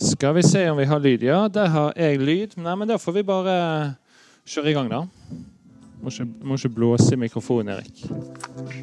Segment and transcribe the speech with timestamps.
[0.00, 1.22] Skal vi se om vi har lyd?
[1.22, 2.56] Ja, der har jeg lyd.
[2.56, 3.56] Nei, men da får vi bare
[4.48, 5.02] kjøre i gang, da.
[6.00, 8.06] Må ikke, må ikke blåse i mikrofonen, Erik.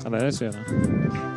[0.05, 1.36] Eller er det som gjør det?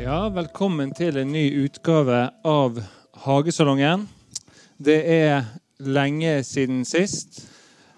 [0.00, 2.78] Ja, velkommen til en ny utgave av
[3.20, 4.06] Hagesalongen.
[4.80, 7.42] Det er lenge siden sist.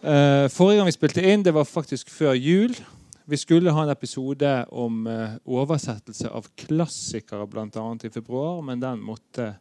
[0.02, 2.74] Uh, forrige gang vi spilte inn, det var faktisk før jul.
[3.30, 7.68] Vi skulle ha en episode om uh, oversettelse av klassikere bl.a.
[7.70, 9.52] i februar, men den måtte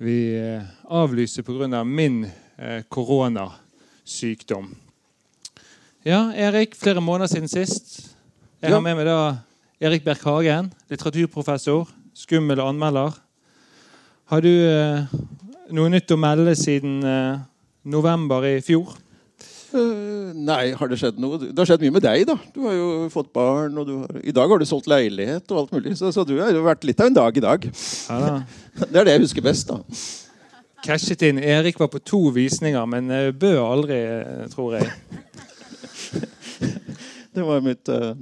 [0.00, 1.68] vi uh, avlyse pga.
[1.82, 2.22] Av min
[2.88, 4.72] koronasykdom.
[6.08, 8.16] Ja, Erik, flere måneder siden sist.
[8.64, 9.20] Jeg har med meg da
[9.76, 13.12] Erik Berk Hagen, litteraturprofessor, skummel anmelder.
[14.32, 15.10] Har du eh,
[15.76, 17.42] noe nytt å melde siden eh,
[17.84, 18.94] november i fjor?
[19.76, 21.36] Uh, nei, har det skjedd noe?
[21.42, 22.38] Det har skjedd mye med deg, da.
[22.54, 25.76] Du har jo fått barn, og har, i dag har du solgt leilighet og alt
[25.76, 25.92] mulig.
[26.00, 27.68] Så, så, du har jo vært litt av en dag i dag.
[28.08, 28.32] Ja,
[28.80, 30.00] det er det jeg husker best, da.
[30.86, 31.42] Cashet inn.
[31.42, 34.00] Erik var på to visninger, men uh, bød aldri,
[34.56, 34.88] tror jeg.
[37.36, 38.16] det var mitt uh,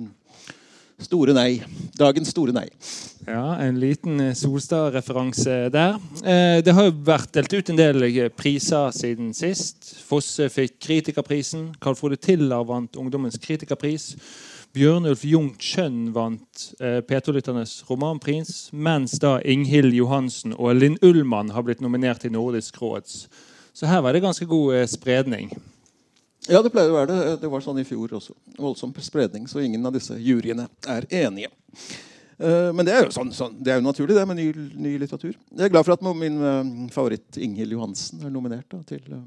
[1.02, 1.58] Store nei.
[1.98, 2.68] Dagens store nei.
[3.26, 5.96] Ja, En liten eh, Solstad-referanse der.
[6.22, 9.90] Eh, det har jo vært delt ut en del eh, priser siden sist.
[10.06, 11.72] Fosse fikk Kritikerprisen.
[11.82, 14.12] Carl Frode Tiller vant Ungdommens kritikerpris.
[14.74, 18.72] Bjørnulf Jung Kjønn vant P2-lytternes romanpris.
[18.74, 23.28] Mens da Inghild Johansen og Linn Ullmann har blitt nominert til Nordisk råds.
[23.74, 25.52] Så her var det ganske god spredning.
[26.50, 27.36] Ja, det pleier å være det.
[27.40, 28.34] Det var sånn i fjor også.
[28.60, 31.50] Voldsom spredning, så ingen av disse juryene er enige.
[32.34, 34.94] Uh, men det er jo sånn, sånn, det er jo naturlig, det med ny, ny,
[35.00, 35.36] litteratur.
[35.54, 36.62] Jeg er glad for at min uh,
[36.92, 39.20] favoritt Inghild Johansen er nominert da, til uh,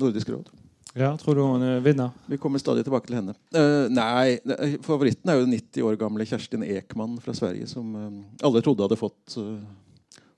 [0.00, 0.52] Nordisk råd.
[0.98, 2.12] Ja, Tror du hun vinner?
[2.26, 3.32] Vi kommer stadig tilbake til henne.
[3.94, 4.40] nei,
[4.82, 7.92] Favoritten er jo 90 år gamle Kjerstin Ekman fra Sverige, som
[8.42, 9.36] alle trodde hadde fått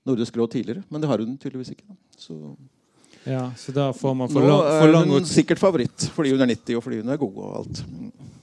[0.04, 0.84] Nordisk råd tidligere.
[0.92, 1.97] Men det har hun tydeligvis ikke.
[2.20, 2.36] Så
[3.24, 6.32] ja, Så da får man for, lang, for lang Nå er hun sikkert favoritt fordi
[6.34, 7.36] hun er 90 og fordi hun er god.
[7.36, 7.84] og alt.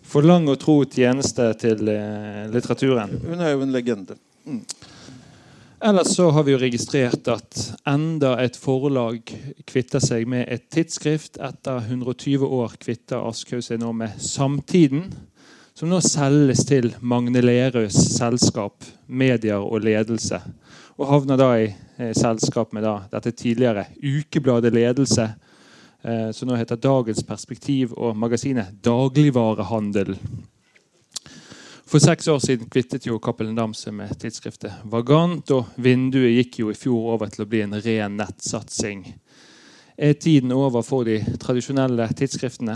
[0.09, 3.11] For lang og tro tjeneste til eh, litteraturen.
[3.27, 4.15] Hun er jo en legende.
[4.45, 4.63] Mm.
[5.85, 9.29] Ellers så har vi jo registrert at enda et forlag
[9.69, 11.37] kvitter seg med et tidsskrift.
[11.39, 15.05] Etter 120 år kvitter Aschhaug seg nå med Samtiden,
[15.77, 20.41] som nå selges til Magne Lerøes selskap Medier og ledelse
[20.99, 25.29] og havner da i eh, selskap med da, dette tidligere ukebladet Ledelse,
[26.03, 30.17] eh, som nå heter Dagens Perspektiv, og magasinet Dagligvarehandel.
[31.89, 36.59] For seks år siden kvittet jo Cappelen Dam seg med tidsskriftet Vagant, og vinduet gikk
[36.61, 39.07] jo i fjor over til å bli en ren nettsatsing.
[39.97, 42.75] Er tiden over for de tradisjonelle tidsskriftene?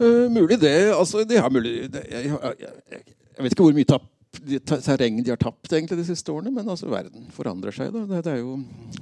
[0.00, 0.90] Uh, mulig det.
[0.96, 3.04] Altså, det er mulig det, jeg, jeg, jeg,
[3.36, 3.92] jeg, vet ikke hvor mye
[4.30, 6.50] tapp terreng de har tapt egentlig de siste årene.
[6.54, 7.86] Men altså, verden forandrer seg.
[7.90, 7.94] Er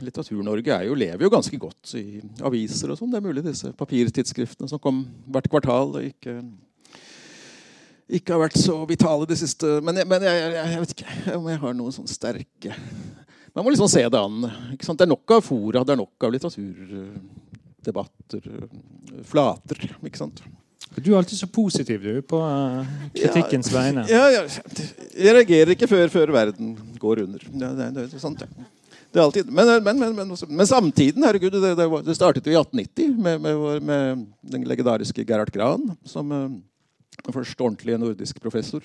[0.04, 3.10] Litteratur-Norge lever jo ganske godt i aviser og sånn.
[3.12, 6.34] Det er mulig disse papirtidsskriftene som kom hvert kvartal, ikke,
[8.08, 11.44] ikke har vært så vitale de siste Men, jeg, men jeg, jeg, vet ikke om
[11.52, 12.72] jeg har noen sånn sterke
[13.52, 14.38] Man må liksom se det an.
[14.78, 18.42] Det er nok av fora, det er nok av litteraturdebatter,
[19.28, 19.78] flater.
[20.06, 20.38] ikke sant?
[20.98, 24.04] Du er alltid så positiv du, på uh, kritikkens ja, vegne.
[24.10, 24.42] Ja, ja,
[25.14, 27.44] Jeg reagerer ikke før, før verden går under.
[27.52, 31.74] Ja, det, det, er sant, det er alltid, men, men, men, men, samtiden herregud, det,
[32.06, 37.60] det, startet jo i 1890 med, med, med den legendariske Gerhard Gran som uh, først
[37.60, 38.84] ordentlig nordisk professor.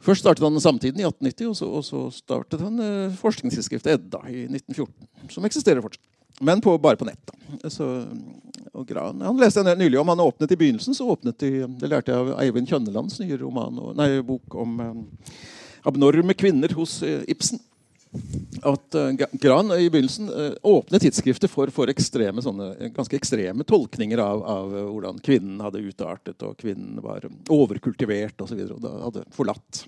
[0.00, 4.22] Først startet han Samtiden i 1890, og så, og så startet han uh, forskningstidsskriftet Edda
[4.28, 4.94] i 1914.
[5.34, 6.06] Som eksisterer fortsatt.
[6.40, 7.34] Men på, bare på nett.
[7.68, 7.86] Så,
[8.72, 10.94] Gran, han leste jeg nylig om han åpnet i begynnelsen.
[10.94, 15.34] så åpnet de, Det lærte jeg av Eivind Kjønnelands nye roman, nei, bok om eh,
[15.90, 17.58] abnorme kvinner hos eh, Ibsen.
[18.66, 24.22] At eh, Gran i begynnelsen uh, åpnet tidsskriftet for, for ekstreme, sånne, ganske ekstreme tolkninger
[24.22, 28.64] av, av hvordan kvinnen hadde utartet, og kvinnen var overkultivert osv.
[28.66, 29.84] Og, og hadde forlatt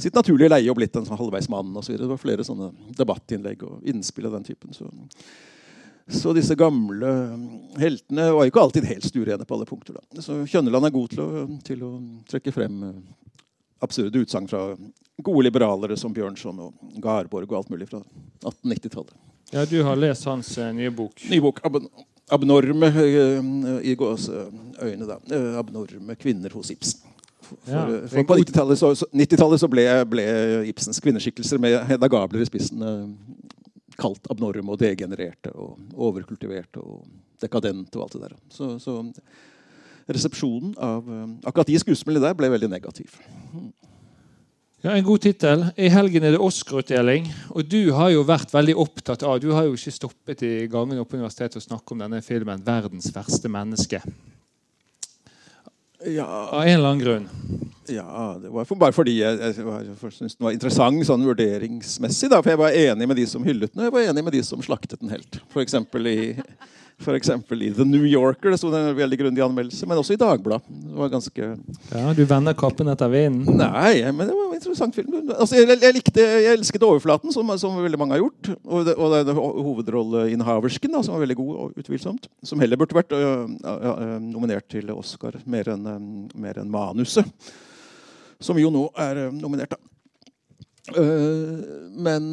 [0.00, 1.72] sitt naturlige leie og blitt en sånn halvveis mann.
[1.76, 4.76] Og så det var flere sånne debattinnlegg og innspill av den typen.
[4.76, 4.88] Så,
[6.10, 7.10] så disse gamle
[7.80, 9.96] heltene var ikke alltid helt stuerene på alle punkter.
[9.98, 10.22] Da.
[10.22, 11.90] Så Kjønneland er god til å, til å
[12.30, 13.00] trekke frem eh,
[13.84, 14.64] absurde utsagn fra
[15.22, 18.02] gode liberalere som Bjørnson og Garborg og alt mulig fra
[18.44, 19.14] 1890-tallet.
[19.50, 21.22] Ja, Du har lest hans uh, nye bok.
[21.30, 21.80] Nye bok, ab
[22.30, 25.16] Abnorme uh, i gåseøyne, da.
[25.32, 27.00] Uh, abnorme kvinner hos Ibsen.
[27.42, 30.26] For, Ja, for, på 90-tallet så, så, 90 så ble, ble
[30.70, 32.84] Ibsens kvinneskikkelser med Hedda Gabler i spissen
[33.98, 37.06] kalt abnorme og degenererte og overkultiverte og
[37.40, 38.36] dekadente og alt det der.
[38.52, 39.00] Så, så
[40.10, 43.16] resepsjonen av eh, akkurat de skuespillene der ble veldig negativ.
[44.80, 45.66] Ja, En god tittel.
[45.76, 47.26] I helgen er det Oscar-utdeling.
[47.52, 50.98] Og du har jo vært veldig opptatt av Du har jo ikke stoppet i gangen
[51.02, 54.00] oppe på universitetet å snakke om denne filmen 'Verdens verste menneske'.
[56.06, 57.28] Ja, Av en eller annen grunn.
[57.90, 62.30] ja det var for, bare fordi jeg, jeg, jeg syntes den var interessant sånn vurderingsmessig.
[62.32, 64.36] Da, for jeg var enig med de som hyllet den, og jeg var enig med
[64.38, 65.40] de som slaktet den helt.
[65.52, 66.18] For eksempel i,
[67.16, 70.66] eksempel i The New Yorker det sto en veldig grundig anmeldelse, men også i Dagbladet.
[70.68, 71.48] Det var ganske
[71.90, 73.58] Ja, Du vender kappen etter vinden.
[73.58, 75.14] Nei, men det var en interessant film.
[75.32, 78.52] Altså, jeg, jeg, likte, jeg elsket overflaten, som, som veldig mange har gjort.
[78.64, 82.28] Og, det, og hovedrolleinnehaversken, som var veldig god, og utvilsomt.
[82.46, 87.24] Som heller burde vært øh, øh, nominert til Oscar, mer enn øh, en manuset.
[88.40, 89.80] Som jo nå er nominert, da.
[92.00, 92.32] Men,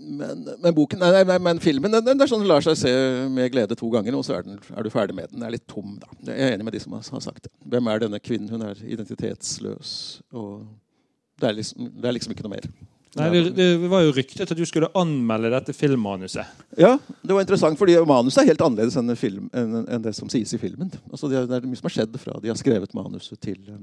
[0.00, 2.92] men, men boken Nei, nei, men filmen den, den er sånn lar seg se
[3.32, 5.40] med glede to ganger, og så er, den, er du ferdig med den.
[5.40, 6.10] Den er litt tom, da.
[6.28, 7.52] Jeg er enig med de som har, har sagt det.
[7.72, 8.50] Hvem er denne kvinnen?
[8.52, 9.92] Hun er identitetsløs.
[10.36, 10.64] Og
[11.40, 12.70] det er liksom, det er liksom ikke noe mer.
[13.18, 16.46] Nei, det, det var jo ryktet at du skulle anmelde dette filmmanuset.
[16.78, 16.92] Ja,
[17.26, 20.52] det var interessant, fordi manuset er helt annerledes enn, film, enn, enn det som sies
[20.54, 20.92] i filmen.
[21.10, 23.58] Altså, det, er, det er mye som har skjedd fra de har skrevet manuset til
[23.66, 23.82] um,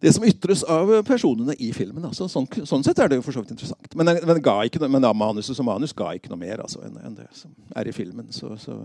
[0.00, 2.04] det som ytres av personene i filmen.
[2.04, 3.94] Altså, sånn, sånn sett er det jo for så vidt interessant.
[3.96, 6.98] Men, men, ga ikke noe, men manuset som manus ga ikke noe mer altså, enn,
[7.00, 8.28] enn det som er i filmen.
[8.34, 8.76] Så, så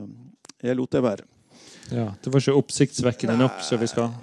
[0.63, 1.27] jeg lot det være.
[1.91, 4.13] Ja, Det var ikke oppsiktsvekkende nok, så vi skal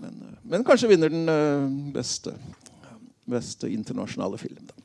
[0.00, 2.32] Men, men kanskje vinner den uh, beste,
[3.30, 4.64] beste internasjonale film.
[4.66, 4.80] Da.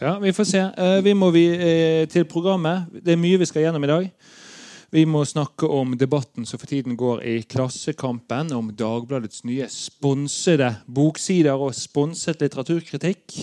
[0.00, 0.58] Ja, vi får se.
[0.58, 2.86] Eh, Vi må vi eh, til programmet.
[2.92, 4.10] Det er mye vi skal gjennom i dag.
[4.90, 10.74] Vi må snakke om debatten som for tiden går i Klassekampen, om Dagbladets nye sponsede
[10.86, 13.38] boksider og sponset litteraturkritikk.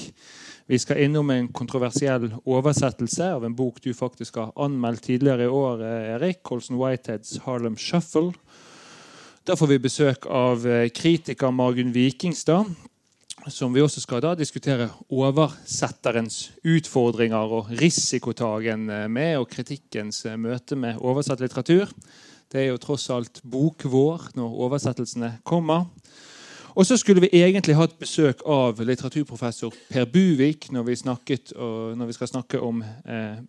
[0.71, 5.51] Vi skal innom en kontroversiell oversettelse av en bok du faktisk har anmeldt tidligere i
[5.51, 6.43] år, eh, Erik.
[6.43, 8.33] Colson Whiteheads 'Harlem Shuffle'.
[9.43, 12.65] Da får vi besøk av eh, kritiker Margunn Vikingstad,
[13.49, 20.37] som vi også skal da diskutere oversetterens utfordringer og risikotagen eh, med, og kritikkens eh,
[20.37, 21.89] møte med oversatt litteratur.
[22.51, 25.87] Det er jo tross alt bokvår når oversettelsene kommer.
[26.75, 32.07] Og så skulle vi egentlig hatt besøk av litteraturprofessor Per Buvik når vi, snakket, når
[32.07, 33.41] vi skal snakke om eh,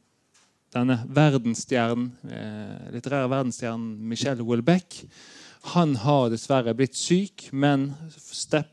[0.73, 5.03] denne verdensstjernen, eh, litterære verdensstjernen Michelle Houellebecq.
[5.63, 7.93] Han har dessverre blitt syk, men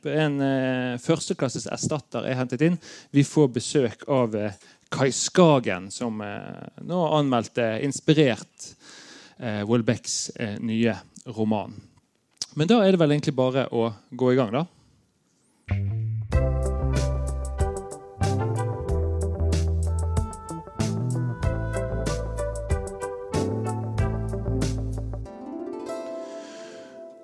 [0.10, 2.80] en eh, førsteklasses erstatter er hentet inn.
[3.14, 4.58] Vi får besøk av eh,
[4.90, 8.72] Kai Skagen, som eh, nå anmeldte inspirert
[9.38, 9.62] eh,
[10.66, 10.98] nye
[11.38, 11.78] roman.
[12.58, 14.66] Men da er det vel egentlig bare å gå i gang, da.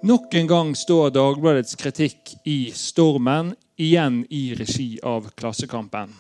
[0.06, 6.12] Nok en gang står Dagbladets kritikk i stormen, igjen i regi av Klassekampen.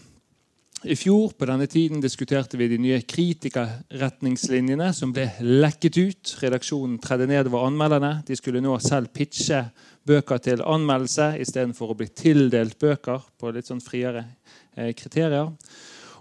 [0.89, 5.27] I fjor på denne tiden diskuterte vi de nye kritikerretningslinjene som ble
[5.61, 6.33] lekket ut.
[6.41, 8.23] Redaksjonen tredde nedover anmelderne.
[8.25, 9.67] De skulle nå selv pitche
[10.09, 14.25] bøker til anmeldelse istedenfor å bli tildelt bøker på litt sånn friere
[14.73, 15.53] eh, kriterier.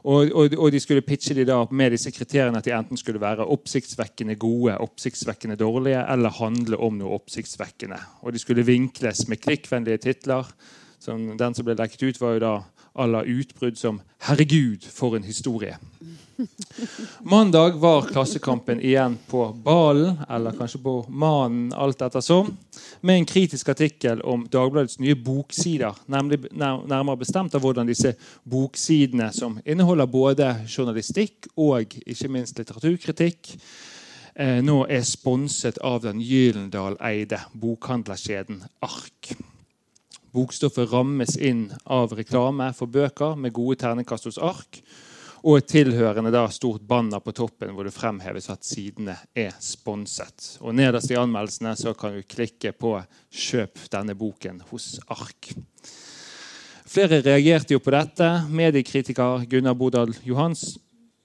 [0.05, 3.23] Og, og, og de skulle pitche de da med disse kriteriene at de enten skulle
[3.23, 7.97] være oppsiktsvekkende gode, oppsiktsvekkende dårlige eller handle om noe oppsiktsvekkende.
[8.21, 10.51] Og de skulle vinkles med klikkvennlige titler.
[11.01, 12.53] Som den som ble lekket ut, var jo da
[12.95, 15.77] à la utbrudd som 'Herregud, for en historie'.
[17.21, 22.57] Mandag var Klassekampen igjen på ballen, eller kanskje på manen, alt ettersom,
[23.01, 25.95] med en kritisk artikkel om Dagbladets nye boksider.
[26.07, 33.55] Nemlig, nærmere bestemt av hvordan disse boksidene, som inneholder både journalistikk og ikke minst litteraturkritikk,
[34.35, 39.35] eh, nå er sponset av den Gyldendal-eide bokhandlerkjeden Ark.
[40.35, 44.81] Bokstoffet rammes inn av reklame for bøker med gode terningkast hos ark.
[45.45, 50.57] Og et tilhørende da stort banner på toppen hvor det fremheves at sidene er sponset.
[50.65, 52.97] Og Nederst i anmeldelsene så kan du klikke på
[53.31, 55.53] 'Kjøp denne boken hos Ark'.
[56.87, 58.27] Flere reagerte jo på dette.
[58.51, 60.79] Mediekritiker Gunnar Bodal Johans,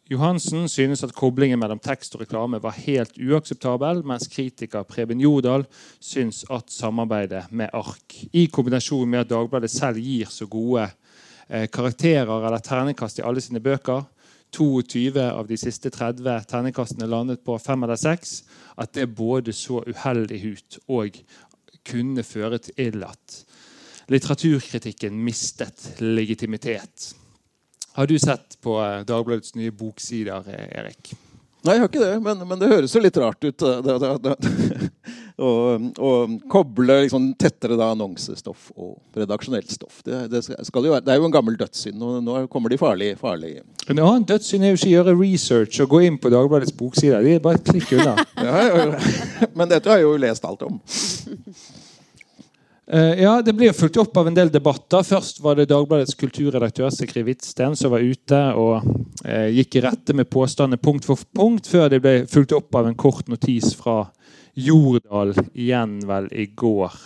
[0.10, 5.68] Johansen synes at koblingen mellom tekst og reklame var helt uakseptabel, mens kritiker Preben Jordal
[6.02, 10.88] syns at samarbeidet med ark, i kombinasjon med at Dagbladet selv gir så gode
[11.48, 14.02] eh, karakterer eller terningkast i alle sine bøker,
[14.50, 18.40] 22 av de siste 30 terningkastene landet på fem eller seks,
[18.82, 21.22] at det både så uheldig ut og
[21.86, 23.40] kunne føre til at
[24.10, 27.12] litteraturkritikken mistet legitimitet.
[28.00, 31.10] Har du sett på eh, Dagbladets nye boksider, eh, Erik?
[31.68, 33.60] Nei, jeg har ikke det, men, men det høres jo litt rart ut.
[33.60, 34.92] Det, det, det,
[35.44, 36.14] å,
[36.48, 40.00] koble liksom tettere da annonsestoff og redaksjonelt stoff.
[40.08, 43.12] Det, det, jo, det, er jo en gammel dødssynd, og nå kommer de farlig.
[43.20, 43.58] farlig.
[43.90, 47.20] En annen dødssynd er jo ikke å gjøre research og gå inn på Dagbladets boksider.
[47.28, 48.16] De er bare et klikk unna.
[48.48, 50.80] ja, men dette har jeg jo lest alt om.
[52.94, 55.04] Uh, ja, Det blir fulgt opp av en del debatter.
[55.06, 58.88] Først var det Dagbladets kulturredaktør Sikri Hvitsten som var ute og
[59.28, 62.90] uh, gikk i rette med påstandene punkt for punkt, før det ble fulgt opp av
[62.90, 64.02] en kort notis fra
[64.58, 66.98] Jordal igjen vel i går.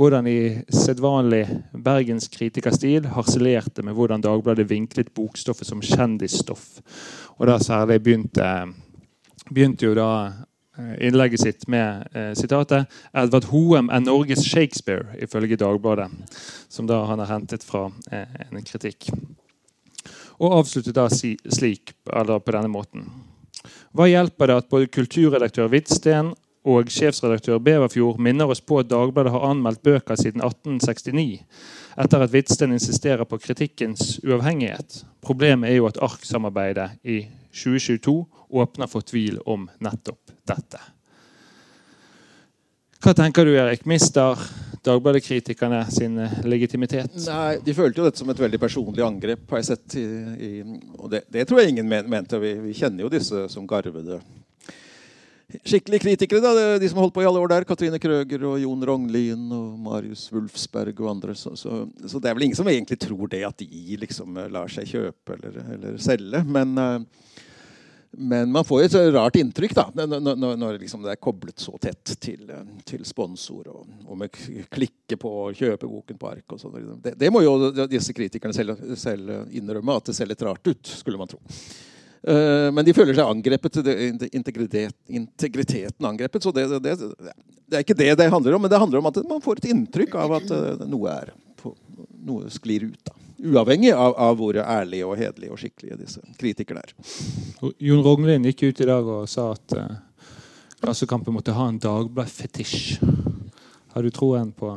[0.00, 0.40] Hvordan i
[0.72, 1.44] sedvanlig
[1.76, 6.78] bergenskritikerstil harselerte med hvordan Dagbladet vinklet bokstoffet som kjendisstoff.
[7.36, 8.48] Og da særlig begynte,
[9.50, 15.56] begynte jo da Eh, innlegget sitt med eh, sitatet 'Edvard Hoem er Norges Shakespeare', ifølge
[15.56, 16.10] Dagbladet.
[16.68, 19.10] Som da han har hentet fra eh, en kritikk.
[20.38, 23.08] Og avsluttet da si, slik, eller på denne måten.
[23.92, 26.30] Hva hjelper det at både kulturredaktør Hvitsten
[26.68, 31.42] og sjefsredaktør Beverfjord minner oss på at Dagbladet har anmeldt bøker siden 1869,
[31.98, 35.02] etter at Hvitsten insisterer på kritikkens uavhengighet?
[35.24, 38.18] Problemet er jo at ARK-samarbeidet i 2022
[38.50, 40.80] åpner for tvil om nettopp dette.
[42.98, 43.84] Hva tenker du, Erik?
[43.86, 44.34] Mister
[44.82, 47.14] Dagbladet-kritikerne sin legitimitet?
[47.26, 49.44] Nei, De følte jo dette som et veldig personlig angrep.
[49.50, 49.94] har jeg sett.
[50.00, 50.04] I,
[50.48, 50.50] i,
[50.96, 52.40] og det, det, tror jeg ingen mente.
[52.42, 54.20] Vi, vi, kjenner jo disse som garvede
[55.64, 56.42] skikkelige kritikere.
[56.42, 57.68] da, De som holdt på i alle år der.
[57.68, 61.38] Katrine Krøger og Jon Rognlien og Marius Wulfsberg og andre.
[61.38, 64.70] Så, så, så, det er vel ingen som egentlig tror det at de liksom lar
[64.72, 66.42] seg kjøpe eller, eller selge.
[66.46, 66.98] Men uh,
[68.10, 71.74] men man får et rart inntrykk da, når, når, når liksom det er koblet så
[71.80, 72.48] tett til,
[72.88, 74.32] til sponsor, og, og, med
[74.72, 76.46] klikke på å kjøpe boken på ark.
[76.54, 76.78] og sånt.
[77.04, 80.94] Det, det, må jo disse kritikerne selv, selv, innrømme, at det ser litt rart ut,
[81.02, 81.40] skulle man tro.
[82.18, 83.78] Uh, men de føler seg angrepet,
[84.32, 86.42] integritet, integriteten angrepet.
[86.42, 89.20] Så det, det, det, er ikke det det handler om, men det handler om at
[89.28, 91.36] man får et inntrykk av at uh, noe, er,
[92.24, 93.00] noe sklir ut.
[93.04, 93.27] da.
[93.38, 96.94] Uavhengig av, av, hvor ærlige og hederlige og skikkelige disse kritikerne er.
[97.78, 100.32] Jon Rognlien gikk ut i dag og sa at uh,
[100.82, 102.98] Klassekampen måtte ha en Dagblad-fetisj.
[103.94, 104.72] Har du troen på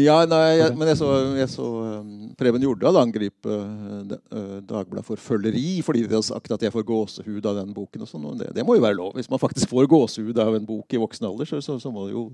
[0.00, 1.66] ja, nei, jeg, men jeg så, jeg så
[2.00, 6.72] um, Preben Jordal angripe uh, uh, Dagbladet for føleri fordi de har sagt at jeg
[6.72, 8.06] får gåsehud av den boken.
[8.06, 9.12] og sånn, og det, det, må jo være lov.
[9.18, 12.06] Hvis man faktisk får gåsehud av en bok i voksen alder, så, så, så må,
[12.08, 12.28] jo,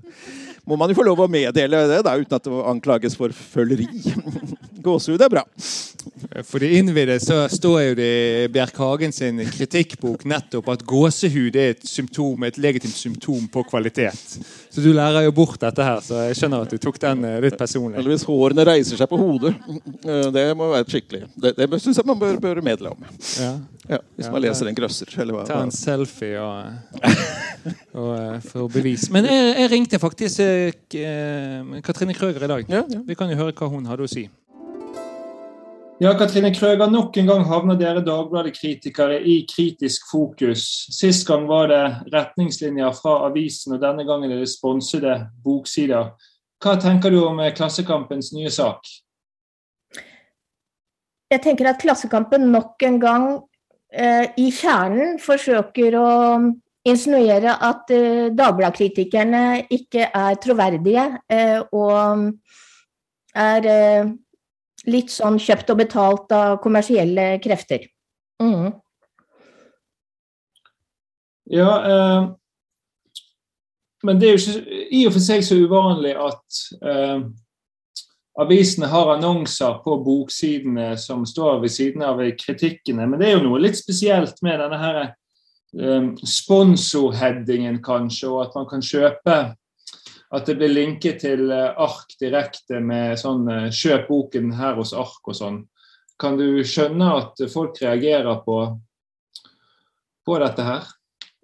[0.63, 3.89] må, man jo få lov å meddele det da, uten at det anklages for føleri.
[4.85, 5.43] gåsehud er bra.
[6.47, 8.09] For de innvidde så står jo det
[8.45, 14.39] i Bjerkhagen sin kritikkbok nettopp at gåsehud er et symptom, et legitimt symptom på kvalitet.
[14.69, 17.39] Så du lærer jo bort dette her, så jeg skjønner at du tok den eh,
[17.49, 17.99] litt personlig.
[17.99, 19.53] Eller hvis hårene reiser seg på hodet.
[19.99, 21.25] Eh, det må være skikkelig.
[21.35, 23.05] Det, det syns jeg man bør, bør medle om.
[23.39, 23.51] Ja.
[23.89, 25.13] Ja, hvis ja, man leser en grøsser.
[25.17, 25.45] Eller hva.
[25.49, 26.99] Ta en selfie og,
[27.97, 28.11] og
[28.45, 29.07] for få bevis.
[29.13, 30.43] Men jeg, jeg ringte faktisk
[30.99, 32.75] eh, Katrine Krøger i dag.
[33.07, 34.27] Vi kan jo høre hva hun hadde å si.
[35.99, 40.61] Ja, Katrine Krøger, nok en gang havner dere Dagbladet-kritikere i kritisk fokus.
[40.95, 41.81] Sist gang var det
[42.13, 46.13] retningslinjer fra avisen, og denne gangen er det sponsede boksider.
[46.59, 48.83] Hva tenker du om Klassekampens nye sak?
[51.29, 53.27] Jeg tenker at Klassekampen nok en gang
[53.93, 56.09] eh, i kjernen forsøker å
[56.89, 62.33] insinuere at eh, Dagbladet-kritikerne ikke er troverdige eh, og
[63.37, 64.11] er eh,
[64.89, 67.85] litt sånn kjøpt og betalt av kommersielle krefter.
[68.41, 68.73] Mm.
[71.53, 72.29] Ja, eh,
[74.03, 77.23] men det er jo ikke i og for seg så uvanlig at eh,
[78.39, 83.07] avisene har annonser på boksidene som står ved siden av kritikkene.
[83.07, 88.59] Men det er jo noe litt spesielt med denne her eh, sponsorheadingen, kanskje, og at
[88.59, 89.39] man kan kjøpe
[90.29, 94.93] at det blir linket til eh, ark direkte med sånn eh, 'kjøp boken her hos
[94.93, 95.63] ark' og sånn.
[96.19, 98.59] Kan du skjønne at folk reagerer på,
[100.27, 100.87] på dette her?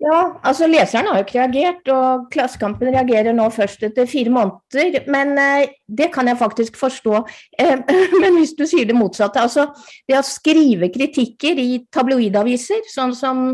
[0.03, 5.05] Ja, altså leseren har jo ikke reagert, og Klassekampen reagerer nå først etter fire måneder.
[5.07, 7.21] Men eh, det kan jeg faktisk forstå.
[7.59, 7.79] Eh,
[8.21, 9.69] men hvis du sier det motsatte, altså
[10.09, 13.47] det å skrive kritikker i tabloidaviser, sånn som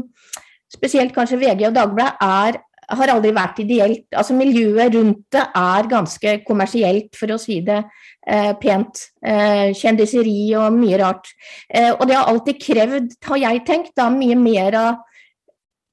[0.71, 4.07] spesielt kanskje VG og Dagbladet, har aldri vært ideelt.
[4.17, 7.77] Altså Miljøet rundt det er ganske kommersielt, for å si det
[8.25, 9.05] eh, pent.
[9.23, 11.31] Eh, kjendiseri og mye rart.
[11.69, 14.99] Eh, og det har alltid krevd, har jeg tenkt, da mye mer av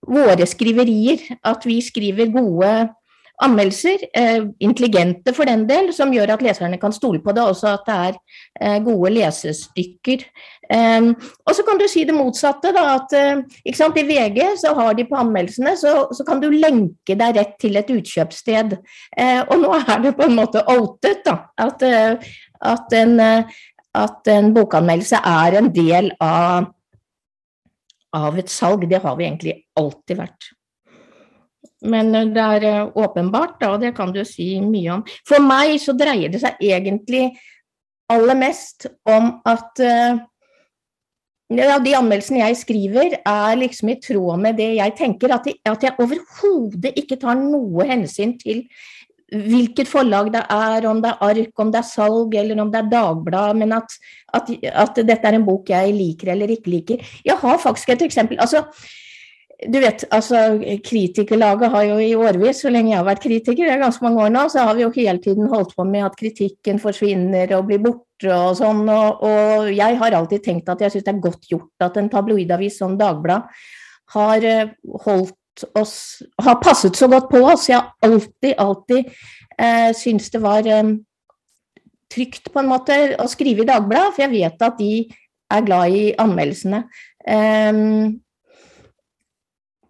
[0.08, 1.26] våre skriverier.
[1.44, 2.72] At vi skriver gode
[3.38, 7.42] anmeldelser, eh, intelligente for den del, som gjør at leserne kan stole på det.
[7.42, 8.16] Også at det er
[8.60, 10.24] eh, gode lesestykker.
[10.68, 11.14] Um,
[11.46, 12.74] og så kan du si det motsatte.
[12.76, 13.14] da, at
[13.64, 17.76] I VG så har de på anmeldelsene, så, så, kan du lenke deg rett til
[17.76, 18.76] et utkjøpssted.
[19.48, 23.20] Og nå er det på en måte outet da, at, at, en,
[23.94, 26.68] at en bokanmeldelse er en del av
[28.16, 28.86] av et salg.
[28.88, 30.52] Det har vi egentlig alltid vært.
[31.86, 35.04] Men eh, det er eh, åpenbart, og det kan du si mye om.
[35.28, 37.30] For meg så dreier det seg egentlig
[38.08, 40.16] aller mest om at uh,
[41.52, 45.34] ja, de anmeldelsene jeg skriver, er liksom i tråd med det jeg tenker.
[45.36, 48.64] At, jeg, at jeg overhodet ikke tar noe hensyn til
[49.28, 52.80] hvilket forlag det er, om det er ark, om det er salg eller om det
[52.80, 53.98] er Dagblad, men at,
[54.34, 57.12] at, at, dette er en bok jeg liker eller ikke liker.
[57.26, 58.40] Jeg har faktisk et eksempel.
[58.40, 58.64] altså
[59.58, 63.72] du vet, altså Kritikerlaget har jo i årevis, så lenge jeg har vært kritiker, det
[63.74, 66.14] er ganske mange år nå, så har vi jo hele tiden holdt på med at
[66.18, 68.84] kritikken forsvinner og blir borte og sånn.
[68.86, 72.12] Og, og jeg har alltid tenkt at jeg syns det er godt gjort at en
[72.12, 73.66] tabloidavis som Dagbladet
[74.14, 74.70] har eh,
[75.04, 75.34] holdt
[75.78, 77.68] oss Har passet så godt på oss.
[77.68, 79.10] Jeg har alltid, alltid
[79.58, 80.94] eh, syntes det var eh,
[82.12, 84.92] trygt på en måte å skrive i Dagbladet, for jeg vet at de
[85.48, 86.84] er glad i anmeldelsene.
[87.28, 87.84] Eh,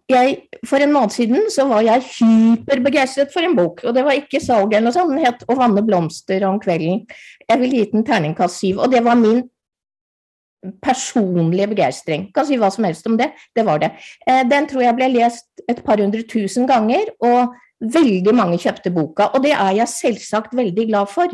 [0.09, 3.83] jeg, for en måned siden så var jeg hyperbegeistret for en bok.
[3.85, 7.05] Og det var ikke salg eller noe sånt, den het 'Å vanne blomster om kvelden'.
[7.49, 8.79] Jeg ville gitt den terningkast syv.
[8.79, 9.43] Og det var min
[10.83, 12.27] personlige begeistring.
[12.35, 13.31] Kan si hva som helst om det.
[13.55, 13.93] Det var det.
[14.27, 18.91] Eh, den tror jeg ble lest et par hundre tusen ganger, og veldig mange kjøpte
[18.91, 19.29] boka.
[19.33, 21.31] Og det er jeg selvsagt veldig glad for.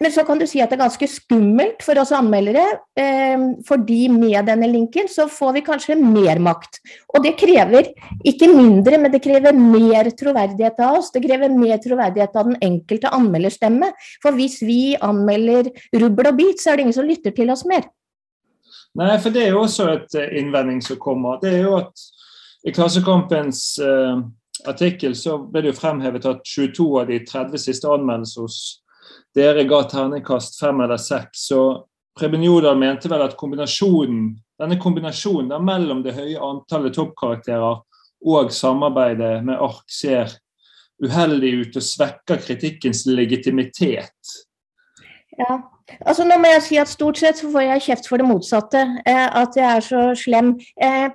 [0.00, 2.62] Men så kan du si at det er ganske skummelt for oss anmeldere,
[2.96, 6.80] eh, fordi med denne linken så får vi kanskje mer makt.
[7.12, 7.90] Og det krever
[8.24, 11.12] ikke mindre, men det krever mer troverdighet av oss.
[11.12, 13.92] Det krever mer troverdighet av den enkelte anmelderstemme.
[14.24, 17.66] For hvis vi anmelder rubbel og bit, så er det ingen som lytter til oss
[17.68, 17.84] mer.
[18.96, 21.38] Nei, for det er jo også et eh, innvending som kommer.
[21.44, 22.08] Det er jo at
[22.64, 24.20] i Klassekampens uh,
[24.68, 28.58] artikkel så ble det jo fremhevet at 22 av de 30 siste anmeldelsene hos
[29.36, 31.46] dere ga terningkast fem eller seks.
[31.50, 31.62] Så
[32.18, 37.80] Preben Jordal mente vel at kombinasjonen, denne kombinasjonen der mellom det høye antallet toppkarakterer
[38.20, 40.34] og samarbeidet med ARK ser
[41.00, 44.34] uheldig ut og svekker kritikkens legitimitet.
[45.38, 45.60] Ja,
[46.04, 48.82] altså nå må jeg si at Stort sett så får jeg kjeft for det motsatte.
[49.08, 50.52] Eh, at jeg er så slem.
[50.82, 51.08] Eh,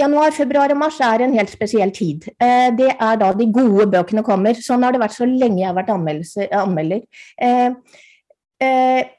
[0.00, 2.30] Januar, februar og mars er en helt spesiell tid.
[2.40, 4.56] Eh, det er da de gode bøkene kommer.
[4.56, 7.02] Sånn har det vært så lenge jeg har vært anmelder.
[7.40, 7.96] Eh,
[8.64, 9.16] eh,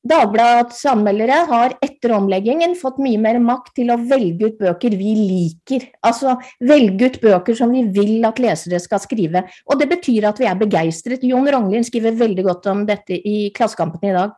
[0.00, 5.10] Dagbladets anmeldere har etter omleggingen fått mye mer makt til å velge ut bøker vi
[5.18, 5.84] liker.
[6.08, 9.44] Altså velge ut bøker som vi vil at lesere skal skrive.
[9.68, 11.26] Og det betyr at vi er begeistret.
[11.28, 14.32] Jon Rognlien skriver veldig godt om dette i Klassekampen i dag.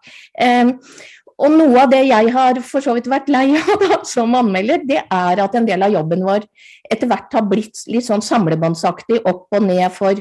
[1.40, 4.82] Og noe av det jeg har for så vidt vært lei av da, som anmelder,
[4.88, 6.46] det er at en del av jobben vår
[6.92, 10.20] etter hvert har blitt litt sånn samlebåndsaktig opp og ned for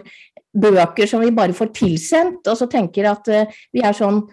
[0.52, 4.24] bøker som vi bare får tilsendt, og så tenker at uh, vi er sånn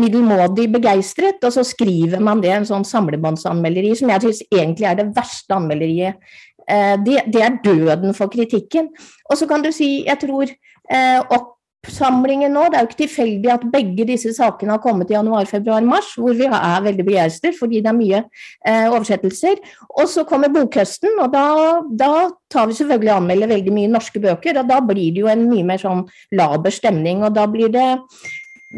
[0.00, 4.98] middelmådig begeistret, og så skriver man det en sånn samlebåndsanmelderi som jeg syns egentlig er
[4.98, 6.18] det verste anmelderiet.
[6.64, 8.90] Uh, det, det, er døden for kritikken.
[9.30, 12.66] Og så kan du si, jeg tror uh, opp oppsamlingen nå.
[12.68, 16.12] Det er jo ikke tilfeldig at begge disse sakene har kommet i januar, februar, mars,
[16.18, 19.60] hvor vi er veldig begeistret fordi det er mye eh, oversettelser.
[19.96, 21.46] Og så kommer bokhøsten, og da,
[21.88, 22.12] da
[22.52, 24.60] tar vi selvfølgelig og anmelder veldig mye norske bøker.
[24.60, 26.04] Og da blir det jo en mye mer sånn
[26.36, 27.88] laber stemning, og da blir det,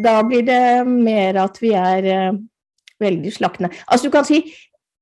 [0.05, 2.43] da blir det mer at vi er eh,
[3.03, 3.73] veldig slakne.
[3.89, 4.45] Altså du kan si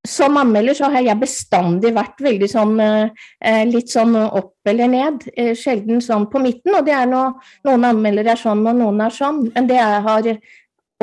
[0.09, 5.27] som anmelder så har jeg bestandig vært veldig sånn eh, litt sånn opp eller ned.
[5.37, 6.73] Eh, sjelden sånn på midten.
[6.79, 7.35] Og det er noe,
[7.69, 9.43] noen anmeldere er sånn, og noen er sånn.
[9.55, 10.31] Men det har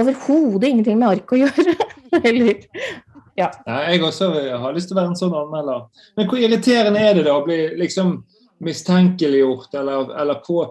[0.02, 1.76] overhodet ingenting med ark å gjøre.
[2.24, 2.66] eller,
[3.38, 3.52] ja.
[3.68, 3.78] ja.
[3.92, 5.86] Jeg også har lyst til å være en sånn anmelder.
[6.18, 8.18] Men hvor irriterende er det da å bli liksom
[8.66, 10.64] mistenkeliggjort eller, eller på,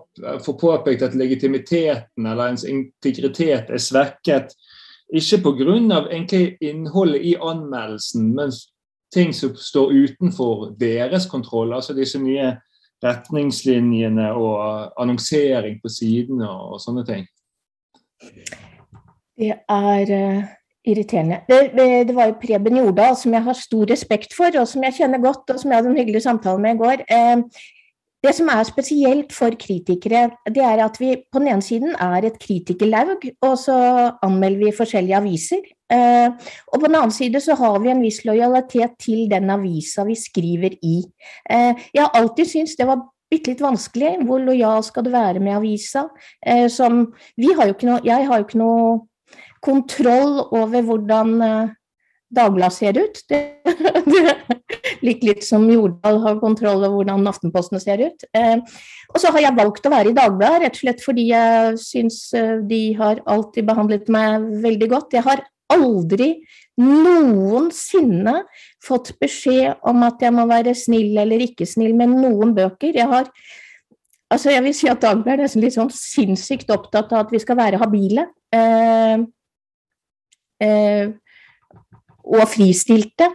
[0.42, 4.56] få påpekt at legitimiteten eller ens integritet er svekket
[5.14, 6.40] ikke pga.
[6.60, 8.52] innholdet i anmeldelsen, men
[9.12, 11.74] ting som står utenfor deres kontroll.
[11.74, 12.56] Altså disse nye
[13.04, 17.26] retningslinjene og annonsering på sidene og sånne ting.
[19.36, 20.44] Det er uh,
[20.86, 21.42] irriterende.
[21.48, 21.72] Det,
[22.08, 25.20] det, var jo Preben Jordal, som jeg har stor respekt for, og som jeg kjenner
[25.22, 27.04] godt, og som jeg hadde en hyggelig samtale med i går.
[27.12, 27.66] Uh,
[28.26, 32.26] det som er spesielt for kritikere, det er at vi på den ene siden er
[32.26, 33.76] et kritikerlaug, og så
[34.26, 35.64] anmelder vi forskjellige aviser.
[35.86, 36.34] Uh,
[36.72, 40.16] og på den annen side så har vi en viss lojalitet til den avisa vi
[40.18, 40.96] skriver i.
[41.46, 44.16] Uh, jeg har alltid syntes det var bitte litt vanskelig.
[44.26, 46.08] Hvor lojal skal du være med avisa?
[46.42, 47.04] Uh, som,
[47.38, 48.96] har noe, jeg har jo ikke noe
[49.62, 51.38] kontroll over hvordan
[52.36, 53.20] Dagbladet ser ut.
[53.30, 53.40] Det,
[54.06, 54.24] det
[55.04, 58.26] like litt som Jordal har kontroll over hvordan Aftenposten ser ut.
[58.36, 58.56] Eh,
[59.12, 62.22] og så har jeg valgt å være i Dagbladet rett og slett fordi jeg syns
[62.36, 65.16] eh, de har alltid behandlet meg veldig godt.
[65.16, 66.30] Jeg har aldri
[66.78, 68.40] noensinne
[68.84, 72.94] fått beskjed om at jeg må være snill eller ikke snill med noen bøker.
[72.94, 73.30] Jeg har
[74.32, 77.42] altså jeg vil si at Dagbladet er nesten litt sånn sinnssykt opptatt av at vi
[77.42, 78.28] skal være habile.
[78.54, 79.24] Eh,
[80.62, 81.14] eh,
[82.26, 83.30] og fristilte.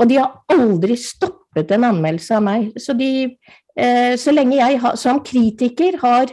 [0.00, 2.70] Og de har aldri stoppet en anmeldelse av meg.
[2.80, 3.36] Så, de,
[3.76, 6.32] eh, så lenge jeg som kritiker har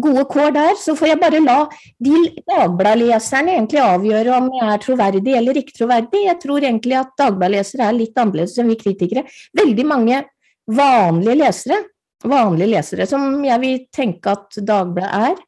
[0.00, 1.56] gode kår der, så får jeg bare la
[2.02, 6.24] de Dagbladet-leserne egentlig avgjøre om jeg er troverdig eller ikke troverdig.
[6.26, 9.24] Jeg tror egentlig at Dagbladet-lesere er litt annerledes enn vi kritikere.
[9.54, 10.22] Veldig mange
[10.66, 11.80] vanlige lesere,
[12.24, 15.42] vanlige lesere som jeg vil tenke at Dagbladet er,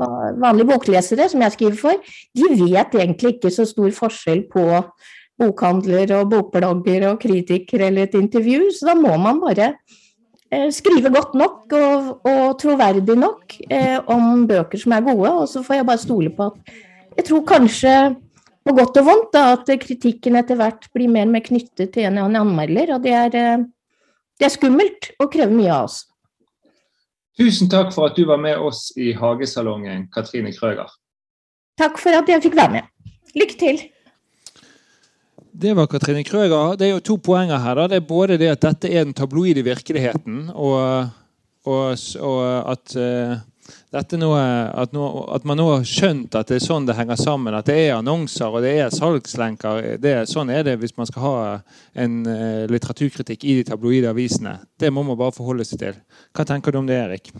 [0.00, 4.66] vanlige boklesere som jeg skriver for, de vet egentlig ikke så stor forskjell på
[5.40, 9.72] bokhandler og bokblogger og kritiker eller et intervju, så da må man bare
[10.52, 15.48] eh, skrive godt nok og, og troverdig nok eh, om bøker som er gode, og
[15.48, 16.78] så får jeg bare stole på at
[17.16, 17.94] Jeg tror kanskje
[18.64, 22.04] på godt og vondt da, at kritikken etter hvert blir mer og mer knyttet til
[22.04, 23.64] en eller annen anmelder, og det er, eh,
[24.38, 26.04] det er skummelt og krever mye av oss.
[27.40, 30.90] Tusen takk for at du var med oss i Hagesalongen, Katrine Krøger.
[31.80, 33.14] Takk for at jeg fikk være med.
[33.32, 33.78] Lykke til.
[35.62, 36.76] Det var Katrine Krøger.
[36.76, 37.78] Det er jo to poenger her.
[37.78, 37.86] Da.
[37.88, 41.08] Det er både det at dette er den tabloide virkeligheten, og,
[41.64, 42.42] og, og
[42.74, 42.96] at
[43.68, 44.30] uh, nå,
[44.72, 47.56] at, nå, at, man nå har skjønt at det er sånn det henger sammen.
[47.56, 49.96] At det er annonser og det er salgslenker.
[50.02, 51.34] Det, sånn er det hvis man skal ha
[51.98, 54.58] en uh, litteraturkritikk i de tabloide avisene.
[54.80, 56.00] Det må man bare forholde seg til.
[56.36, 57.32] Hva tenker du om det, Erik?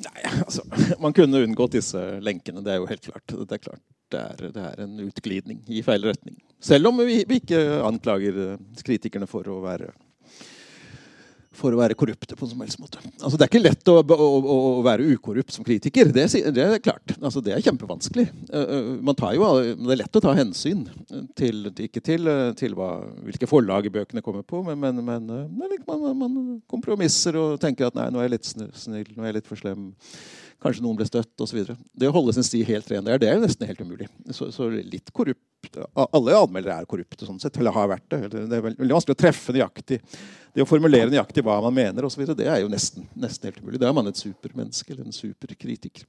[0.00, 0.64] Nei, altså,
[1.02, 2.64] Man kunne unngått disse lenkene.
[2.64, 3.26] Det er jo helt klart.
[3.30, 3.82] Det er, klart.
[4.10, 6.38] Det er, det er en utglidning i feil retning.
[6.60, 9.92] Selv om vi, vi ikke anklager eh, kritikerne for å være
[11.50, 13.00] for å være korrupte på en som helst måte.
[13.18, 14.28] Altså, det er ikke lett å, å,
[14.78, 16.12] å være ukorrupt som kritiker.
[16.14, 17.16] Det, det er klart.
[17.18, 18.26] Altså, det er kjempevanskelig.
[18.52, 19.00] Uh,
[19.34, 19.48] jo,
[19.82, 20.84] det er lett å ta hensyn
[21.38, 22.92] til, ikke til, til hva,
[23.26, 25.26] hvilke forlag bøkene kommer på, men, men, men
[25.88, 26.38] man, man,
[26.70, 29.60] kompromisser og tenker at nei, nå er jeg litt snill, nå er jeg litt for
[29.60, 29.90] slem.
[30.60, 31.62] Kanskje noen ble støtt osv.
[31.96, 34.10] Det å holde sin sti helt ren der, det er jo nesten helt umulig.
[34.36, 35.46] Så, så litt korrupt
[36.00, 38.20] Alle anmeldere er korrupte, sånn sett, eller har vært det.
[38.32, 40.00] Det er veldig vanskelig å treffe nøyaktig
[40.54, 43.50] det å formulere nøyaktig hva man mener, og så videre, det er jo nesten, nesten
[43.50, 43.80] helt umulig.
[43.80, 46.06] Da er man et supermenneske eller en superkritiker.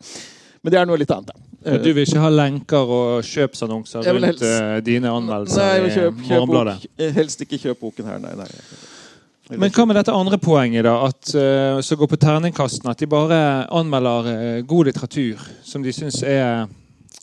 [0.61, 1.29] Men det er noe litt annet.
[1.33, 1.77] Da.
[1.81, 6.25] Du vil ikke ha lenker og kjøpsannonser rundt helst, uh, dine anmeldelser nei, kjøp, kjøp
[6.25, 6.89] i Morgenbladet?
[6.97, 8.33] Eh, helst ikke kjøp boken her, nei.
[8.37, 8.49] nei.
[9.59, 12.93] Men hva med dette andre poenget, da, at, uh, som går på terningkastene?
[12.93, 16.69] At de bare anmelder uh, god litteratur som de syns er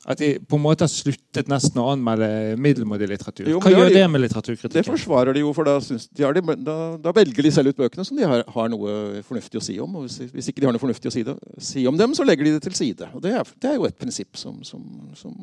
[0.09, 3.49] at de på en måte har sluttet nesten å anmelde middelmådig litteratur.
[3.53, 4.77] Jo, Hva gjør de, det med litteraturkritikken?
[4.79, 8.07] Det forsvarer de jo, for da, de de, da, da, velger de selv ut bøkene
[8.09, 9.99] som de har, har, noe fornuftig å si om.
[10.01, 12.25] og hvis, hvis, ikke de har noe fornuftig å si, det, si, om dem, så
[12.25, 13.11] legger de det til side.
[13.13, 14.81] Og Det er, det er jo et prinsipp som, som,
[15.19, 15.37] som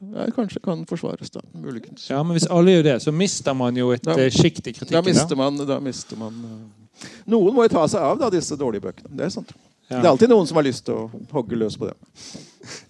[0.00, 1.30] ja, kanskje kan forsvares.
[1.30, 2.10] da, muligens.
[2.10, 4.96] Ja, Men hvis alle gjør det, så mister man jo et eh, sjikt i kritikken.
[4.96, 8.56] Da mister man, da mister man uh, Noen må jo ta seg av da, disse
[8.60, 9.12] dårlige bøkene.
[9.16, 9.52] Det er sant.
[9.90, 9.98] Ja.
[9.98, 11.96] Det er alltid noen som har lyst til å hogge løs på det.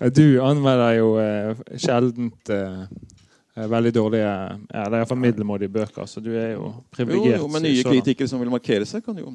[0.01, 2.83] Ja, du anmelder jo eh, sjeldent eh,
[3.71, 4.33] veldig dårlige
[4.69, 7.39] eller iallfall middelmådige bøker, så du er jo privilegert.
[7.39, 9.33] Jo, jo, men nye kritikere som vil markere seg, kan jo,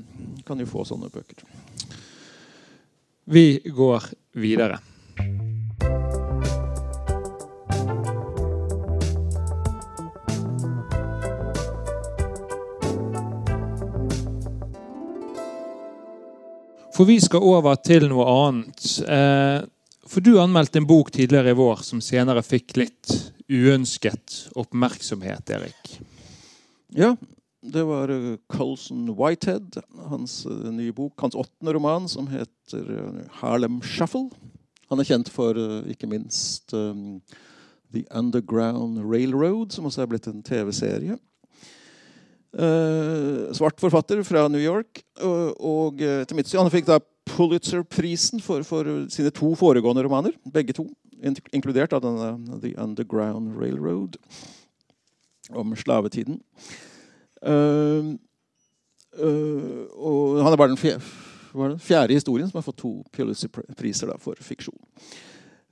[0.47, 1.41] kan jo få sånne bøker.
[3.25, 4.77] Vi går videre.
[16.95, 18.85] For vi skal over til noe annet.
[19.03, 19.61] Eh,
[20.07, 23.15] for du anmeldte en bok tidligere i vår som senere fikk litt
[23.51, 25.97] uønsket oppmerksomhet, Erik.
[26.95, 27.11] Ja,
[27.65, 32.87] det var eh, Colson Whitehead, hans eh, nye bok, hans åttende roman, som heter
[33.41, 34.29] Harlem Shuffle.
[34.87, 35.57] Han er kjent for
[35.89, 41.17] ikke minst The Underground Railroad, som også er blitt en TV-serie.
[42.55, 45.03] Uh, svart forfatter fra New York.
[45.19, 50.35] Og, og til mitt syn, Han fikk da Pulitzer-prisen for, for, sine to foregående romaner.
[50.53, 50.87] Begge to.
[51.55, 54.19] Inkludert av denne The Underground Railroad
[55.49, 56.39] om slavetiden.
[57.45, 58.15] Uh,
[59.19, 61.05] uh, og han er bare den fjerde,
[61.79, 64.77] fjerde, historien som har fått to Pulitzer-priser for fiksjon.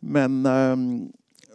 [0.02, 0.76] Men uh,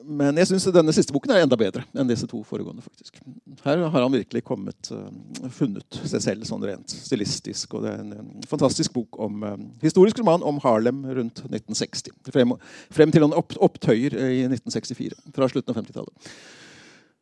[0.08, 2.82] men jeg syns denne siste boken er enda bedre enn disse to foregående.
[2.84, 3.18] faktisk.
[3.64, 5.08] Her har han virkelig kommet, uh,
[5.52, 7.74] funnet seg selv sånn rent stilistisk.
[7.76, 12.14] og Det er en, fantastisk bok om uh, historisk roman om Harlem rundt 1960.
[12.32, 12.54] Frem,
[12.94, 15.18] frem til han opp, opptøyer i 1964.
[15.36, 16.30] Fra slutten av 50-tallet.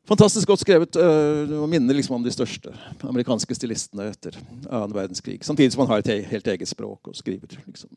[0.07, 0.95] Fantastisk godt skrevet.
[0.97, 2.71] Og minner liksom om de største
[3.03, 4.39] amerikanske stilistene etter
[4.71, 5.41] annen verdenskrig.
[5.43, 7.91] Samtidig som han har et helt eget språk og skriver liksom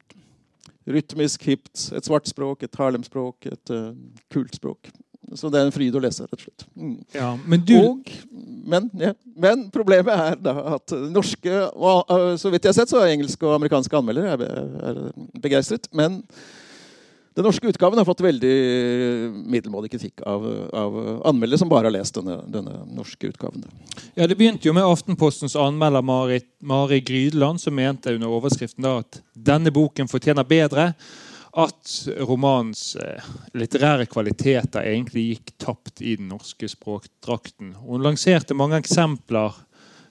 [0.89, 1.89] rytmisk, hipt.
[1.95, 3.91] Et svart språk, et Harlem-språk, et uh,
[4.34, 4.91] kult språk.
[5.38, 6.65] Så det er en fryd å lese, rett og slett.
[6.73, 6.95] Mm.
[7.13, 7.75] Ja, men, du...
[7.78, 8.10] og,
[8.69, 12.93] men, ja, men, problemet er da at norske og, uh, Så vidt jeg har sett,
[12.93, 15.04] så er engelske og amerikanske anmeldere er, er
[15.43, 15.89] begeistret.
[15.93, 16.23] Men
[17.39, 18.56] den norske utgaven har fått veldig
[19.47, 20.43] middelmådig kritikk av,
[20.75, 20.97] av
[21.30, 23.63] anmeldere som bare har lest denne, denne, norske utgaven.
[24.13, 28.97] Ja, Det begynte jo med Aftenpostens anmelder Mari, Mari Grydeland, som mente under overskriften da
[29.06, 30.89] at denne boken fortjener bedre.
[31.56, 31.93] At
[32.28, 37.71] romanens eh, litterære kvaliteter egentlig gikk tapt i den norske språkdrakten.
[37.88, 39.56] Hun lanserte mange eksempler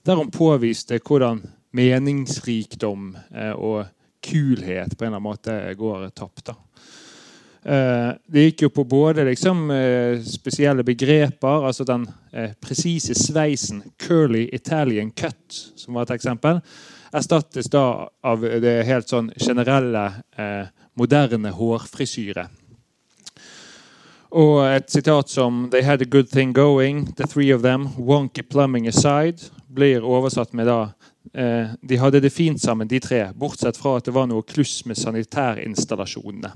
[0.08, 1.44] der hun påviste hvordan
[1.76, 3.84] meningsrikdom eh, og
[4.24, 6.46] kulhet på en eller annen måte går tapt.
[6.48, 6.56] da.
[7.68, 13.82] Eh, det gikk jo på både liksom, eh, spesielle begreper, altså den eh, presise sveisen,
[14.00, 16.62] curly Italian cut, som var et eksempel,
[17.12, 20.02] erstattes da av det helt sånn generelle,
[20.98, 22.46] moderne hårfrisyre.
[24.36, 28.42] Og et sitat som 'They had a good thing going, the three of them, wonky
[28.42, 30.92] plumbing aside', blir oversatt med da
[31.82, 34.96] De hadde det fint sammen, de tre, bortsett fra at det var noe kluss med
[34.96, 36.52] sanitærinstallasjonene.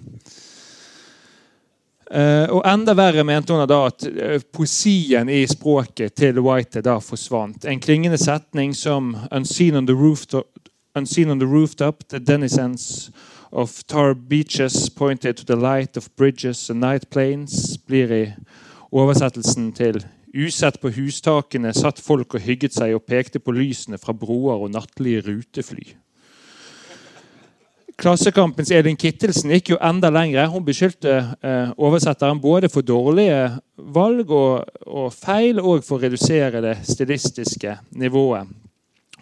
[2.12, 6.98] Uh, og enda verre mente hun da at uh, poesien i språket til White da
[7.01, 7.64] forsvant.
[7.64, 10.51] En klingende setning som Unseen on the rooftop,
[10.94, 13.11] on the, rooftop the denizens
[13.51, 18.25] of tar beaches pointed to the light of bridges and night planes blir i
[18.92, 24.14] oversettelsen til Usett på hustakene satt folk og hygget seg og pekte på lysene fra
[24.16, 25.92] broer og nattlige rutefly.
[28.02, 30.48] Klassekampens Elin Kittelsen gikk jo enda lenger.
[30.50, 33.44] Hun beskyldte eh, oversetteren både for dårlige
[33.94, 38.50] valg og, og, feil, og for å redusere det stilistiske nivået.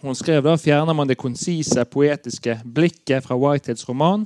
[0.01, 4.23] Hun skrev da fjerner man det konsise, poetiske blikket fra Whiteheads roman,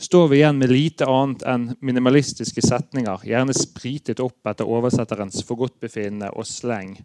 [0.00, 6.32] står vi igjen med lite annet enn minimalistiske setninger, gjerne spritet opp etter oversetterens forgodtbefinnende
[6.32, 6.96] og sleng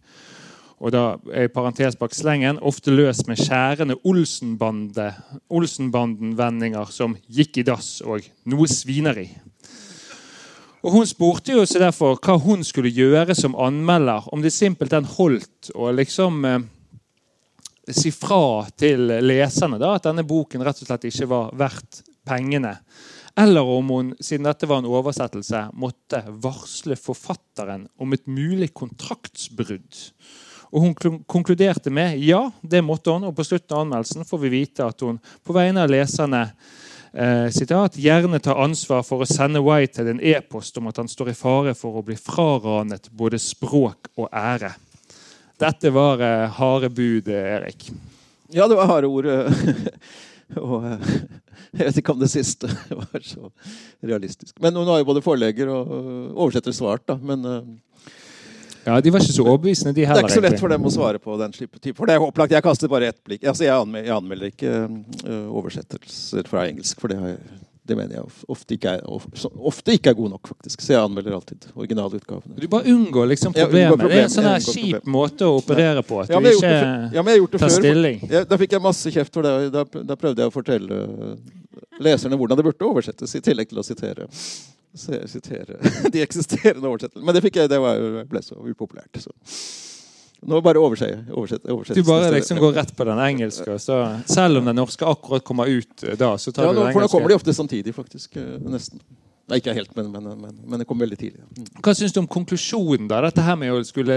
[0.84, 8.02] og da er parentes bak slengen, ofte løst med skjærende Olsenbanden-vendinger som 'gikk i dass'
[8.04, 9.30] og 'noe svineri'.
[10.84, 15.06] Og Hun spurte jo seg derfor hva hun skulle gjøre som anmelder, om det simpelthen
[15.06, 16.60] holdt å liksom eh,
[17.88, 22.78] si fra til leserne da, at denne boken rett og slett ikke var verdt pengene.
[23.40, 30.12] Eller om hun, siden dette var en oversettelse, måtte varsle forfatteren om et mulig kontraktsbrudd.
[30.74, 33.28] Og Hun konkluderte med ja, det måtte hun.
[33.30, 36.48] Og på slutten av anmeldelsen får vi vite at hun på vegne av leserne
[37.14, 41.30] eh, sitat, gjerne tar ansvar for å sende Whitehead en e-post om at han står
[41.30, 44.74] i fare for å bli fraranet både språk og ære.
[45.62, 47.92] Dette var eh, harde bud, Erik.
[48.50, 49.30] Ja, det var harde ord.
[50.64, 51.16] og eh,
[51.70, 53.54] jeg vet ikke om det siste var så
[54.02, 54.58] realistisk.
[54.58, 55.96] Men hun har jo både forlegger og
[56.34, 57.06] oversetter svart.
[57.14, 57.78] da, men...
[58.84, 60.22] Eh, ja, De var ikke så overbevisende, de heller.
[60.22, 61.94] Det er ikke så lett for dem å svare på den type.
[61.98, 62.56] For det er opplagt.
[62.56, 63.46] Jeg kastet bare ett blikk.
[63.48, 64.74] Altså, jeg, anmelder, jeg anmelder ikke
[65.30, 69.02] uh, oversettelser fra engelsk, for det, har jeg, det mener jeg ofte ikke, er,
[69.68, 70.84] ofte ikke er god nok, faktisk.
[70.86, 72.56] Så jeg anmelder alltid originalutgavene.
[72.62, 73.98] Du bare unngår liksom problemet.
[73.98, 74.14] Problem.
[74.14, 76.22] Det er en sånn her kjip måte å operere på.
[76.24, 77.26] At ja, du ikke ja,
[77.58, 78.24] tar stilling.
[78.32, 79.74] Ja, da fikk jeg masse kjeft for det.
[79.76, 81.02] Da, da prøvde jeg å fortelle
[82.04, 84.30] leserne hvordan det burde oversettes, i tillegg til å sitere
[84.96, 85.80] sitere
[86.14, 87.26] de eksisterende oversettelsene.
[87.26, 89.20] Men det, fikk jeg, det var, ble så upopulært.
[89.20, 89.34] Så.
[90.46, 91.96] Nå bare oversett, oversett, oversett.
[91.96, 93.80] Du bare liksom går rett på den engelske.
[93.80, 96.88] Så selv om den norske akkurat kommer ut eh, da, så tar ja, du den
[96.88, 97.00] engelske.
[97.00, 98.36] For da kommer de ofte samtidig, faktisk.
[98.36, 99.00] Eh, nesten.
[99.54, 101.44] Nei, ikke helt, men, men, men, men, det kom veldig tidlig.
[101.54, 101.68] Mm.
[101.86, 103.06] Hva syns du om konklusjonen?
[103.12, 103.20] da?
[103.22, 104.16] Dette her med å skulle,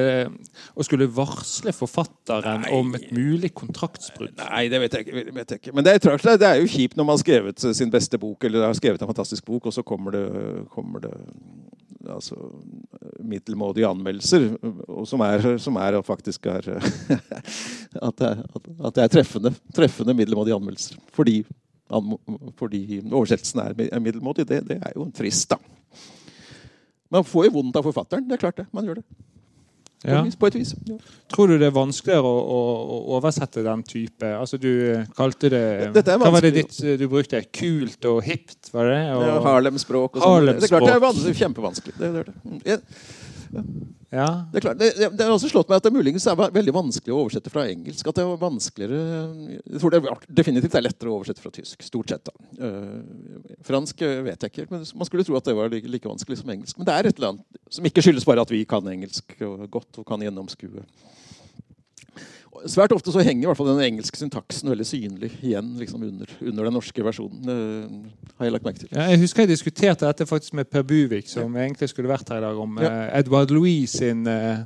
[0.73, 4.33] å skulle varsle forfatteren nei, om et mulig kontraktsbrudd?
[4.41, 5.75] Nei, det vet jeg, ikke, vet jeg ikke.
[5.77, 8.65] Men det er, det er, jo kjipt når man har skrevet sin beste bok, eller
[8.65, 10.25] har skrevet en fantastisk bok, og så kommer det,
[10.73, 11.13] kommer det
[12.09, 12.41] altså,
[13.21, 14.49] middelmådige anmeldelser.
[15.05, 16.73] Som er, som er faktisk er
[18.09, 20.97] at, det at det er treffende, treffende middelmådige anmeldelser.
[21.13, 21.43] Fordi,
[22.59, 24.49] fordi oversettelsen er middelmådig.
[24.49, 25.61] Det, det, er jo en frist, da.
[27.15, 28.27] Man får jo vondt av forfatteren.
[28.27, 28.67] Det er klart det.
[28.75, 29.07] Man gjør det.
[30.07, 30.21] Ja.
[30.39, 30.75] På et vis.
[30.87, 30.97] Ja.
[31.33, 32.59] Tror du det er vanskeligere å, å,
[32.95, 34.69] å, oversette den type Altså Du
[35.17, 35.63] kalte det
[35.97, 37.41] Hva var det ditt du brukte?
[37.49, 38.69] Kult og hipt?
[38.75, 39.01] var det?
[39.17, 40.21] Og, ja, Harlem-språk.
[40.23, 41.97] Harlem det er klart det er kjempevanskelig.
[41.99, 42.77] Det, det,
[43.57, 43.65] det.
[44.17, 44.29] Ja.
[44.51, 47.13] Det, er klart, det, det, har også slått meg at det muligens er veldig vanskelig
[47.13, 48.09] å oversette fra engelsk.
[48.09, 49.01] At det er vanskeligere
[49.67, 51.85] Jeg tror det er definitivt er lettere å oversette fra tysk.
[51.85, 52.31] Stort sett.
[52.31, 52.35] da.
[52.61, 56.09] Uh, fransk eh, vet jeg ikke, men man skulle tro at det var like, like,
[56.09, 56.79] vanskelig som engelsk.
[56.81, 59.37] Men det er et eller annet som ikke skyldes bare at vi kan engelsk
[59.73, 60.87] godt og kan gjennomskue
[62.71, 66.31] Svært ofte så henger i hvert fall den engelske syntaksen veldig synlig igjen liksom under,
[66.41, 67.45] under, den norske versjonen.
[67.47, 68.91] Uh, har Jeg lagt merke til.
[68.93, 71.67] Ja, jeg husker jeg diskuterte dette faktisk med Per Buvik, som ja.
[71.67, 72.91] egentlig skulle vært her i dag, om ja.
[72.91, 74.65] uh, Edward Louis sin, uh,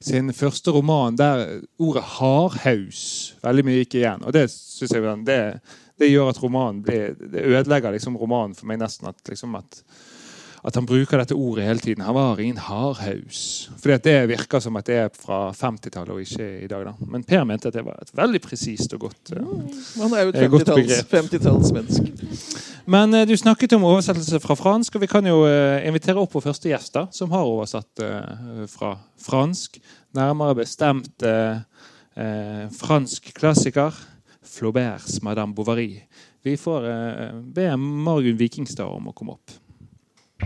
[0.00, 4.24] sin første roman, der ordet 'hardhaus' veldig mye gikk igjen.
[4.24, 5.40] Og det synes jeg det,
[5.98, 9.08] det gjør at romanen blir, det ødelegger liksom romanen for meg nesten.
[9.08, 9.82] at, liksom at
[10.62, 12.04] at han bruker dette ordet hele tiden.
[12.04, 13.70] Han var ingen hardhaus.
[13.78, 16.86] Fordi det virker som at det er fra 50-tallet og ikke i dag.
[16.88, 16.94] Da.
[17.06, 19.44] Men Per mente at det var et veldig presist og godt, uh,
[20.02, 20.40] Han er jo et
[21.12, 22.10] 50-tallsmenneske.
[22.16, 26.18] 50 Men uh, du snakket om oversettelse fra fransk, og vi kan jo uh, invitere
[26.18, 28.02] opp vår første gjest, da, som har oversatt
[28.72, 29.78] fra fransk.
[30.16, 31.24] Nærmere bestemt
[32.78, 33.94] fransk klassiker.
[34.42, 36.02] Flauberts 'Madame Bovary'.
[36.42, 36.82] Vi får
[37.54, 39.67] be Margunn Vikingstad om å komme opp.
[40.40, 40.44] Ja,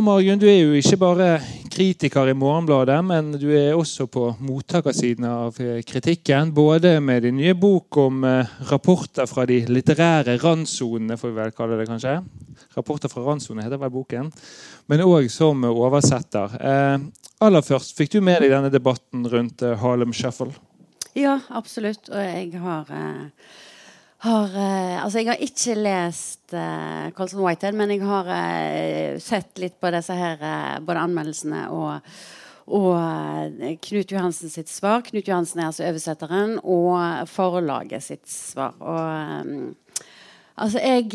[0.00, 1.40] Margunn, du er jo ikke bare
[1.74, 5.56] kritiker i Morgenbladet, men du er også på mottakersiden av
[5.88, 6.52] kritikken.
[6.54, 11.56] Både med din nye bok om eh, rapporter fra de litterære randsonene, får vi vel
[11.56, 12.14] kalle det kanskje.
[12.76, 14.30] Rapporter fra randsonene heter vel boken.
[14.90, 16.54] Men òg som oversetter.
[16.62, 16.96] Eh,
[17.42, 20.54] aller først, fikk du med deg denne debatten rundt eh, Harlem Shuffle?
[21.18, 22.06] Ja, absolutt.
[22.12, 23.62] Og jeg har eh
[24.24, 29.60] har uh, Altså, jeg har ikke lest uh, Colson Whitehead, men jeg har uh, sett
[29.60, 30.40] litt på disse her,
[30.84, 32.16] både anmeldelsene og,
[32.72, 35.04] og Knut Johansen sitt svar.
[35.04, 38.76] Knut Johansen er altså oversetteren, og forlaget sitt svar.
[38.80, 39.74] Og um,
[40.56, 41.10] altså, jeg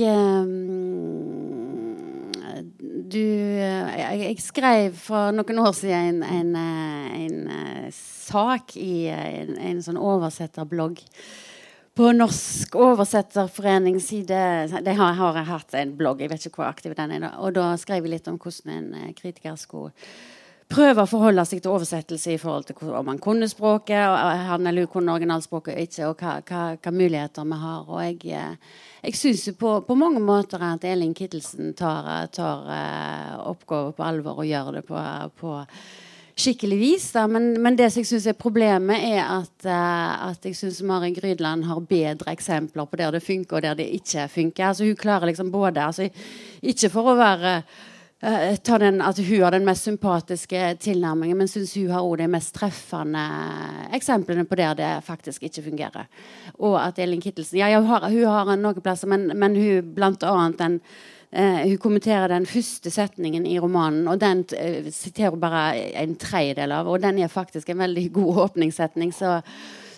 [3.10, 9.82] Du jeg, jeg, skrev for noen år siden en, en, en sak i en, en
[9.82, 11.02] sånn oversetterblogg
[12.00, 16.94] på Norsk oversetterforening side De har, har hatt en blogg, jeg vet ikke hvor aktiv
[16.96, 17.26] den er.
[17.44, 19.92] Og da skrev jeg litt om hvordan en eh, kritiker skulle
[20.72, 24.46] prøve å forholde seg til oversettelse i forhold til om man kunne språket, og eh,
[24.48, 27.92] han eller kunne originalspråket og ikke, og hva, hva, hva, muligheter vi har.
[27.92, 33.98] Og jeg, eh, jeg syns på, på, mange måter at Elin Kittelsen tar, tar oppgaven
[34.00, 35.04] på alvor og gjør det på,
[35.44, 35.58] på
[36.40, 37.12] skikkelig vis.
[37.16, 37.26] Da.
[37.28, 41.12] Men, men det som jeg syns er problemet, er at, uh, at jeg syns Mari
[41.16, 44.72] Grydland har bedre eksempler på der det funker, og der det ikke funker.
[44.72, 46.10] Altså, hun klarer liksom både altså,
[46.62, 51.52] Ikke for å være uh, ta den, at hun har den mest sympatiske tilnærmingen, men
[51.52, 53.28] syns hun har også de mest treffende
[53.96, 56.10] eksemplene på der det faktisk ikke fungerer.
[56.60, 60.24] Og at Elin Kittelsen Ja, hun har, hun har noen plasser, men, men hun blant
[60.24, 60.84] annet den
[61.30, 66.74] Uh, hun kommenterer den første setningen i romanen, og den uh, siterer bare en tredjedel
[66.74, 66.90] av.
[66.90, 69.14] Og den er faktisk en veldig god åpningssetning.
[69.14, 69.40] Så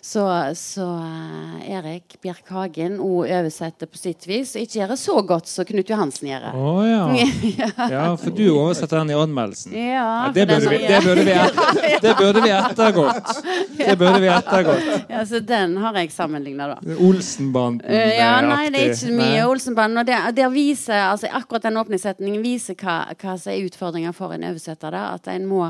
[0.03, 4.55] så, så uh, Erik Bjerk Hagen oversetter på sitt vis.
[4.57, 6.47] Ikke gjør det så godt som Knut Johansen gjør.
[6.57, 7.67] Oh, ja.
[7.77, 8.05] ja.
[8.17, 9.75] for du oversetter den i anmeldelsen.
[9.77, 13.43] Ja, ja det, burde vi, det, burde vi, det burde vi ettergått.
[13.77, 14.89] Det burde vi ettergått.
[15.13, 16.95] Ja, så den har jeg sammenligna, da.
[16.97, 17.85] Olsenbanden.
[17.85, 20.01] Uh, ja, nei, det er ikke mye Olsenbanden.
[20.01, 24.33] Og der, der viser, altså, akkurat den åpningssetningen viser hva, hva som er utfordringa for
[24.33, 24.97] en oversetter.
[24.97, 25.67] Da, at en må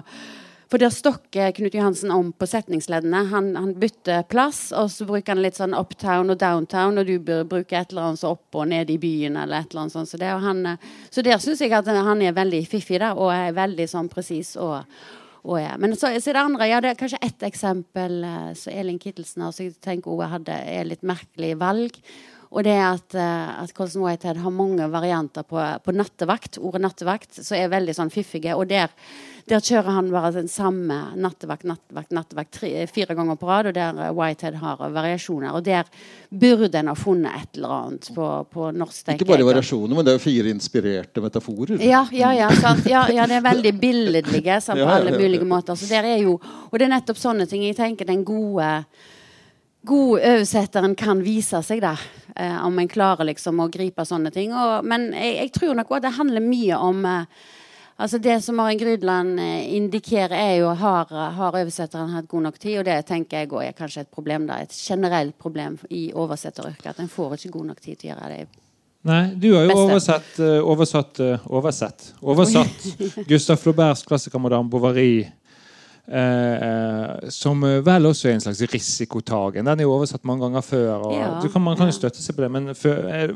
[0.72, 3.26] for der stokker Knut Johansen om på setningsleddene.
[3.34, 7.18] Han, han, bytter plass, og så bruker han litt sånn uptown og downtown, og du
[7.20, 9.98] bør bruke et eller annet så opp og ned i byen, eller et eller annet
[9.98, 10.12] sånt.
[10.14, 10.64] Så, det, han,
[11.12, 14.56] så der syns jeg at han er veldig fiffig, da, og er veldig sånn presis.
[14.56, 14.86] og
[15.42, 15.74] og ja.
[15.82, 19.42] Men så, så, det andre, ja, det er kanskje ett eksempel uh, så Elin Kittelsen
[19.48, 21.98] altså, jeg tenker hun hadde er litt merkelig valg.
[22.52, 26.60] Og det at, uh, at Colson Whitehead har mange varianter på, på nattevakt.
[26.62, 28.54] Ordet nattevakt, så er veldig sånn fiffige.
[28.54, 28.94] Og der
[29.50, 33.78] der kjører han bare den samme nattevakt, nattevakt, nattevakt tre, fire ganger på rad, og
[33.78, 35.56] der eh, Whitehead har variasjoner.
[35.58, 35.88] Og der
[36.30, 39.14] burde en ha funnet et eller annet på, på norsk.
[39.16, 41.78] Ikke bare variasjoner, men det er jo fire inspirerte metaforer.
[41.82, 42.52] Ja, ja, ja,
[42.86, 45.80] ja, ja det er veldig billedlige på alle mulige måter.
[45.80, 46.38] Så der er jo,
[46.70, 48.76] og det er nettopp sånne ting jeg tenker den gode
[49.82, 51.96] god oversetteren kan vise seg, da.
[52.36, 54.54] Eh, om en klarer liksom å gripe sånne ting.
[54.54, 57.50] Og, men jeg, jeg, tror nok også det handler mye om eh,
[58.02, 62.60] altså Det som Marin Grydland eh, indikerer, er jo har, har oversetteren hatt god nok
[62.60, 62.80] tid.
[62.82, 66.94] Og det tenker jeg er kanskje et problem da, et generelt problem i oversetteryrket.
[66.96, 68.48] At en får ikke god nok tid til å gjøre det.
[69.10, 72.84] Nei, du har jo oversett, oversatt, oversett, oversatt
[73.32, 75.32] Gustav Flauberts klassiker 'Madame Bovary'
[76.12, 79.64] Eh, som vel også er en slags risikotagen.
[79.66, 80.90] Den er jo oversatt mange ganger før.
[81.08, 83.32] og ja, kan, Man kan jo støtte seg på det, men er,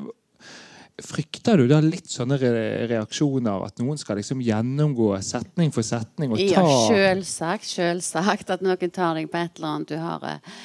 [1.03, 3.65] Frykter du da litt sånne reaksjoner?
[3.67, 6.31] At noen skal liksom gjennomgå setning for setning?
[6.31, 6.63] og ta...
[6.63, 7.67] Ja, selvsagt.
[7.67, 10.55] Selvsagt at noen tar deg på et eller annet du har eh,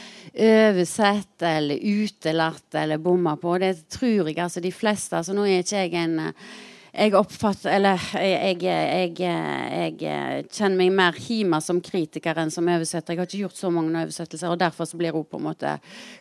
[0.71, 3.57] oversett eller utelatt eller bomma på.
[3.59, 5.19] Det tror jeg altså de fleste.
[5.19, 6.53] altså Nå er ikke jeg en eh,
[6.91, 12.69] jeg oppfatter Eller jeg, jeg, jeg, jeg, kjenner meg mer hima som kritiker enn som
[12.71, 13.15] oversetter.
[13.15, 15.77] Jeg har ikke gjort så mange oversettelser, og derfor blir hun på en måte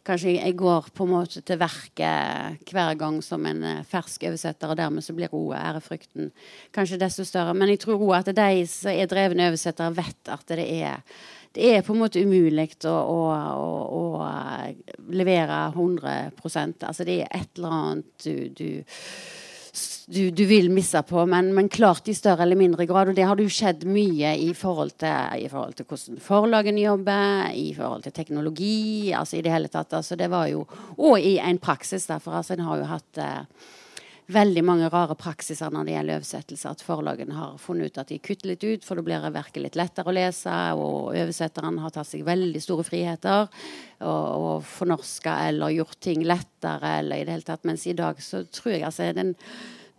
[0.05, 4.69] Kanskje jeg går på en måte til verket hver gang som en eh, fersk oversetter,
[4.71, 6.31] og dermed så blir hun ærefrykten
[6.75, 7.55] kanskje desto større.
[7.57, 11.03] Men jeg tror òg at de som er drevne oversettere, vet at det er
[11.57, 16.29] det er på en måte umulig å, å, å, å levere 100
[16.85, 18.83] Altså det er et eller annet du, du
[20.09, 23.11] du, du, vil misse på, men, men, klart i større eller mindre grad.
[23.11, 27.51] Og det har jo skjedd mye i forhold til, i forhold til hvordan forlagene jobber,
[27.53, 29.93] i forhold til teknologi, altså i det hele tatt.
[29.99, 30.65] Altså det var jo,
[30.97, 32.39] og i en praksis, derfor.
[32.39, 33.69] Altså en har jo hatt eh,
[34.33, 36.73] veldig mange rare praksiser når det gjelder oversettelse.
[36.73, 39.77] At forlagene har funnet ut at de kutter litt ut, for da blir verket litt
[39.77, 40.59] lettere å lese.
[40.73, 46.99] Og oversetteren har tatt seg veldig store friheter og, og fornorska eller gjort ting lettere.
[47.03, 49.37] eller i det hele tatt, Mens i dag så tror jeg altså den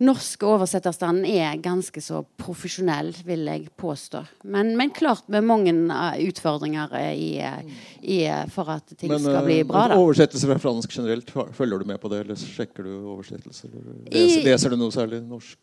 [0.01, 4.23] norske oversetterstanden er ganske så profesjonell, vil jeg påstå.
[4.49, 8.19] Men, men klart med mange uh, utfordringer uh, i, uh, i,
[8.53, 9.85] for at ting men, skal bli bra.
[9.91, 12.23] Men Oversettelser fra fransk generelt, følger du med på det?
[12.25, 13.71] Eller sjekker du oversettelser?
[14.09, 15.61] Leser, leser du noe særlig norsk?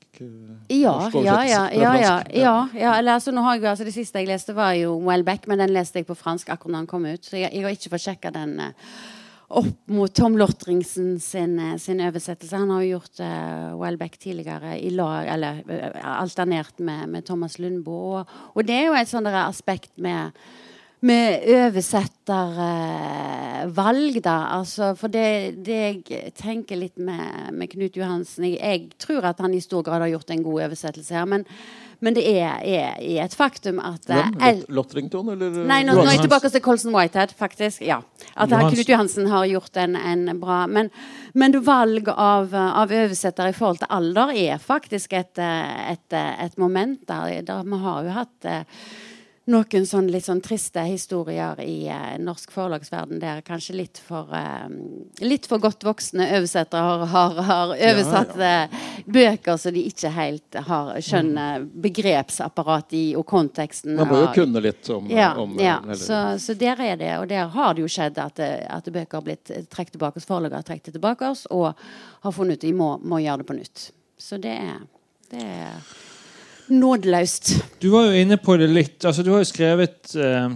[0.70, 2.97] Ja, norsk ja, ja, ja, ja, ja, ja.
[2.97, 6.09] Eller, altså, jeg, altså, Det siste jeg leste, var jo Wellbeck, men den leste jeg
[6.09, 7.24] på fransk akkurat da den kom ut.
[7.24, 8.59] Så jeg, jeg har ikke fått sjekka den.
[8.62, 9.16] Uh,
[9.49, 12.57] opp mot Tom Lortringsen sin, eh, sin oversettelse.
[12.57, 17.59] Han har jo gjort uh, Welbeck tidligere i lag, eller uh, alternert med, med, Thomas
[17.59, 18.18] Lundboe.
[18.20, 20.30] Og, og, det er jo et sånt aspekt med,
[21.01, 24.46] med oversettervalg, da.
[24.59, 29.40] Altså, for det, det, jeg tenker litt med, med Knut Johansen jeg, jeg, tror at
[29.40, 31.26] han i stor grad har gjort en god oversettelse her.
[31.36, 31.44] men
[32.05, 34.36] men det er, er, er et faktum at Hvem?
[34.44, 35.57] Eh, Lotrington, eller?
[35.66, 37.82] Nei, nå, nå er jeg tilbake til Colson Whitehead, faktisk.
[37.82, 38.01] Ja.
[38.34, 38.76] At Johans.
[38.76, 40.92] Knut Johansen har gjort en, en bra men,
[41.34, 47.03] men, valg av, av oversetter i forhold til alder er faktisk et, et, et moment
[47.09, 47.42] der.
[47.42, 48.51] der vi har jo hatt
[49.49, 54.68] noen sånn litt sånn triste historier i eh, norsk forlagsverden der kanskje litt for, eh,
[55.24, 58.62] litt for godt voksne oversettere har, har, har oversatt ja, ja.
[58.68, 63.96] Eh, bøker så de ikke helt har skjønner begrepsapparat begrepsapparatet i og konteksten.
[63.96, 65.78] Man må jo kunne litt om, ja, om ja.
[65.96, 69.24] Så, så, der er det, og der har det jo skjedd at, at bøker har
[69.24, 71.72] blitt trukket tilbake, forlaget har trukket tilbake, oss, og
[72.24, 73.88] har funnet ut at de må, må gjøre det på nytt.
[74.18, 74.80] Så det er,
[75.30, 75.82] det er
[76.70, 77.52] nådeløst.
[77.80, 79.04] Du var jo inne på det litt.
[79.04, 80.48] altså Du har jo skrevet eh,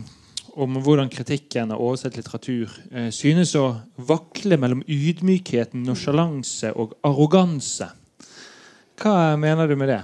[0.53, 7.89] om hvordan kritikken av oversett litteratur eh, synes å vakle mellom ydmykhet, nonsjalanse og arroganse.
[9.03, 10.03] Hva mener du med det?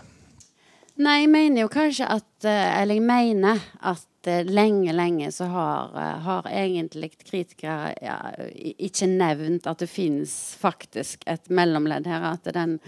[0.99, 5.47] Nei, jeg mener jo kanskje at eh, Eller jeg mener at eh, lenge, lenge så
[5.53, 8.17] har, eh, har egentlig kritikere ja,
[8.83, 12.33] ikke nevnt at det finnes faktisk et mellomledd her.
[12.33, 12.81] At den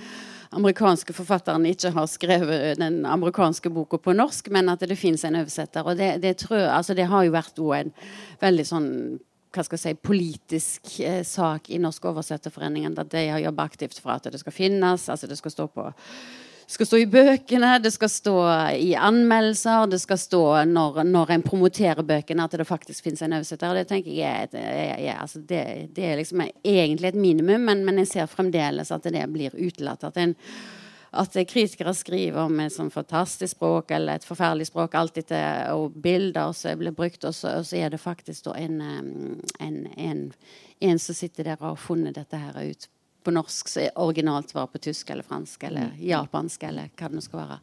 [0.56, 5.38] amerikanske forfatteren ikke har skrevet den amerikanske boka på norsk, men at det fins en
[5.38, 5.86] oversetter.
[5.86, 7.92] Og det, det, tror, altså det har jo vært en
[8.42, 8.88] veldig sånn
[9.50, 12.94] hva skal jeg si, politisk eh, sak i Norsk Oversetterforeningen.
[13.02, 15.08] At de har jobbet aktivt for at det skal finnes.
[15.10, 15.88] altså Det skal stå på
[16.70, 18.34] skal stå i bøkene, det skal stå
[18.78, 23.34] i anmeldelser, det skal stå når, når en promoterer bøkene, at det faktisk finnes en
[23.40, 23.74] oversetter.
[23.74, 25.64] Det tenker jeg er, er, altså det,
[25.96, 30.06] det, er liksom egentlig et minimum, men, men, jeg ser fremdeles at det blir utelatt.
[30.06, 30.36] At, en,
[31.10, 35.98] at kritikere skriver om et sånn fantastisk språk eller et forferdelig språk, alltid til, og
[35.98, 38.78] bilder som blir brukt, og så, og så, er det faktisk en,
[39.58, 40.24] en, en,
[40.78, 42.90] en som sitter der og har funnet dette her ut
[43.24, 45.98] på norsk som originalt var på tysk eller fransk eller mm.
[46.10, 47.60] japansk eller hva det nå skal være.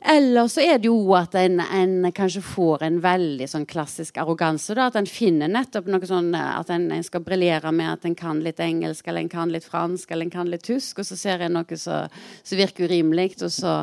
[0.00, 4.72] Eller så er det jo at en, en kanskje får en veldig sånn klassisk arroganse.
[4.74, 8.06] da, At en finner nettopp noe sånn eh, at en, en skal briljere med at
[8.08, 11.10] en kan litt engelsk, eller en kan litt fransk, eller en kan litt tysk, og
[11.10, 12.08] så ser en noe som
[12.56, 13.74] virker urimelig, og så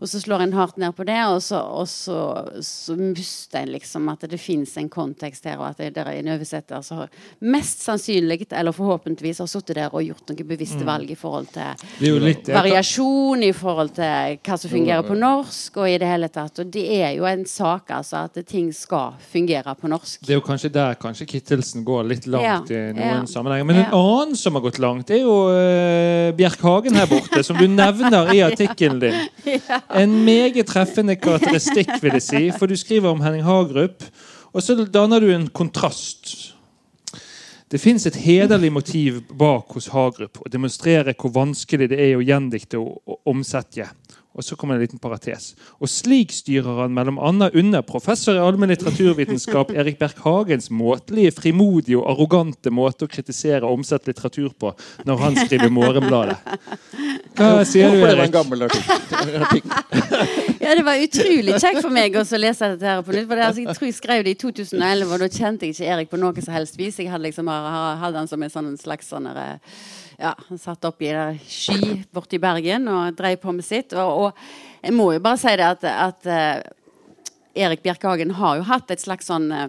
[0.00, 2.18] og så slår en hardt ned på det, og så, og så,
[2.64, 6.32] så mister en liksom at det fins en kontekst her, og at det er en
[6.34, 7.04] oversetter som
[7.44, 10.88] mest sannsynlig, eller forhåpentligvis, har sittet der og gjort noen bevisste mm.
[10.88, 15.90] valg i forhold til litt, variasjon, i forhold til hva som fungerer på norsk, og
[15.90, 16.62] i det hele tatt.
[16.62, 20.22] Og det er jo en sak, altså, at ting skal fungere på norsk.
[20.24, 23.30] Det er jo kanskje der kanskje Kittelsen går litt langt ja, i noen ja.
[23.30, 23.68] sammenhenger.
[23.68, 23.86] Men ja.
[23.88, 27.66] en annen som har gått langt, er jo uh, Bjerk Hagen her borte, som du
[27.70, 29.20] nevner i artikkelen din.
[29.54, 29.80] ja.
[29.94, 32.42] En meget treffende karakteristikk, vil jeg si.
[32.58, 34.02] For du skriver om Henning Hagerup,
[34.52, 36.54] og så danner du en kontrast.
[37.70, 42.22] Det fins et hederlig motiv bak hos Hagerup å demonstrere hvor vanskelig det er å
[42.22, 43.88] gjendikte og omsette.
[44.34, 45.52] Og så kommer en liten parates.
[45.78, 52.00] Og slik styrer han mellom annet under professor i allmenn litteraturvitenskap Erik Berg-Hagens måtelige, frimodige
[52.00, 54.72] og arrogante måte å kritisere og omsette litteratur på
[55.06, 56.38] når han skriver Morgenbladet.
[57.38, 58.34] Hva sier du, Erik?
[60.64, 63.28] ja, det var utrolig kjekt for meg å lese dette her på nytt.
[63.30, 65.92] For det, altså, jeg tror jeg skrev det i 2011, og da kjente jeg ikke
[65.94, 66.98] Erik på noe som helst vis.
[66.98, 69.30] Jeg hadde, liksom, hadde han som en sånn slags sånn
[70.18, 73.94] ja, han satt i en sky borti Bergen og drev på med sitt.
[73.98, 74.46] Og, og,
[74.84, 76.64] jeg må jo bare si det at, at uh,
[77.54, 79.68] Erik Bjerkehagen har jo hatt et slags sånn uh,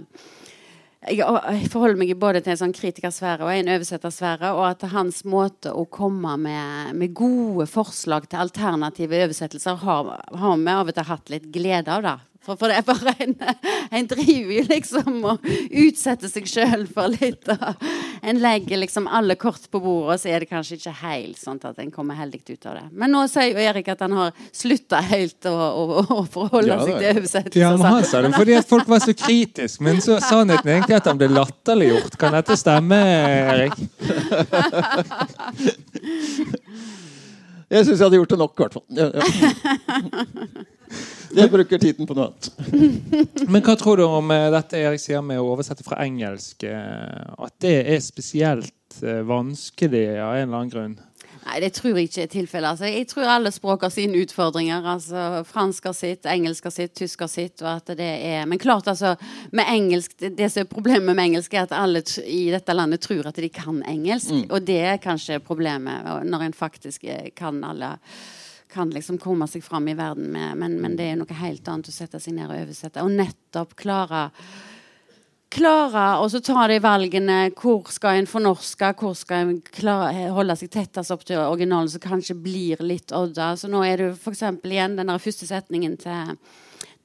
[1.06, 4.54] jeg, jeg, forholder meg både til en sånn kritikersfære og en oversettersfære.
[4.58, 10.58] Og at hans måte å komme med, med gode forslag til alternative oversettelser har, har
[10.58, 12.06] vi av og til hatt litt glede av.
[12.06, 13.36] da for, for, det er bare en,
[14.00, 15.48] en driver jo liksom og
[15.86, 17.50] utsetter seg sjøl for litt.
[17.50, 17.86] Og
[18.26, 21.60] en legger liksom alle kort på bordet, og så er det kanskje ikke helt sånn
[21.66, 22.86] at en kommer heldig ut av det.
[22.94, 26.80] Men nå sier jo Erik at han har slutta helt å, å, å forholde ja,
[26.84, 27.62] seg til oversettelser.
[27.64, 29.84] Ja, men han sa det fordi at folk var så kritiske.
[29.86, 32.20] Men så sannheten er egentlig at han ble latterliggjort.
[32.22, 33.02] Kan dette stemme,
[33.56, 33.76] Erik?
[37.76, 38.88] Jeg syns jeg hadde gjort det nok, i hvert fall.
[38.96, 39.24] Ja, ja.
[41.36, 42.46] Jeg bruker tiden på noe annet.
[43.50, 46.64] Men hva tror du om eh, dette Erik sier med å oversette fra engelsk?
[46.64, 50.96] Eh, at det er spesielt eh, vanskelig av en eller annen grunn?
[51.46, 52.70] Nei, det tror jeg ikke er tilfellet.
[52.74, 54.86] Altså, jeg tror alle språk har sine utfordringer.
[54.96, 57.62] Altså, fransk har sitt, engelsk har sitt, tysk har sitt.
[57.62, 59.14] Er, men klart, altså,
[59.54, 63.30] med engelsk, det som er problemet med engelsk, er at alle i dette landet tror
[63.30, 64.34] at de kan engelsk.
[64.34, 64.48] Mm.
[64.50, 67.06] Og det er kanskje problemet når en faktisk
[67.38, 67.94] kan alle
[68.76, 70.58] kan liksom komme seg fram i verden med.
[70.60, 73.06] Men, men, det er noe helt annet å sette seg ned og oversette.
[73.06, 74.26] Og nettopp klare
[75.56, 77.38] klare så ta de valgene.
[77.56, 78.92] Hvor skal en fornorske?
[79.00, 83.54] Hvor skal en holde seg tettest opp til originalen, som kanskje blir litt odda?
[83.58, 84.44] Så nå er det f.eks.
[84.64, 86.36] igjen den der første setningen til,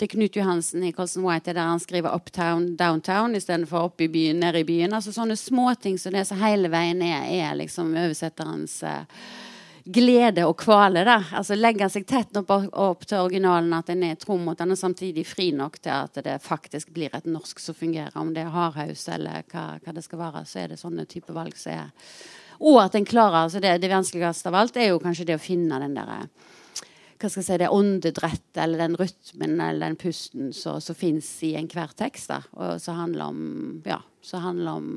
[0.00, 4.40] til Knut Johansen i Colson White, der han skriver 'uptown, downtown' istedenfor 'oppe i byen,
[4.40, 4.94] nede i byen'.
[4.94, 9.04] Altså Sånne småting som det som hele veien er, er liksom oversetterens uh,
[9.92, 11.04] glede og kvale.
[11.06, 14.74] da, altså Legge seg tett opp, opp til originalen, at en er tro mot den,
[14.74, 18.14] og samtidig fri nok til at det faktisk blir et norsk som fungerer.
[18.14, 21.34] Om det er hardhaus eller hva, hva, det skal være, så er det sånne type
[21.36, 21.90] valg som er
[22.60, 25.42] Og at en klarer altså det, det vanskeligste av alt er jo kanskje det å
[25.42, 26.26] finne den derre
[27.20, 31.50] hva skal jeg si, det åndedrettet eller den rytmen eller den pusten som fins i
[31.58, 32.30] enhver tekst.
[32.32, 34.88] da, og som handler om ja, som handler om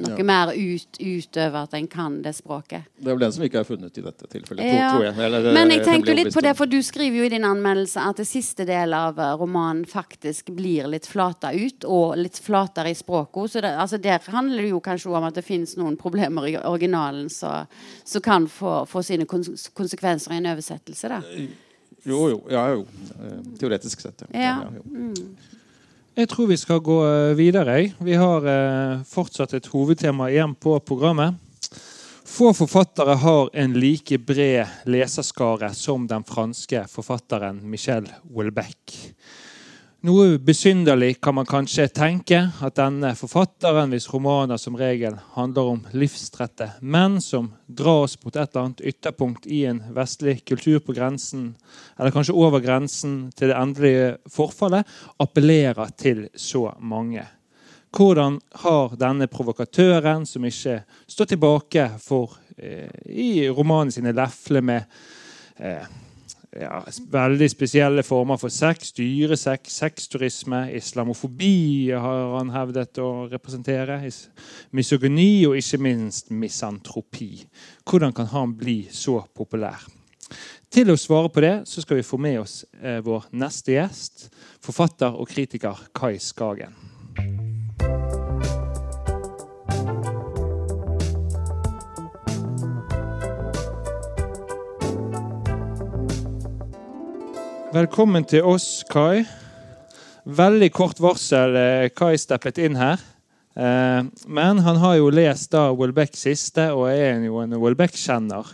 [0.00, 0.24] noe ja.
[0.24, 2.86] mer ut, utover at en kan det språket.
[2.96, 4.64] Det er vel den som ikke er funnet i dette tilfellet.
[4.64, 4.86] Ja.
[4.94, 5.16] tror jeg.
[5.26, 8.22] Eller, Men jeg tenker litt på det, for du skriver jo i din anmeldelse at
[8.22, 12.96] det siste del av eh, romanen faktisk blir litt flata ut, og litt flatere i
[12.96, 13.52] språket.
[13.52, 16.56] Så det, altså der handler det jo kanskje om at det finnes noen problemer i
[16.56, 17.68] originalen som
[18.24, 21.12] kan få, få, sine konsekvenser i en oversettelse.
[21.12, 21.20] da.
[22.04, 22.40] Jo, jo.
[22.52, 22.86] Ja, jo.
[23.20, 24.24] Eh, teoretisk sett.
[24.30, 24.40] Ja.
[24.40, 24.72] ja.
[24.72, 25.52] ja mm.
[26.14, 27.78] Jeg tror vi skal gå eh, videre.
[27.98, 28.44] Vi har
[29.08, 31.40] fortsatt et hovedtema igjen på programmet.
[32.24, 38.94] Få forfattere har en like bred leserskare som den franske forfatteren Michel Houellebecq.
[40.04, 45.78] Noe besynderlig kan man kanskje tenke at denne forfatteren, hvis romaner som regel handler om
[45.96, 51.54] livstrette menn som dras mot et eller annet ytterpunkt i en vestlig kultur på grensen,
[51.96, 54.84] eller kanskje over grensen til det endelige forfallet,
[55.24, 57.24] appellerer til så mange.
[57.96, 58.36] Hvordan
[58.66, 64.84] har denne provokatøren, som ikke står tilbake for eh, i romanene sine lefle med
[65.56, 65.88] eh,
[66.60, 73.98] ja, veldig spesielle former for sex, dyresex, sexturisme, islamofobi har han hevdet å representere,
[74.74, 77.44] misogyni og ikke minst misantropi.
[77.88, 79.82] Hvordan kan han bli så populær?
[80.74, 84.28] Til å svare på det så skal vi få med oss eh, vår neste gjest,
[84.64, 86.74] forfatter og kritiker Kai Skagen.
[97.74, 99.24] Velkommen til oss, Kai.
[100.30, 103.00] Veldig kort varsel eh, Kai steppet inn her.
[103.58, 108.52] Eh, men han har jo lest da Welbeck siste, og er jo en Welbeck-kjenner.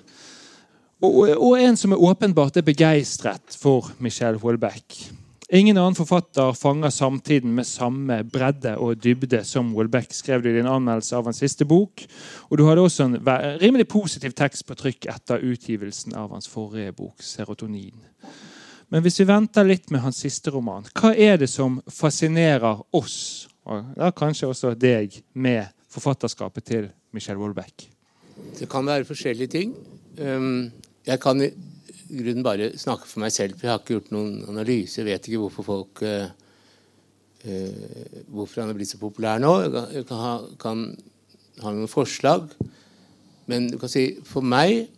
[1.04, 4.96] Og, en som er åpenbart er begeistret for Michel Wolbeck.
[5.52, 10.56] Ingen annen forfatter fanger samtiden med samme bredde og dybde som Wolbeck, skrev du i
[10.62, 12.06] din anmeldelse av hans siste bok.
[12.48, 13.20] Og du hadde også en
[13.60, 18.08] rimelig positiv tekst på trykk etter utgivelsen av hans forrige bok, 'Serotonin'.
[18.90, 23.46] Men hvis vi venter litt med hans siste roman, hva er det som fascinerer oss,
[23.62, 27.86] og da kanskje også deg, med forfatterskapet til Michel Wolbeck?
[28.58, 29.76] Det kan være forskjellige ting.
[30.18, 30.72] Um,
[31.06, 31.52] jeg kan i
[32.10, 34.98] grunnen bare snakke for meg selv, for jeg har ikke gjort noen analyse.
[34.98, 36.26] Jeg vet ikke hvorfor folk uh,
[37.46, 39.54] uh, Hvorfor han er blitt så populær nå.
[39.94, 40.84] Jeg kan ha, kan
[41.62, 42.50] ha noen forslag.
[43.50, 44.88] Men du kan si for meg,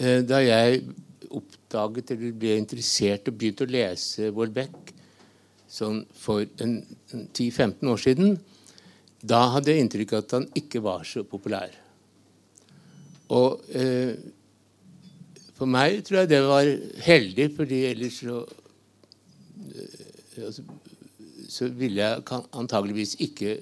[0.00, 0.80] uh, da jeg
[1.74, 4.92] oppdaget eller ble interessert og begynte å lese Wolbeck
[5.74, 8.36] sånn for 10-15 år siden,
[9.24, 11.72] da hadde jeg inntrykk av at han ikke var så populær.
[13.34, 14.14] Og eh,
[15.56, 16.68] for meg tror jeg det var
[17.06, 18.42] heldig, fordi ellers så
[19.72, 20.66] eh, altså,
[21.48, 23.58] så ville jeg antageligvis ikke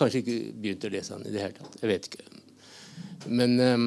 [0.00, 1.74] Kanskje ikke begynt å lese han i det hele tatt.
[1.82, 2.22] Jeg vet ikke.
[3.28, 3.82] Men eh,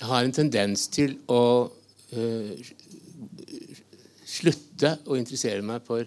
[0.00, 1.42] jeg har en tendens til å
[2.10, 2.72] eh,
[4.32, 6.06] slutte å interessere meg for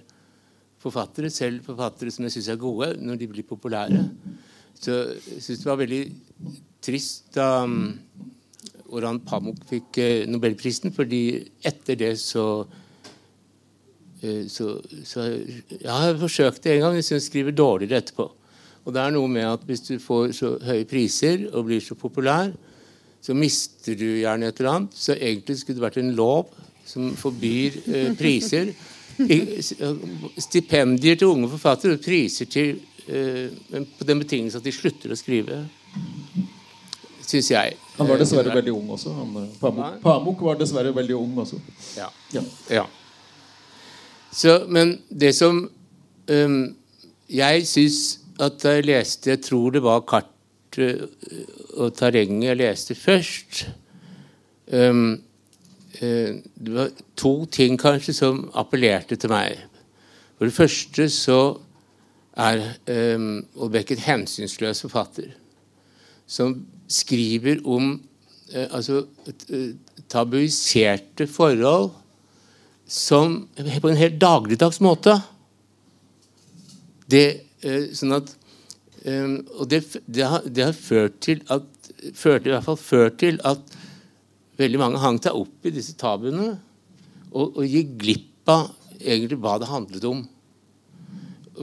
[0.85, 4.03] forfattere, selv forfattere som jeg syns er gode, når de blir populære.
[4.77, 6.01] Så jeg syns det var veldig
[6.85, 7.93] trist da um,
[8.93, 11.21] Oran Pamuk fikk uh, nobelprisen, fordi
[11.65, 14.67] etter det så uh, så,
[15.05, 18.29] så Jeg har forsøkt det en gang, men jeg syns skriver dårligere etterpå.
[18.85, 21.97] Og det er noe med at hvis du får så høye priser og blir så
[21.97, 22.53] populær,
[23.25, 24.93] så mister du gjerne et eller annet.
[24.93, 26.51] Så egentlig skulle det vært en lov
[26.85, 28.73] som forbyr eh, priser.
[30.37, 33.47] Stipendier til unge forfattere og priser til, eh,
[33.97, 35.63] på den betingelse at de slutter å skrive.
[37.25, 37.77] Syns jeg.
[37.97, 39.13] Han var dessverre veldig ung også.
[39.15, 41.61] Han, eh, Pamuk, Pamuk, var dessverre veldig ung også.
[41.97, 42.11] Ja.
[42.33, 42.43] ja.
[42.69, 42.85] ja.
[44.31, 45.69] Så, men det som
[46.27, 46.75] um,
[47.31, 51.07] jeg syns at jeg leste Jeg tror det var kartet
[51.79, 53.61] og terrenget jeg leste først.
[54.67, 55.24] Um, Eh,
[55.99, 59.61] det var to ting kanskje som appellerte til meg.
[60.35, 61.39] For det første så
[62.35, 62.63] er
[63.15, 65.31] um, Olbeck en hensynsløs forfatter
[66.27, 66.57] som
[66.91, 67.93] skriver om
[68.51, 69.69] eh, altså, uh,
[70.09, 71.91] tabuiserte forhold
[72.87, 75.15] som på en helt dagligdags måte.
[77.09, 77.25] Det,
[77.61, 78.31] eh, sånn at
[79.05, 81.65] eh, Og det, det, har, det, har, ført til at
[82.17, 83.61] ført, i hvert fall ført til at
[84.59, 86.53] veldig mange hang seg opp i disse tabuene
[87.35, 88.69] og, og gikk glipp av
[89.01, 90.23] egentlig hva det handlet om.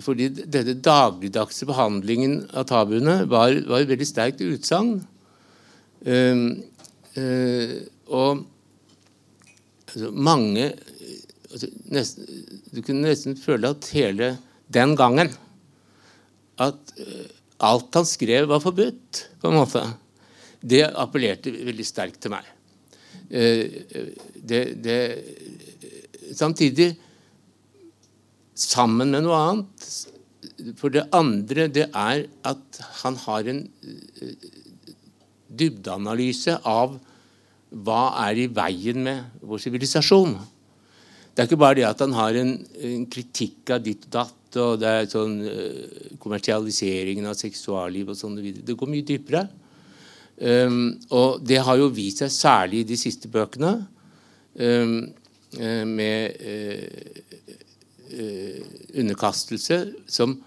[0.02, 4.94] Fordi denne dagligdagse behandlingen av tabuene var, var et veldig sterkt utsagn.
[6.02, 6.46] Um,
[7.16, 7.74] uh,
[8.10, 8.42] og
[9.92, 10.64] altså, mange
[11.52, 12.26] altså, nesten,
[12.74, 14.32] Du kunne nesten føle at hele
[14.72, 15.30] den gangen
[16.58, 17.28] at uh,
[17.62, 19.84] alt han skrev, var forbudt, på en måte.
[20.58, 22.48] Det appellerte veldig sterkt til meg.
[23.32, 23.82] Eh,
[24.34, 24.98] det, det,
[26.36, 26.92] Samtidig
[28.52, 29.86] sammen med noe annet.
[30.78, 34.50] For det andre det er at han har en eh,
[35.48, 36.98] dybdeanalyse av
[37.72, 40.36] hva er i veien med vår sivilisasjon.
[41.32, 42.54] Det er ikke bare det at han har en,
[42.84, 45.38] en kritikk av ditt og datt, og det er sånn
[46.20, 48.36] kommersialiseringen av seksualliv sånn.
[48.60, 49.46] Det går mye dypere.
[50.40, 53.74] Um, og det har jo vist seg særlig i de siste bøkene,
[54.56, 54.94] um,
[55.52, 57.18] med uh,
[58.16, 58.62] uh,
[59.02, 59.78] underkastelse
[60.08, 60.38] som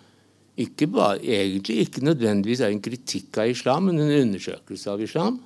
[0.57, 5.39] ikke bare, egentlig ikke nødvendigvis er en kritikk av islam, men en undersøkelse av islam.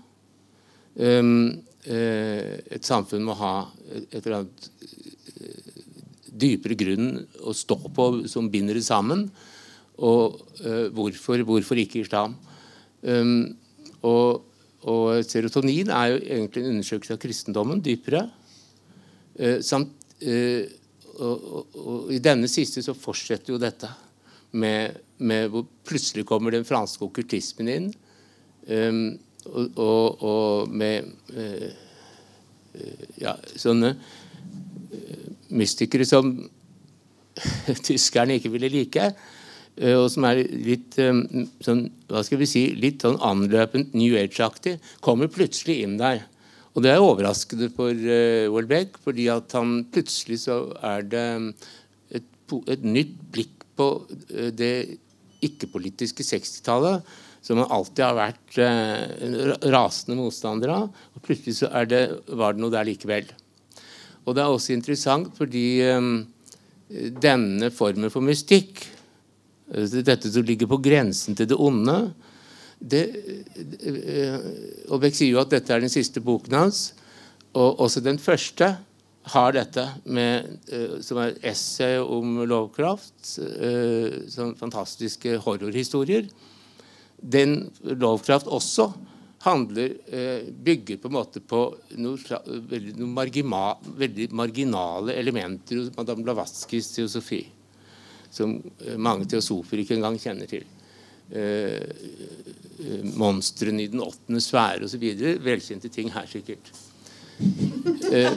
[0.95, 1.59] Um,
[1.89, 3.53] uh, et samfunn må ha
[3.99, 4.69] et eller annet
[6.39, 9.25] dypere grunn å stå på som binder det sammen.
[9.99, 10.37] Og
[10.95, 12.37] hvorfor, hvorfor ikke islam?
[13.03, 13.57] Um,
[14.07, 14.43] og,
[14.87, 18.25] og, serotonin er jo egentlig en undersøkelse av kristendommen dypere.
[19.35, 19.91] Eh, samt,
[20.21, 20.69] eh,
[21.19, 23.89] og, og, og, I denne siste så fortsetter jo dette
[24.51, 27.89] med, med hvor plutselig kommer den franske okkultismen inn.
[28.69, 29.17] Um,
[29.49, 31.69] og, med uh,
[33.17, 33.95] ja, sånne
[35.57, 36.33] mystikere som
[37.87, 39.09] tyskerne ikke ville like.
[39.79, 44.73] Og som er litt sånn, hva skal vi si, litt sånn anløpent New Age-aktig,
[45.05, 46.25] kommer plutselig inn der.
[46.75, 51.25] Og det er overraskende for uh, Wolbeck, fordi at han plutselig så er det
[52.19, 52.27] et,
[52.59, 53.89] et nytt blikk på
[54.59, 54.99] det
[55.47, 57.07] ikke-politiske 60-tallet,
[57.39, 60.89] som han alltid har vært uh, rasende motstander av.
[61.15, 62.03] Og plutselig så det,
[62.35, 63.31] var det noe der likevel.
[64.27, 66.27] Og det er også interessant fordi um,
[67.21, 68.83] denne formen for mystikk,
[69.69, 71.97] dette som ligger på grensen til det onde,
[72.79, 73.01] det,
[74.87, 76.83] og Beck sier jo at dette er den siste boken hans.
[77.57, 78.69] Og også den første
[79.33, 83.17] har dette med, uh, som er essay om lovkraft.
[83.35, 86.29] Uh, sånn fantastiske horrorhistorier.
[87.19, 88.93] Den lovkraft også
[89.43, 89.93] handler,
[90.63, 91.61] bygger på en måte på
[91.99, 97.39] noe margima, veldig marginale elementer hos Madame Blavatskys teosofi.
[98.31, 98.59] Som
[98.97, 100.67] mange teosofer ikke engang kjenner til.
[101.31, 101.81] Eh,
[103.13, 105.03] monstrene i den åttende sfære osv.
[105.45, 106.71] Velkjente ting her, sikkert.
[108.11, 108.33] Eh,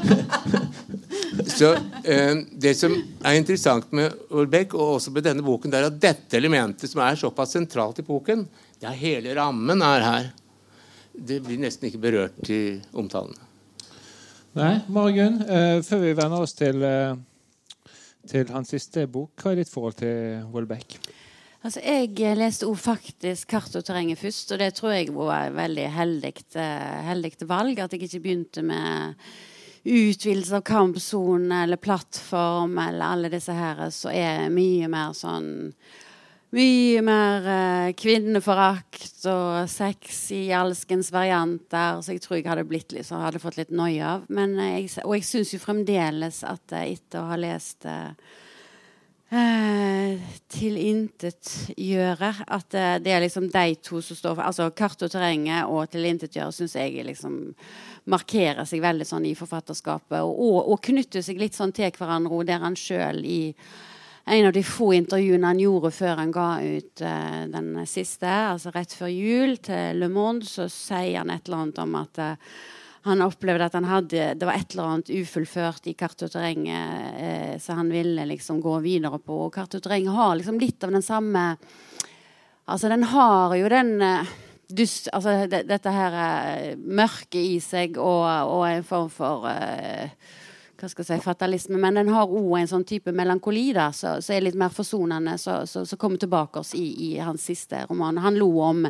[1.49, 1.73] så
[2.05, 2.93] eh, Det som
[3.25, 7.01] er interessant med Orbeck, og også med denne boken, det er at dette elementet, som
[7.01, 8.45] er såpass sentralt i boken,
[8.81, 10.31] det er hele rammen er her.
[11.13, 13.49] Det blir nesten ikke berørt i omtalene.
[14.53, 15.39] Nei, Margunn,
[15.87, 16.83] før vi venner oss til,
[18.29, 20.99] til hans siste bok, hva er ditt forhold til Wolbeck?
[21.63, 25.55] Altså, jeg leste også faktisk kart og terrenget først, og det tror jeg var et
[25.55, 27.79] veldig heldig, eh, valg.
[27.79, 29.15] At jeg ikke begynte med
[29.87, 35.73] utvidelse av kampsone eller plattform eller alle disse her, som er mye mer sånn
[36.53, 42.03] mye mer eh, kvinneforakt og sex i alskens varianter.
[42.05, 44.27] Så jeg tror jeg hadde blitt litt, hadde fått litt noia av.
[44.29, 48.11] Men jeg, og jeg syns jo fremdeles at eh, etter å ha lest eh,
[49.33, 52.33] eh, tilintetgjøre.
[52.53, 55.89] At eh, det er liksom de to som står for Altså kart og terrenget og
[55.95, 57.39] tilintetgjøre syns jeg liksom
[58.13, 60.21] markerer seg veldig sånn i forfatterskapet.
[60.21, 63.41] Og, og, og knytter seg litt sånn til hverandre, og der han sjøl i
[64.25, 68.71] en av de få intervjuene han gjorde før han ga ut uh, den siste, altså
[68.75, 72.55] rett før jul, til Le Monde, så sier han et eller annet om at uh,
[73.03, 77.75] han opplevde at han hadde, det var et eller annet ufullført i kart eh, så
[77.75, 79.41] han ville liksom gå videre på.
[79.49, 81.57] Og kart har liksom litt av den samme
[82.63, 83.99] Altså, den har jo den
[84.71, 90.15] dyst, altså, de, dette her mørket i seg og, og, en form for eh,
[90.83, 94.17] hva skal jeg si, fatalisme, men den har òg en sånn type melankoli da, så
[94.19, 98.19] er litt mer forsonende, som kommer tilbake oss i, i, hans siste roman.
[98.25, 98.89] Han lo om,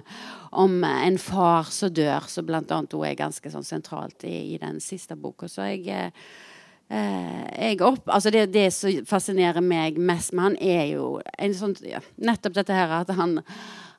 [0.56, 4.80] om en far som dør, som blant annet er ganske sånn sentralt i, i, den
[4.80, 5.50] siste boka.
[5.52, 6.08] Så jeg,
[6.88, 11.58] eh, jeg opp, altså det, det som fascinerer meg mest med han, er jo en
[11.60, 13.42] sånn, ja, nettopp dette her at han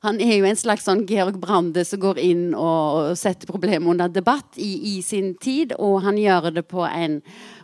[0.03, 4.11] han er jo en slags sånn Georg Brande som går inn og, setter problemet under
[4.11, 7.21] debatt i, i, sin tid, og han gjør det på en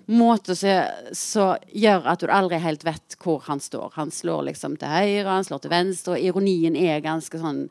[0.07, 3.91] måte som gjør at du aldri helt vet hvor han står.
[3.97, 7.67] Han slår liksom til høyre, han slår til venstre, og ironien er ganske sånn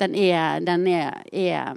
[0.00, 1.76] Den er, den er, er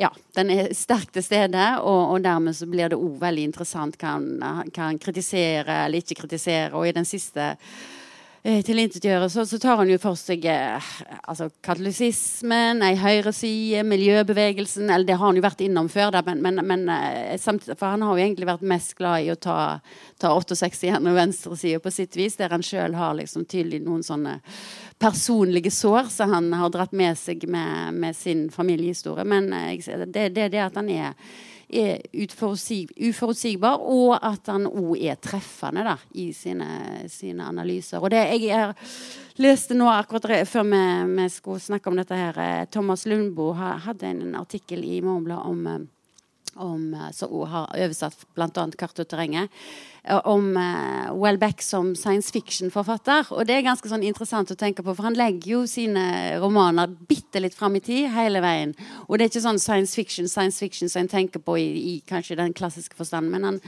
[0.00, 4.00] ja, den er sterkt til stede, og, og, dermed så blir det òg veldig interessant
[4.00, 6.72] hva han kan kritisere eller ikke kritisere.
[6.72, 7.52] Og i den siste
[8.42, 10.90] eh, tilintetgjøre, så, tar han jo for seg eh,
[11.22, 16.42] altså katolisismen, ei høyreside, miljøbevegelsen eller Det har han jo vært innom før, da, men,
[16.44, 16.86] men, men
[17.38, 19.58] samtidig, for han har jo egentlig vært mest glad i å ta,
[20.20, 24.40] ta 68 gjennom venstresida på sitt vis, der han sjøl har liksom tydelig noen sånne
[25.00, 29.24] personlige sår som han har dratt med seg med, med sin familiehistorie.
[29.24, 31.14] Men eh, det, det er det at han er
[31.70, 36.68] er uforutsigbar, og at han òg er treffende da, i sine,
[37.10, 38.02] sine, analyser.
[38.02, 38.74] Og det jeg
[39.40, 40.82] leste nå akkurat før vi,
[41.14, 45.66] vi, skulle snakke om dette her, eh, Thomas Lundboe hadde en artikkel i Morgenbladet om
[45.66, 45.80] eh,
[46.54, 48.66] om, eh, som har oversatt bl.a.
[48.78, 49.50] Kart og terrenget,
[50.04, 53.32] eh, om uh, Wellbeck som science fiction-forfatter.
[53.36, 56.04] Og det er ganske sånn interessant å tenke på, for han legger jo sine
[56.42, 58.74] romaner bitte litt fram i tid hele veien.
[59.08, 61.98] Og det er ikke sånn science fiction science fiction som en tenker på i, i
[62.06, 63.60] kanskje den klassiske forstand, men han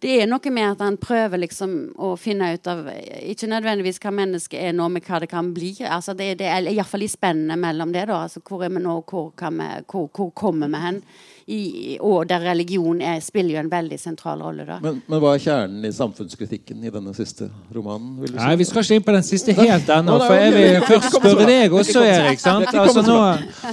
[0.00, 2.86] det er noe med at han prøver liksom å finne ut av
[3.20, 5.74] Ikke nødvendigvis hva mennesket er nå, men hva det kan bli.
[5.84, 8.06] Altså det, det er iallfall i spennet mellom det.
[8.08, 11.02] da, altså Hvor er vi nå, hvor, vi, hvor, hvor kommer vi hen?
[11.50, 14.62] I, og der religion er, spiller jo en veldig sentral rolle.
[14.68, 14.76] da.
[14.84, 18.20] Men, men, hva er kjernen i samfunnskritikken i denne siste romanen?
[18.22, 18.34] Si?
[18.36, 20.18] Nei, Vi skal ikke inn på den siste helt ennå.
[20.22, 22.38] For jeg vil først spørre deg også, Erik.
[22.42, 22.70] sant?
[22.74, 23.18] Altså Nå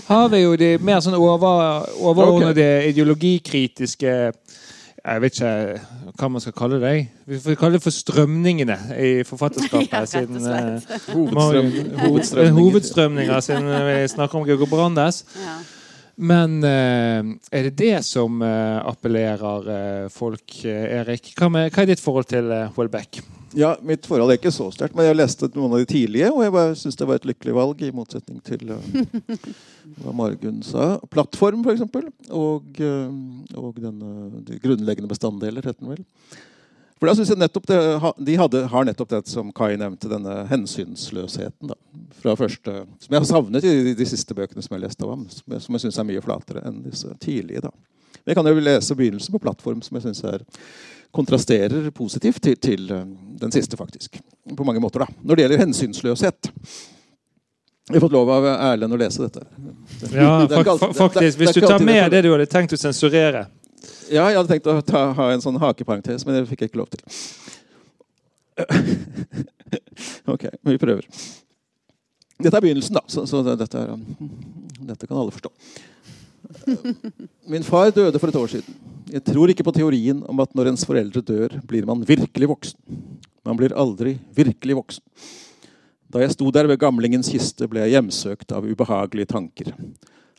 [0.07, 4.15] har vi jo de mer sånn over, overordnede ideologikritiske
[5.07, 5.53] Jeg vet ikke
[6.19, 6.95] hva man skal kalle det.
[7.29, 9.91] Vi får kalle det for strømningene i forfatterskapet.
[9.93, 10.81] Ja, siden eh,
[11.13, 11.71] Hovedstrøm,
[12.01, 12.53] hovedstrømninger.
[12.57, 15.21] hovedstrømninger, siden vi snakker om Georg Brandes.
[15.37, 15.55] Ja.
[16.17, 21.35] Men eh, er det det som eh, appellerer eh, folk, Erik?
[21.37, 23.21] Hva, med, hva er ditt forhold til Houellebecq?
[23.57, 26.43] Ja, Mitt forhold er ikke så sterkt, men jeg leste noen av de tidlige, og
[26.43, 29.37] jeg syns det var et lykkelig valg, i motsetning til uh,
[30.01, 30.97] hva Margunn sa.
[31.13, 31.85] Plattform, f.eks.
[32.35, 36.03] Og, uh, og denne, de grunnleggende bestanddeler, heter den vel.
[36.97, 37.79] For da synes jeg nettopp det,
[38.25, 41.69] De hadde, har nettopp det som Kai nevnte, denne hensynsløsheten.
[41.69, 41.75] da,
[42.21, 42.73] fra første,
[43.03, 45.27] Som jeg har savnet i de, de siste bøkene som jeg har lest av ham.
[45.29, 47.61] Som jeg, som jeg syns er mye flatere enn disse tidlige.
[47.67, 47.71] da.
[48.25, 50.45] Men jeg kan jo lese begynnelsen på plattform, som jeg synes er
[51.15, 53.05] kontrasterer positivt til, til eh,
[53.39, 54.17] den siste, faktisk.
[54.57, 55.07] På mange måter, da.
[55.23, 56.49] Når det gjelder hensynsløshet.
[57.87, 58.43] Jeg har fått lov av
[58.73, 59.45] Erlend å lese dette.
[60.11, 61.39] Ja, Det det- faktisk.
[61.39, 63.45] Hvis du tar med det du hadde tenkt å sensurere
[64.07, 66.81] Ja, jeg hadde tenkt å ta, ha en sånn hakeparentes, men det fikk jeg ikke
[66.81, 67.03] lov til.
[70.33, 71.07] ok, men vi prøver.
[72.37, 73.95] Dette er begynnelsen, da, så, så dette, er,
[74.91, 75.51] dette kan alle forstå.
[77.51, 78.77] Min far døde for et år siden.
[79.11, 82.79] Jeg tror ikke på teorien om at når ens foreldre dør, blir man virkelig voksen.
[83.47, 85.03] Man blir aldri virkelig voksen.
[86.11, 89.73] Da jeg sto der ved gamlingens kiste, ble jeg hjemsøkt av ubehagelige tanker.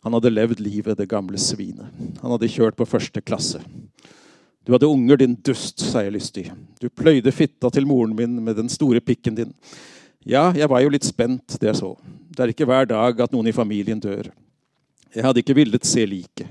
[0.03, 1.87] Han hadde levd livet, det gamle svinet.
[2.21, 3.59] Han hadde kjørt på første klasse.
[4.63, 6.45] Du hadde unger, din dust, sa jeg lystig.
[6.79, 9.55] Du pløyde fitta til moren min med den store pikken din.
[10.27, 11.95] Ja, jeg var jo litt spent, det jeg så.
[12.29, 14.29] Det er ikke hver dag at noen i familien dør.
[15.15, 16.47] Jeg hadde ikke villet se liket.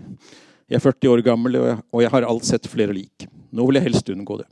[0.69, 3.29] Jeg er 40 år gammel, og jeg, har alt sett flere lik.
[3.55, 4.49] Nå vil jeg helst unngå det.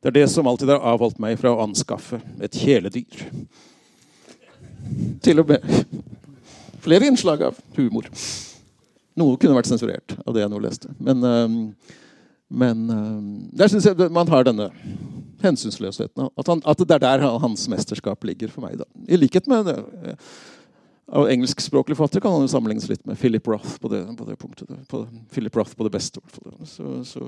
[0.00, 3.26] Det er det som alltid har avholdt meg fra å anskaffe et kjæledyr.
[5.24, 5.64] Til og med
[6.84, 8.08] flere innslag av humor.
[9.18, 10.94] Noe kunne vært sensurert av det jeg nå leste.
[10.98, 11.60] Men, øhm,
[12.50, 14.70] men øhm, der syns jeg man har denne
[15.44, 16.30] hensynsløsheten.
[16.36, 18.78] At, han, at det er der hans mesterskap ligger for meg.
[18.80, 18.88] Da.
[19.08, 19.78] I likhet med det,
[21.12, 24.36] av engelskspråklige fatter kan han jo sammenlignes litt med Philip Roth på det, på det
[24.40, 24.70] punktet.
[24.88, 26.22] På, Philip Roth på det beste.
[26.64, 27.20] Så, så,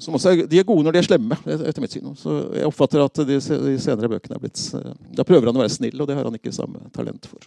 [0.00, 2.14] som også er, de er gode når de er slemme, etter mitt syn.
[2.16, 5.64] Så jeg oppfatter at de, de senere bøkene er blitt eh, Da prøver han å
[5.66, 7.44] være snill, og det har han ikke samme talent for.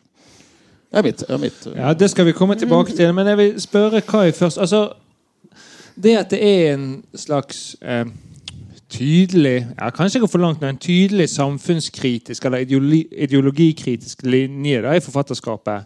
[0.91, 1.23] Det er mitt.
[1.29, 3.13] Er mitt Ja, Det skal vi komme tilbake til.
[3.13, 4.57] Men jeg vil spørre Kai først.
[4.57, 4.89] Altså,
[6.03, 8.05] det at det er en slags eh,
[8.89, 14.81] tydelig ja, Kanskje jeg går for langt, men en tydelig samfunnskritisk eller ideologi, ideologikritisk linje
[14.81, 15.85] da, i forfatterskapet.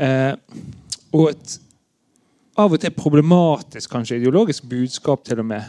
[0.00, 0.32] Eh,
[1.12, 1.58] og et
[2.56, 5.62] av og til problematisk, kanskje ideologisk budskap til og med.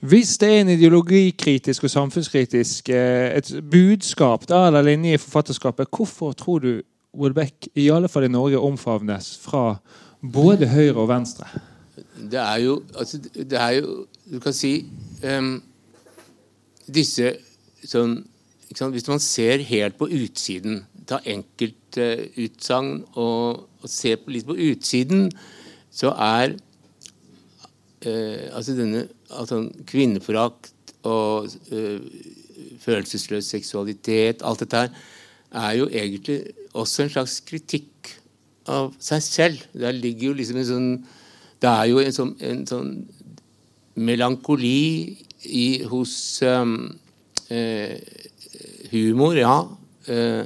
[0.00, 5.88] Hvis det er en ideologikritisk og samfunnskritisk eh, et budskap da, eller linje i forfatterskapet,
[5.96, 6.82] hvorfor tror du
[7.16, 9.78] Houellebecq, i alle fall i Norge, omfavnes fra
[10.20, 11.48] både høyre og venstre?
[12.16, 14.72] Det er jo altså, Det er jo Du kan si
[15.24, 15.56] um,
[16.86, 17.34] Disse
[17.86, 18.18] sånn
[18.74, 18.94] sant?
[18.94, 25.28] Hvis man ser helt på utsiden, ta enkeltutsagn og, og se på, litt på utsiden,
[25.94, 26.56] så er
[28.06, 30.72] uh, altså denne altså kvinneforakt
[31.06, 32.02] og uh,
[32.82, 35.06] følelsesløs seksualitet, alt dette her,
[35.56, 36.40] er jo egentlig
[36.76, 38.12] også en slags kritikk
[38.68, 39.62] av seg selv.
[39.72, 40.90] Der ligger jo liksom en sånn
[41.56, 42.90] Det er jo en sånn, en sånn
[43.96, 45.16] melankoli
[45.48, 46.74] i, hos um,
[47.48, 47.96] eh,
[48.92, 49.54] humor, ja.
[50.04, 50.44] Eh,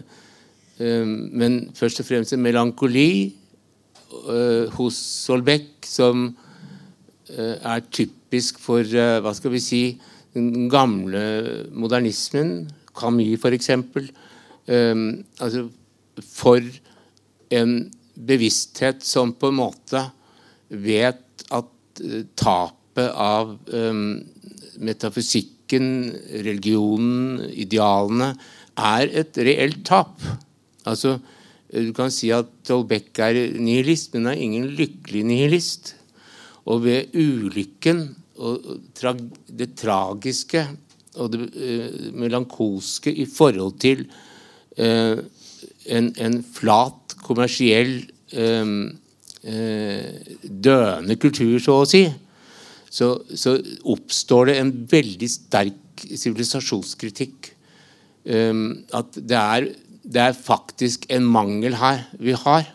[0.78, 8.86] eh, men først og fremst en melankoli eh, hos Solbeck som eh, er typisk for
[8.86, 9.82] eh, hva skal vi si
[10.38, 12.70] den gamle modernismen.
[12.94, 13.50] Camus, for.
[13.50, 14.29] Eh,
[14.70, 15.64] altså
[16.22, 16.62] for
[17.50, 17.72] en
[18.14, 20.02] bevissthet som på en måte
[20.70, 24.02] vet at eh, tapet av eh,
[24.80, 25.86] metafysikken,
[26.46, 28.32] religionen, idealene,
[28.80, 30.22] er et reelt tap.
[30.88, 31.18] Altså,
[31.70, 35.94] eh, Du kan si at Dolbeck er nihilist, men han er ingen lykkelig nihilist.
[36.70, 38.62] Og ved ulykken og
[38.96, 40.62] tra det tragiske
[41.20, 44.04] og det uh, melankolske i forhold til
[44.78, 47.94] en, en flat, kommersiell,
[48.32, 48.74] eh,
[49.42, 52.04] eh, døende kultur, så å si,
[52.90, 53.54] så, så
[53.92, 57.52] oppstår det en veldig sterk sivilisasjonskritikk.
[58.20, 59.66] Um, at det er,
[60.04, 62.66] det er faktisk en mangel her vi har.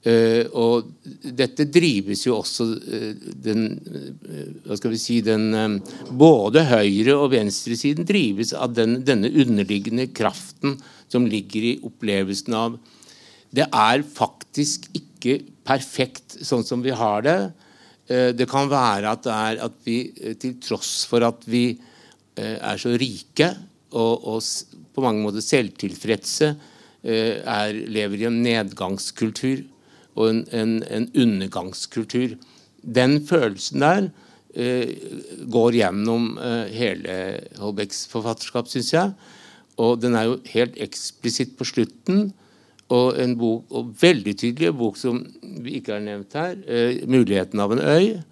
[0.00, 0.86] Uh, og
[1.20, 5.76] dette drives jo også uh, den uh, Hva skal vi si den
[6.08, 10.78] Både høyre- og venstresiden drives av den, denne underliggende kraften
[11.10, 12.78] som ligger i opplevelsen av
[13.52, 17.38] Det er faktisk ikke perfekt sånn som vi har det.
[18.10, 22.56] Eh, det kan være at er at vi eh, til tross for at vi eh,
[22.56, 23.52] er så rike
[23.94, 24.40] og, og
[24.94, 26.54] på mange måter selvtilfredse,
[27.00, 29.62] er, lever i en nedgangskultur
[30.20, 32.36] og en, en, en undergangskultur.
[32.80, 34.08] Den følelsen der
[34.54, 34.92] eh,
[35.52, 37.16] går gjennom eh, hele
[37.60, 39.14] Holbecks forfatterskap, syns jeg.
[39.80, 42.30] Og den er jo helt eksplisitt på slutten.
[42.90, 45.22] Og en bok, og veldig tydelig bok som
[45.62, 48.22] vi ikke har nevnt her, eh, 'Muligheten av en øy',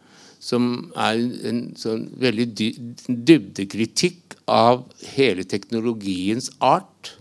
[0.40, 1.18] som er
[1.48, 2.68] en sånn veldig dy
[3.06, 4.84] dybdekritikk av
[5.14, 7.14] hele teknologiens art.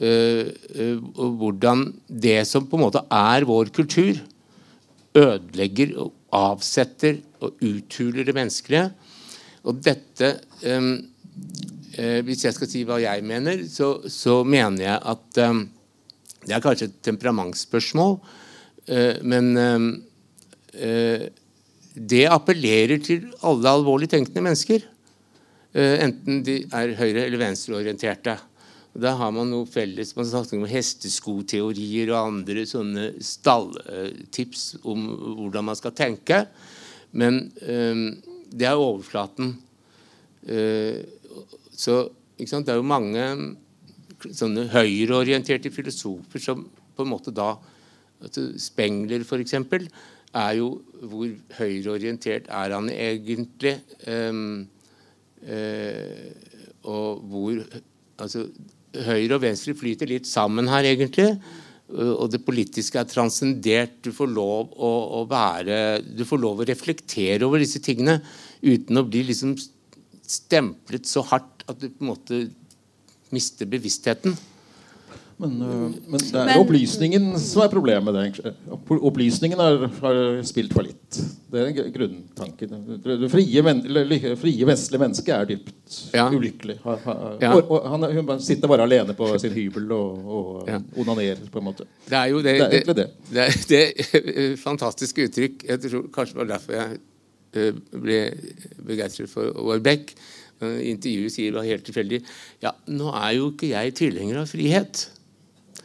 [0.00, 0.48] Uh,
[0.80, 1.00] uh,
[1.36, 4.16] hvordan det som på en måte er vår kultur,
[5.12, 8.86] ødelegger og avsetter og uthuler det menneskelige.
[9.68, 10.34] Og dette
[10.64, 10.92] uh,
[12.24, 16.86] Hvis jeg skal si hva jeg mener, så, så mener jeg at det er kanskje
[16.86, 18.14] et temperamentsspørsmål,
[19.26, 19.48] men
[22.12, 24.86] det appellerer til alle alvorlig tenkende mennesker.
[25.74, 28.38] Enten de er høyre- eller venstreorienterte.
[28.92, 30.14] Da har man noe felles.
[30.16, 35.06] Man snakker om hesteskoteorier og andre sånne stalltips om
[35.38, 36.42] hvordan man skal tenke.
[37.14, 37.44] Men
[38.50, 39.54] det er overflaten.
[41.70, 41.96] så
[42.40, 43.24] det er jo mange
[44.28, 46.64] sånne høyreorienterte filosofer som
[46.96, 47.54] på en måte da
[48.20, 49.54] altså Spengler, f.eks.,
[50.30, 53.80] er jo Hvor høyreorientert er han egentlig?
[54.06, 54.68] Um,
[55.42, 56.28] uh,
[56.86, 57.64] og hvor
[58.20, 58.44] Altså
[58.94, 61.34] høyre og venstre flyter litt sammen her, egentlig.
[61.90, 63.98] Og det politiske er transcendert.
[64.04, 68.20] Du får lov å, å være Du får lov å reflektere over disse tingene
[68.62, 69.56] uten å bli liksom
[70.30, 72.40] stemplet så hardt at du på en måte
[73.34, 74.36] mister bevisstheten.
[75.40, 78.16] Men, øh, men det er men, opplysningen som er problemet.
[78.36, 78.52] Det.
[79.00, 81.20] Opplysningen har, har spilt for litt.
[81.50, 82.74] Det er grunntanken.
[83.06, 83.80] Det frie, men,
[84.40, 86.26] frie vestlige mennesket er dypt ja.
[86.28, 86.76] ulykkelig.
[86.84, 87.52] Ha, ha, ja.
[87.56, 90.80] og, og han, hun sitter bare alene på sin hybel og, og ja.
[91.00, 91.86] onanerer, på en måte.
[92.10, 93.06] Det er jo det, det, er det.
[93.30, 93.80] det, er, det
[94.34, 95.64] er fantastiske uttrykk.
[95.70, 97.00] Jeg tror kanskje det var derfor jeg
[97.56, 98.20] uh, ble
[98.90, 100.12] begeistret for Warbeck.
[100.60, 102.18] Intervjuet sier det var helt tilfeldig
[102.60, 105.06] Ja, nå er jo ikke jeg tilhenger av frihet.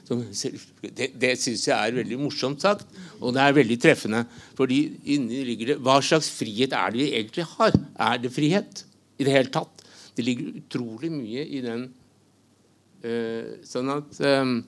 [0.06, 2.86] Det, det syns jeg er veldig morsomt sagt,
[3.18, 4.26] og det er veldig treffende.
[4.58, 4.80] fordi
[5.16, 7.74] inni ligger det Hva slags frihet er det vi egentlig har?
[7.98, 8.86] Er det frihet
[9.18, 9.82] i det hele tatt?
[10.16, 11.88] Det ligger utrolig mye i den.
[13.06, 14.60] Uh, sånn at um,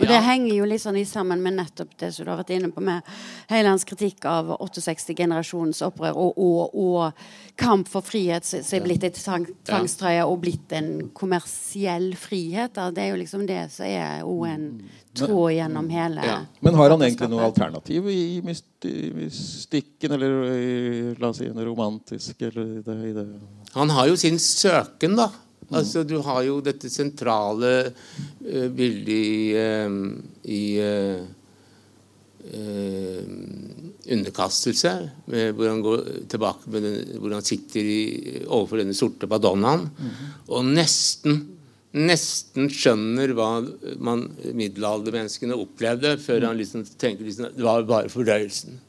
[0.00, 2.54] og Det henger jo litt sånn i sammen med nettopp det som du har vært
[2.54, 3.04] inne på med
[3.50, 7.26] Høylands kritikk av 68-generasjonens opprør og, og, og,
[7.60, 12.72] kamp for frihet som er blitt et tvangstrøye og blitt en kommersiell frihet.
[12.78, 12.88] Da.
[12.88, 14.66] Det er jo liksom det som er òg en
[15.12, 16.38] tråd gjennom hele ja.
[16.64, 20.74] Men har han egentlig noe alternativ i mystikken, eller i,
[21.20, 23.28] la oss si, en romantisk eller i det, i det
[23.76, 25.28] Han har jo sin søken, da.
[25.70, 29.94] Altså, du har jo dette sentrale uh, bildet i, uh,
[30.44, 31.22] i uh,
[34.12, 34.92] underkastelse,
[35.54, 38.02] hvor han går tilbake med den, hvor han sitter i,
[38.48, 40.32] overfor denne sorte madonnaen, mm -hmm.
[40.50, 41.38] og nesten
[41.92, 43.50] nesten skjønner hva
[44.00, 44.24] man
[44.56, 48.80] middelaldermenneskene opplevde, før han liksom tenker liksom, det var bare fordøyelsen.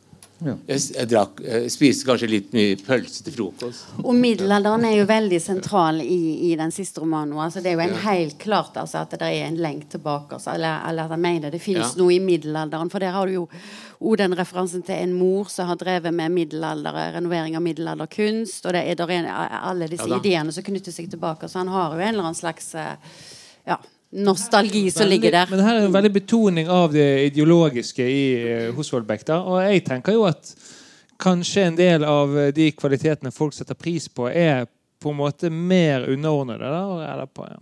[0.43, 0.55] Ja.
[0.67, 3.85] Jeg, jeg, drakk, jeg, spiste kanskje litt mye pølse til frokost.
[4.03, 7.37] Og middelalderen er jo veldig sentral i, i den siste romanen.
[7.39, 8.01] Altså, det er jo en ja.
[8.09, 10.35] helt klart altså, at det er en lengt tilbake.
[10.37, 12.01] Altså, eller, eller, at han mener det finnes ja.
[12.01, 12.91] noe i middelalderen.
[12.93, 13.47] For der har du jo
[14.03, 18.65] og den referansen til en mor som har drevet med middelalder, renovering av middelalderkunst.
[18.65, 21.47] Og det er, der en, alle disse ideene som knytter seg tilbake.
[21.47, 22.97] Så han har jo en eller annen slags eh,
[23.69, 23.79] ja,
[24.13, 25.51] nostalgi som ligger der.
[25.51, 28.23] Men her er en veldig betoning av det ideologiske i
[28.75, 29.41] hos hos Da.
[29.41, 30.53] Og jeg tenker jo at
[31.23, 34.65] kanskje en del av de kvalitetene folk setter pris på, er
[35.03, 36.63] på en måte mer underordnede.
[36.63, 37.61] Da, eller på, ja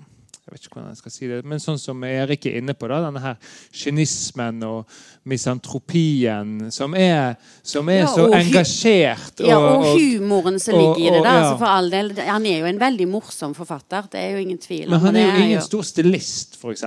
[0.52, 2.90] jeg vet ikke hvordan jeg skal si det, men sånn som Erik er inne på,
[2.92, 4.98] da, denne her kynismen og
[5.32, 9.40] misantropien, som er, som er ja, så engasjert.
[9.40, 11.22] Og, ja, og humoren som ligger i det.
[11.24, 11.46] da, ja.
[11.46, 14.60] altså for all del, Han er jo en veldig morsom forfatter, det er jo ingen
[14.60, 14.98] tvil om.
[14.98, 15.64] Men han er jo ingen jo...
[15.70, 16.84] stor stilist, f.eks.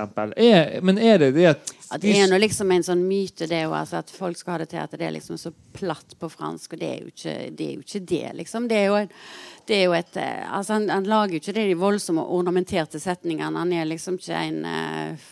[0.85, 4.01] Men er det det at ja, det er jo liksom en sånn myte det altså,
[4.01, 6.81] at folk skal ha det til at det er liksom så platt på fransk, og
[6.81, 7.65] det er jo ikke det.
[7.65, 8.69] Er jo ikke det liksom.
[8.69, 9.11] Det er jo en
[9.67, 13.57] det er jo et eh, altså han, han, lager jo ikke de voldsomme ornamenterte setningene.
[13.57, 15.31] Han er liksom ikke en uh,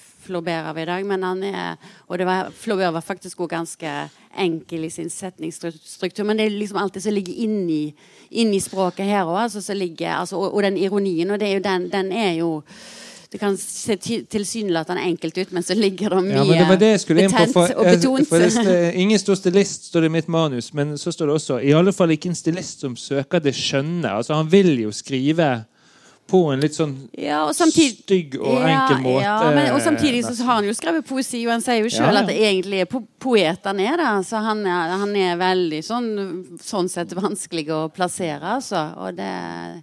[0.69, 1.77] av i dag, men han er
[2.07, 6.49] Og det var, Flaubert var faktisk også ganske enkel i sin setningsstruktur, men det er
[6.49, 7.93] liksom alt det som ligger inni,
[8.31, 11.89] inni språket her òg, altså, altså, og, og, den ironien, og det er jo den,
[11.91, 12.63] den er jo
[13.33, 16.91] det kan se ti- tilsynelatende enkelt ut, men så ligger det mye Ja, men det
[17.17, 18.29] det betent For, og betont.
[18.69, 21.71] det, ingen står stilist, står det i mitt manus, men så står det også i
[21.73, 24.05] alle fall ikke en stilist som søker det skjønne.
[24.19, 25.63] Altså, han vil jo skrive
[26.27, 29.23] på en litt sånn Ja, og samtidig stygg og enkel måte.
[29.25, 32.07] Ja, men, og samtidig så har han jo skrevet poesi, og han sier jo sjøl
[32.07, 32.21] Ja, ja.
[32.23, 33.95] at det egentlig er po poet han er.
[33.97, 36.09] da Så han er, han er veldig sånn
[36.59, 38.81] sånn sett vanskelig å plassere, altså.
[38.99, 39.29] Og det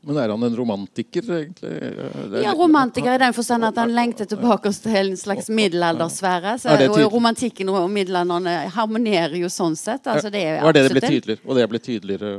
[0.04, 1.70] Men er han en romantiker, egentlig?
[1.70, 6.56] Er- Ja, romantiker i den forstand at han lengter tilbake til en slags middelaldersfære.
[6.66, 10.04] Er og romantikken og middelalderen harmonerer jo sånn sett.
[10.06, 11.40] Altså, det er Var det det ble tydeligere?
[11.46, 12.32] Og det ble tydeligere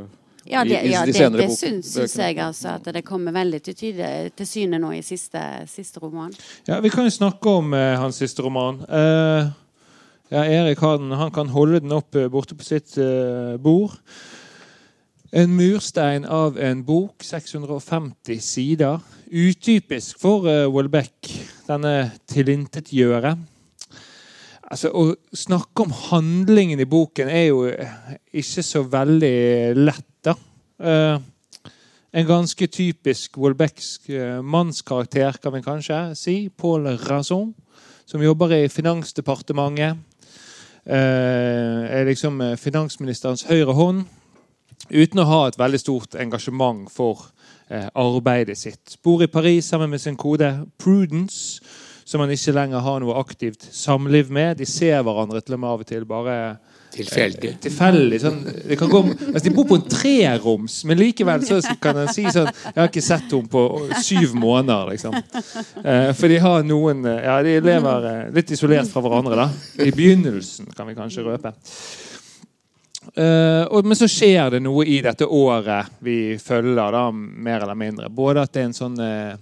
[0.50, 4.08] Ja, det, ja, de det, syns, syns jeg altså at det kommer veldig til, tyde,
[4.34, 6.34] til syne nå i siste, siste roman.
[6.68, 8.82] Ja, Vi kan jo snakke om eh, hans siste roman.
[8.90, 9.52] Eh,
[10.32, 14.00] ja, Erik har den, han kan holde den opp eh, borte på sitt eh, bord.
[15.32, 19.00] En murstein av en bok, 650 sider.
[19.32, 21.30] Utypisk for uh, Welbeck,
[21.70, 23.38] denne tilintetgjøre.
[24.72, 27.92] Altså, Å snakke om handlingen i boken er jo eh,
[28.40, 29.36] ikke så veldig
[29.76, 30.36] lett, da.
[30.80, 31.18] Eh,
[32.12, 36.36] en ganske typisk Welbecksk eh, mannskarakter, kan vi kanskje si.
[36.56, 37.52] Paul Razon,
[38.08, 40.08] som jobber i Finansdepartementet.
[40.82, 44.00] Er liksom finansministerens høyre hånd.
[44.90, 47.28] Uten å ha et veldig stort engasjement for
[47.70, 48.96] arbeidet sitt.
[49.06, 50.50] Bor i Paris sammen med sin kode
[50.82, 51.62] Prudence,
[52.12, 54.58] som man ikke lenger har noe aktivt samliv med.
[54.60, 56.36] De ser hverandre til og med av og til bare
[56.92, 57.54] Tilfeldig.
[57.64, 58.18] tilfeldig.
[58.20, 59.00] Sånn, det kan gå,
[59.30, 62.90] altså de bor på en treroms, men likevel så kan en si sånn Jeg har
[62.90, 63.62] ikke sett henne på
[64.04, 65.16] syv måneder, liksom.
[65.16, 69.48] Eh, for de har noen eh, Ja, de lever eh, litt isolert fra hverandre, da.
[69.88, 71.54] I begynnelsen, kan vi kanskje røpe.
[73.16, 77.80] Eh, og, men så skjer det noe i dette året vi følger, da, mer eller
[77.80, 78.12] mindre.
[78.12, 79.40] Både at det er en sånn eh,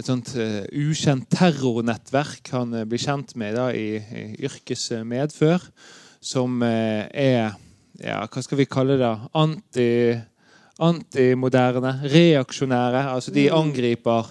[0.00, 5.66] et sånt eh, ukjent terrornettverk han eh, blir kjent med da, i, i yrkesmedfør
[6.24, 7.58] som eh, er
[8.00, 9.10] ja, Hva skal vi kalle det?
[9.36, 9.90] Anti,
[10.80, 13.02] antimoderne, reaksjonære.
[13.12, 14.30] Altså de angriper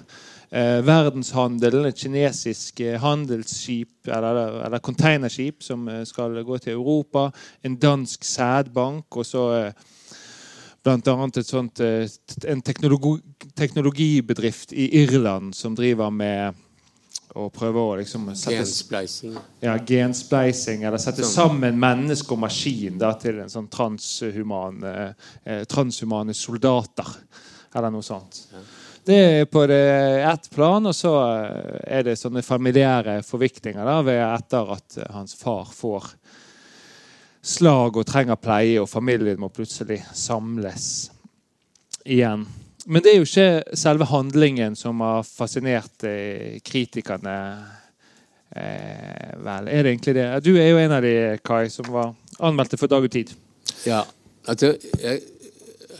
[0.50, 7.28] eh, verdenshandelen, et kinesisk handelsskip eller, eller containerskip som skal gå til Europa,
[7.62, 9.86] en dansk sædbank og så eh,
[10.84, 12.08] Sånt, eh,
[12.48, 13.20] en teknologi,
[13.56, 16.56] teknologibedrift i Irland som driver med
[17.36, 19.36] å prøve å liksom sette Gensplicing.
[19.62, 20.84] ja, genspleising.
[20.84, 21.50] eller sette Sånn.
[21.50, 24.84] sammen menneske og maskin da, til en sånn transhuman,
[25.46, 27.06] eh, transhumane soldater.
[27.76, 28.48] Eller noe sånt.
[29.06, 31.14] Det er på ett plan, og så
[31.46, 34.02] eh, er det sånne familiære forviklinger da,
[34.36, 36.16] etter at hans far får
[37.50, 41.10] slag og trenger pleie, og familien må plutselig samles
[42.06, 42.46] igjen.
[42.90, 47.36] Men det er jo ikke selve handlingen som har fascinert eh, kritikerne.
[48.56, 50.30] Eh, vel, er det egentlig det?
[50.46, 51.14] Du er jo en av de,
[51.46, 53.36] Kai, som var anmeldte for Dag og Tid.
[53.86, 54.02] Ja,
[54.50, 54.74] altså,
[55.04, 55.22] jeg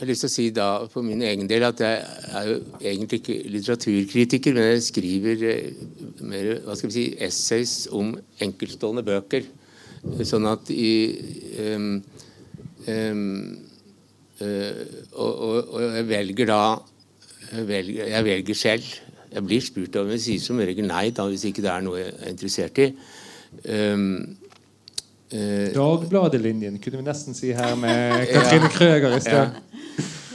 [0.00, 2.02] har lyst til å si da for min egen del at jeg
[2.40, 5.86] er jo egentlig ikke litteraturkritiker, men jeg skriver eh,
[6.24, 9.46] mer hva skal vi si, essays om enkeltstående bøker.
[10.24, 10.92] Sånn at i
[11.60, 11.90] um,
[12.88, 13.22] um,
[14.40, 14.82] uh,
[15.12, 16.62] og, og, og jeg velger da
[17.50, 18.92] jeg velger, jeg velger selv.
[19.30, 21.98] Jeg blir spurt om jeg sier som regel nei da, hvis ikke det er noe
[22.00, 22.86] jeg er interessert i.
[23.66, 24.06] Um,
[25.34, 29.58] uh, Dagbladet-linjen kunne vi nesten si her med Katrine Krøger i sted.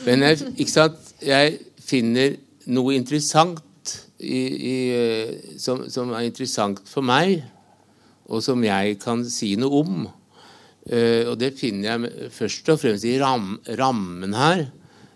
[0.06, 1.14] Men jeg, ikke sant?
[1.26, 2.36] jeg finner
[2.72, 3.64] noe interessant
[4.20, 7.44] i, i, eh, som, som er interessant for meg,
[8.26, 10.08] og som jeg kan si noe om.
[10.86, 14.68] Uh, og det finner jeg først og fremst i ram, rammen her.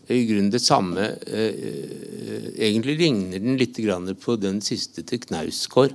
[0.10, 3.78] I grunnen det samme eh, Egentlig ligner den litt
[4.24, 5.93] på den siste til Knausgård,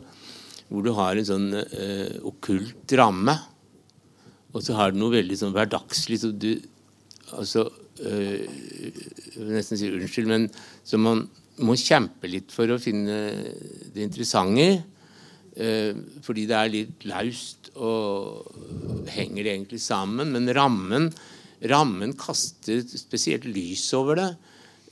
[0.68, 3.34] hvor du har en sånn uh, okkult ramme.
[4.54, 6.20] Og så har du noe veldig sånn hverdagslig.
[6.22, 6.52] Så du,
[7.34, 7.66] altså
[7.98, 8.46] Jeg
[9.34, 10.46] vil nesten si unnskyld, men
[10.86, 11.26] som man
[11.66, 13.18] må kjempe litt for å finne
[13.94, 14.78] det interessante i.
[15.56, 18.48] øh, fordi det er litt laust og
[19.10, 20.32] henger det egentlig sammen.
[20.34, 21.10] Men rammen,
[21.70, 24.30] rammen kaster spesielt lys over det.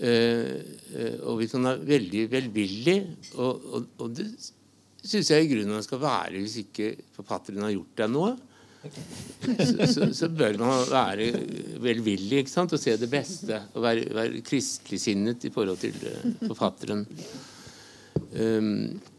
[0.01, 0.57] øh,
[0.97, 2.99] øh, og vi kan være veldig velvillig.
[3.35, 4.29] Og, og, og det
[5.03, 8.37] syns jeg i grunnen man skal være hvis ikke forfatteren har gjort deg noe
[8.83, 11.29] så, så, så bør man være
[11.83, 12.75] velvillig ikke sant?
[12.75, 13.61] og se det beste.
[13.75, 17.07] Og være, være kristeligsinnet i forhold til eh, forfatteren.
[18.33, 19.12] Um, eh,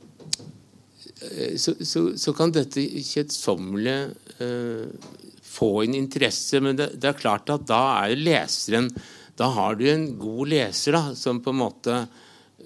[1.57, 4.13] så, så, så kan dette kjedsommelige
[4.43, 5.11] eh,
[5.53, 8.89] få en interesse, men det, det er klart at da er leseren
[9.37, 11.95] Da har du en god leser da, som på en måte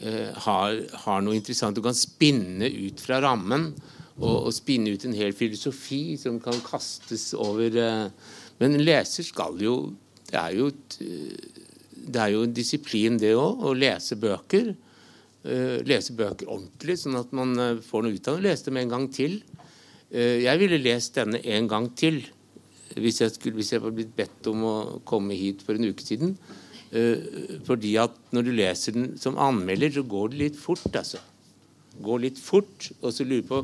[0.02, 1.78] eh, har, har, noe interessant.
[1.78, 3.70] Du kan spinne ut fra rammen
[4.18, 9.24] og, og, spinne ut en hel filosofi som kan kastes over eh, Men en leser
[9.24, 9.78] skal jo
[10.28, 10.68] Det er jo,
[11.96, 14.74] det er jo en disiplin, det òg, å lese bøker.
[15.48, 18.50] Eh, lese bøker ordentlig, sånn at man eh, får noe ut av det.
[18.50, 19.38] Lese dem en gang til.
[20.12, 22.20] Eh, jeg ville lest denne en gang til
[22.98, 24.76] hvis jeg, skulle, hvis jeg var blitt bedt om å
[25.08, 26.32] komme hit for en uke siden.
[27.68, 31.20] Fordi at når du leser den som anmelder, så går det litt fort, altså.
[32.02, 33.60] Går litt fort, og så lurer på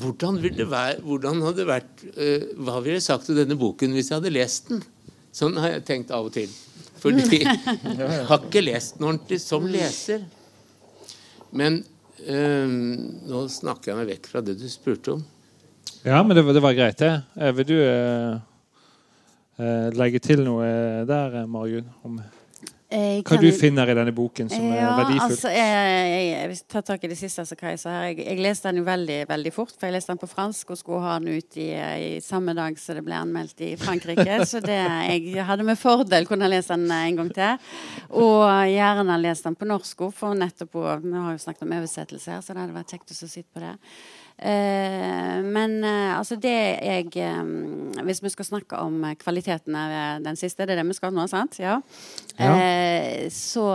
[0.00, 2.04] hvordan, ville det være, hvordan hadde det vært
[2.56, 4.82] Hva ville jeg sagt til denne boken hvis jeg hadde lest den?
[5.36, 6.50] Sånn har jeg tenkt av og til.
[7.04, 10.24] Fordi jeg har ikke lest den ordentlig som leser.
[11.52, 11.82] Men
[12.26, 12.68] øh,
[13.28, 15.22] nå snakker jeg meg vekk fra det du spurte om.
[16.02, 17.12] Ja, men det, det var greit, det.
[17.38, 18.38] Eh, vil du eh,
[19.94, 20.66] legge til noe
[21.08, 21.90] der, Margunn?
[22.92, 23.42] Om hva kan...
[23.42, 25.24] du finner i denne boken som ja, er verdifullt?
[25.26, 25.72] Altså, jeg,
[26.12, 27.44] jeg, jeg, vil ta tak i det siste.
[27.44, 30.74] Altså, jeg, jeg, leste den jo veldig veldig fort, for jeg leste den på fransk
[30.74, 34.40] og skulle ha den ut i, i samme dag som det ble anmeldt i Frankrike.
[34.50, 37.70] så det, jeg hadde med fordel kunne lese den en gang til.
[38.22, 42.42] Og gjerne lest den på norsk for nettopp Vi har jo snakket om oversettelse her,
[42.44, 43.76] så det hadde vært kjekt å sitte på det.
[44.42, 46.50] Eh, men uh, altså det
[46.82, 50.96] jeg um, Hvis vi skal snakke om kvaliteten av den siste, det er det vi
[50.98, 51.60] skal nå, sant?
[51.62, 51.76] Ja.
[52.40, 52.56] ja.
[53.30, 53.68] Så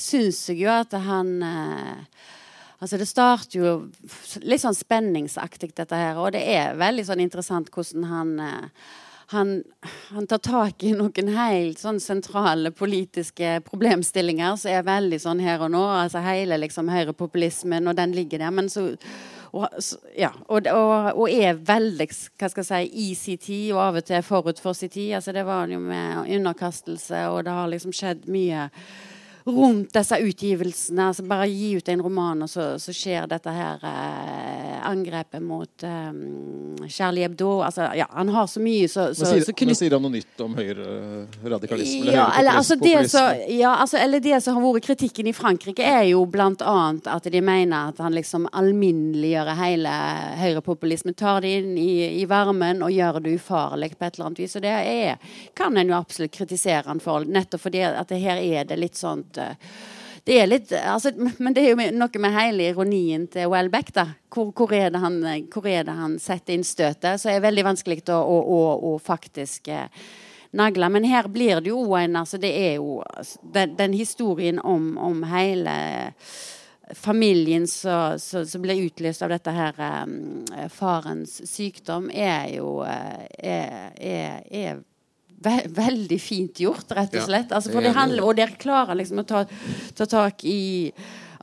[0.00, 3.74] syns jeg jo at han Altså Det starter jo
[4.42, 6.18] litt sånn spenningsaktig, dette her.
[6.20, 8.34] Og det er veldig sånn interessant hvordan han
[9.32, 9.62] han,
[10.10, 15.64] han, tar tak i noen helt sånn sentrale politiske problemstillinger som er veldig sånn her
[15.64, 15.84] og nå.
[16.02, 18.52] altså Hele liksom høyrepopulismen, og den ligger der.
[18.54, 18.90] Men så
[19.54, 19.70] og,
[20.18, 23.98] ja, og, og, og, er veldig hva skal jeg si, i sin tid, og av
[24.00, 25.12] og til forut for sin tid.
[25.20, 28.68] Altså, det var jo med underkastelse, og det har liksom skjedd mye
[29.44, 31.08] rundt disse utgivelsene.
[31.10, 35.84] altså Bare gi ut en roman, og så, så skjer dette her eh, angrepet mot
[35.84, 37.58] eh, Charlie Hebdo.
[37.66, 39.76] Altså, ja, han har så mye så, så, sier, så kunne...
[39.76, 42.14] sier han noe nytt om høyreradikalisme?
[42.14, 45.84] Ja, eller, altså, det så, ja, altså, eller det som har vært kritikken i Frankrike,
[45.84, 46.76] er jo bl.a.
[47.12, 49.92] at de mener at han liksom alminneliggjør hele
[50.40, 51.18] høyrepopulismen.
[51.20, 54.56] Tar det inn i, i, varmen og gjør det ufarlig på et eller annet vis.
[54.56, 58.40] Og det er, kan en jo absolutt kritisere han for, nettopp fordi at det her
[58.40, 59.70] er det litt sånn Eh,
[60.24, 63.92] det er litt, altså, men det er jo noe med hele ironien til Welbeck.
[63.92, 64.06] da.
[64.32, 65.18] Hvor, hvor, er det han,
[65.52, 67.20] hvor er det han setter inn støtet?
[67.20, 70.08] Så er det veldig vanskelig å, å, å, å faktisk eh,
[70.56, 70.88] nagle.
[70.88, 74.94] Men her blir det jo en altså Det er jo altså, den, den, historien om,
[74.98, 75.76] om hele
[76.92, 83.24] familien som blir utløst av dette her um, farens sykdom, er jo er,
[83.96, 84.82] er, er
[85.44, 87.52] ve veldig fint gjort, rett og slett.
[87.52, 89.44] Altså, for det handler, og dere klarer liksom å ta,
[89.98, 90.62] ta tak i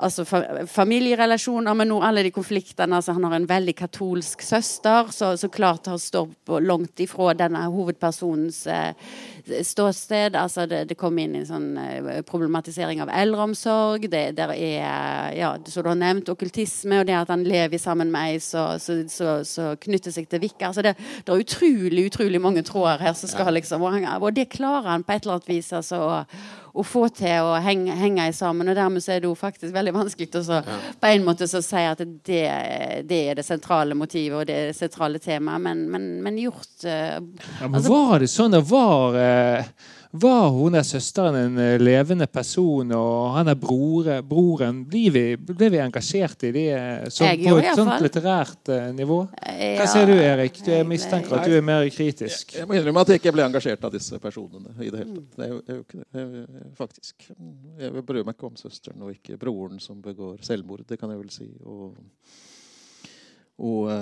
[0.01, 2.97] altså familierelasjoner, men nå alle de konfliktene.
[2.97, 7.63] Altså, han har en veldig katolsk søster, så, så klart han står langt ifra denne
[7.69, 9.11] hovedpersonens eh,
[9.65, 10.35] ståsted.
[10.35, 14.07] Altså, det, det kom inn en sånn eh, problematisering av eldreomsorg.
[14.11, 18.11] Det der er, ja, som du har nevnt, okkultisme, og det at han lever sammen
[18.13, 20.71] med ei som knytter seg til Vikka.
[20.71, 24.33] Altså, det, det, er utrolig, utrolig mange tråder her som skal liksom og, han, og
[24.35, 27.95] det klarer han på et eller annet vis altså, å å få til å henge,
[27.99, 28.69] henge sammen.
[28.71, 30.77] Og dermed så er det jo faktisk veldig vanskelig å så, ja.
[31.01, 32.43] på en måte så si at det,
[33.07, 36.85] det, er det sentrale motivet og det er det sentrale temaet, men, men, men gjort
[36.85, 39.30] uh, ja, men altså, Var det sånn det var uh,
[40.11, 45.23] var hun der søsteren en eh, levende person, og han er broren, broren Ble vi,
[45.39, 46.65] ble vi engasjert i det
[47.13, 49.21] så, på et sånt litterært uh, nivå?
[49.31, 50.59] Hva sier du, Erik?
[50.65, 52.57] Du er mistenker at du er mer kritisk.
[52.59, 55.37] Jeg må innrømme at jeg ikke ble engasjert av disse personene i det hele tatt.
[55.37, 56.67] Det er jo, ikke.
[56.81, 57.29] Faktisk.
[57.79, 60.83] Jeg bryr meg ikke om søsteren og ikke broren som begår selvmord.
[60.89, 61.47] Det kan jeg vel si.
[61.63, 61.95] Og,
[63.63, 63.95] og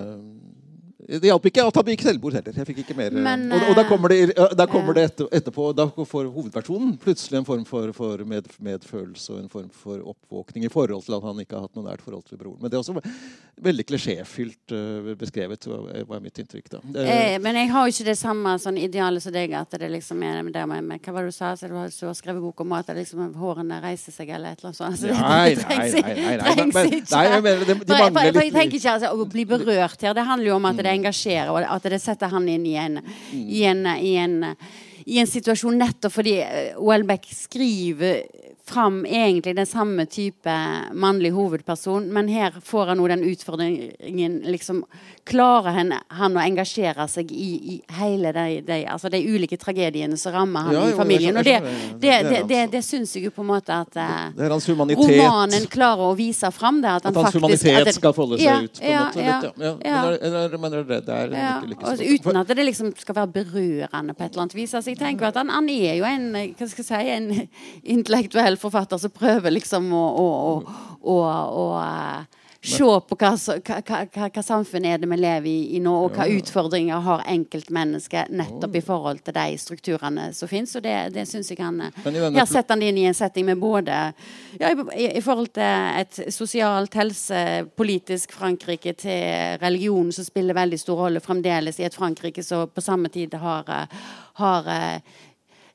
[1.07, 2.55] det hjalp ikke at han begikk selvmord heller.
[2.59, 4.19] Jeg fikk ikke mer Men, og, og, da kommer det,
[4.57, 9.35] da kommer det etter, etterpå Da får hovedpersonen plutselig en form for, for med, medfølelse
[9.35, 12.03] og en form for oppvåkning i forhold til at han ikke har hatt noe nært
[12.03, 12.59] forhold til broren.
[12.59, 12.99] Men det er også
[13.59, 14.73] veldig klisjéfylt
[15.19, 15.67] beskrevet,
[16.07, 16.69] var mitt inntrykk.
[16.75, 16.81] da.
[17.03, 19.53] Eh, men jeg har jo ikke det samme sånn idealet som deg.
[19.55, 21.53] at det liksom er det med, med, Hva var det du sa?
[21.59, 24.71] Så du har, så skrevet bok om at liksom, hårene reiser seg, eller et eller
[24.71, 24.91] annet sånt.
[24.91, 28.43] Altså, nei, nei, nei, nei, nei, nei, nei, nei, jeg mener, de, de mangler litt
[28.43, 30.15] Jeg tenker ikke altså, å bli berørt her.
[30.17, 32.99] Det handler jo om at det engasjerer, og at det setter han inn i en,
[33.33, 34.37] i en, i en,
[35.05, 36.35] i en situasjon nettopp fordi
[36.81, 38.25] Welbeck skriver
[38.69, 40.53] fram egentlig den samme type
[40.93, 44.85] mannlig hovedperson, men her får han nå den utfordringen liksom
[45.29, 50.17] Klarer han, han å engasjere seg i, i hele de, de, altså de, ulike tragediene
[50.17, 51.35] som rammer han Ja, i familien?
[51.37, 51.99] Jo, Og det, skjønner det.
[52.01, 56.15] det, Det det, det, syns jeg jo på en måte at eh, romanen klarer å
[56.17, 56.79] vise fram.
[56.81, 58.79] Det, at, han At hans faktisk, humanitet at det- skal folde seg Ja, ut.
[58.79, 59.69] på en ja, måte, litt, ja.
[59.69, 59.75] Ja.
[59.85, 60.01] ja.
[60.49, 64.25] Men, men er det, er like og uten at det liksom skal være berørende på
[64.25, 64.73] et eller annet vis.
[64.79, 66.27] Altså, jeg tenker at han, han er jo en,
[66.57, 67.29] hva skal jeg si, en
[67.99, 70.27] intellektuell forfatter som prøver liksom å, å,
[70.99, 71.17] å,
[71.63, 75.77] å, eh, se på hva, hva, hva, hva, hva samfunn er det vi lever i,
[75.77, 80.75] i nå, og hva utfordringer har enkeltmennesket nettopp i forhold til de strukturene som finnes.
[80.75, 83.61] Og det, det syns jeg han Her setter han det inn i en setting med
[83.63, 84.01] både
[84.59, 85.63] ja, i, i, i forhold til
[86.01, 92.43] et sosialt, helsepolitisk Frankrike til religionen som spiller veldig stor rolle fremdeles i et Frankrike
[92.43, 94.03] som på samme tid har, eh,
[94.43, 94.71] har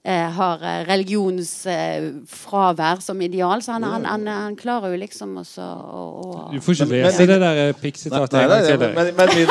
[0.05, 3.63] eh, har har eh, religionsfravær som ideal.
[3.63, 7.27] Så han, han, han, han klarer jo liksom også å, å Du får ikke lese
[7.31, 8.79] det der eh, pikksitatet en gang til.
[8.79, 8.95] men, Erik.
[8.99, 9.51] men, men, min,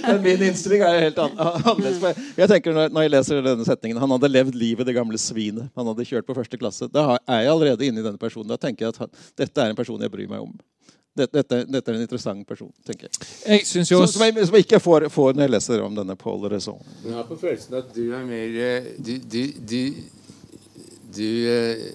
[0.08, 1.98] men min innstilling er helt annerledes.
[2.38, 5.66] Jeg tenker når, når jeg leser denne setningen Han hadde levd livet det gamle svinet.
[5.78, 6.84] Han hadde kjørt på første klasse.
[6.92, 8.50] Da er jeg allerede inne i denne personen.
[8.50, 10.52] Da tenker jeg at han, dette er en person jeg bryr meg om.
[11.10, 13.28] Dette, dette, er en interessant person, tenker jeg.
[13.42, 15.82] Jeg synes jo Som, også som, jeg, som jeg ikke får, får når jeg leser
[15.82, 16.78] om denne Paul Raison.
[17.02, 19.40] Jeg har på følelsen at du er mer eh, Du, du,
[19.72, 19.80] du,
[21.16, 21.88] du eh,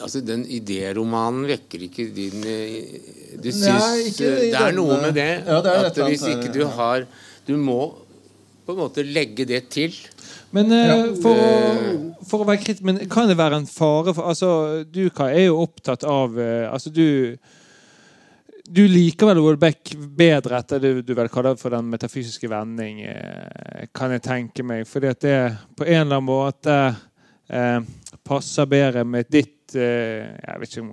[0.00, 2.96] Altså, den idéromanen vekker ikke din eh,
[3.36, 6.54] Du syns Nei, ikke Det er noe med det Ja, det at annet hvis ikke
[6.54, 7.04] du har
[7.46, 7.82] Du må
[8.64, 9.92] på en måte legge det til.
[10.56, 10.94] Men ja.
[11.20, 14.48] for, å, for å være kritisk Men kan det være en fare for Altså,
[14.88, 17.36] du Kai, er jo opptatt av Altså, du
[18.64, 23.84] du liker vel Wolbeck bedre etter det du vel kaller for den metafysiske vending, eh,
[23.92, 24.86] kan jeg tenke meg.
[24.88, 25.34] Fordi at det
[25.76, 26.78] på en eller annen måte
[27.52, 27.82] eh,
[28.24, 30.86] passer bedre med ditt eh, Jeg vet ikke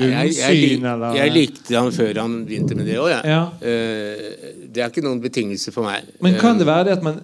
[0.00, 3.36] det Jeg, grunnsyn, jeg, eller jeg likte han før han begynte med det òg, jeg.
[3.36, 3.44] Ja.
[3.60, 6.08] Eh, det er ikke noen betingelse for meg.
[6.24, 7.22] Men kan det Eh, være det at man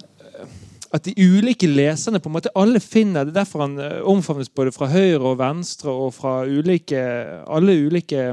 [0.91, 3.77] at de ulike leserne på en måte alle finner Det er derfor han
[4.11, 6.99] omfavnes både fra høyre og venstre og fra ulike,
[7.47, 8.25] alle ulike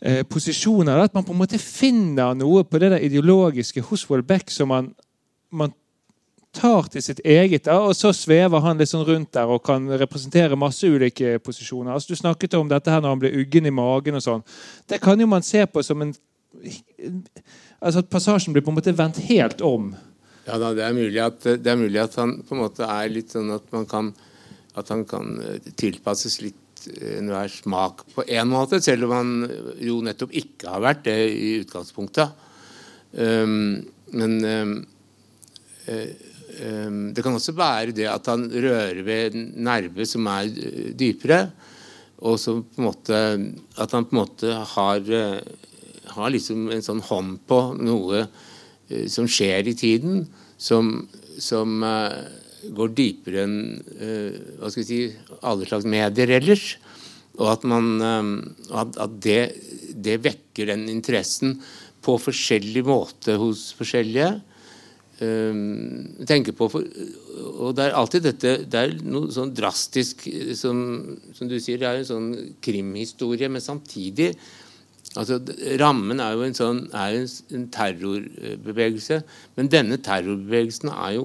[0.00, 1.04] eh, posisjoner.
[1.04, 4.92] At man på en måte finner noe på det der ideologiske hos Wolbeck som man,
[5.50, 5.72] man
[6.52, 10.58] tar til sitt eget, og så svever han litt sånn rundt der og kan representere
[10.58, 11.92] masse ulike posisjoner.
[11.94, 14.42] Altså, du snakket om dette her når han ble uggen i magen og sånn.
[14.90, 16.14] Det kan jo man se på som en
[17.80, 19.92] Altså at passasjen blir på en måte vendt helt om.
[20.48, 23.12] Ja da, det er, mulig at, det er mulig at han på en måte er
[23.12, 24.10] litt sånn at man kan
[24.78, 29.30] At han kan eh, tilpasses litt enhver smak på én måte, selv om han
[29.82, 32.46] jo nettopp ikke har vært det i utgangspunktet.
[33.12, 33.80] Um,
[34.14, 34.74] men um,
[35.90, 36.12] eh,
[36.62, 40.92] um, det kan også være det at han rører ved en nerve som er eh,
[40.94, 41.42] dypere,
[42.20, 43.18] og som på en måte
[43.80, 45.40] At han på en måte har eh,
[46.10, 48.26] har liksom en sånn hånd på noe
[49.10, 50.24] som skjer i tiden,
[50.58, 51.08] som,
[51.38, 52.39] som eh,
[52.76, 53.58] går dypere enn
[53.96, 55.00] eh, hva skal vi si,
[55.46, 56.74] alle slags medier ellers.
[57.38, 58.30] Og at, man, eh,
[58.82, 59.40] at, at det,
[59.94, 61.58] det vekker den interessen
[62.04, 64.38] på forskjellig måte hos forskjellige.
[65.20, 66.86] Um, tenker på for,
[67.60, 70.22] Og det er alltid dette Det er noe sånn drastisk
[70.56, 70.78] som,
[71.36, 72.30] som du sier, det er en sånn
[72.64, 74.30] krimhistorie, men samtidig
[75.18, 75.40] Altså,
[75.80, 77.24] Rammen er jo en, sånn, er en,
[77.56, 79.16] en terrorbevegelse.
[79.56, 81.24] Men denne terrorbevegelsen er jo,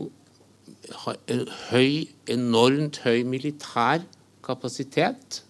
[0.91, 4.03] har en høy, enormt høy militær
[4.45, 5.41] kapasitet.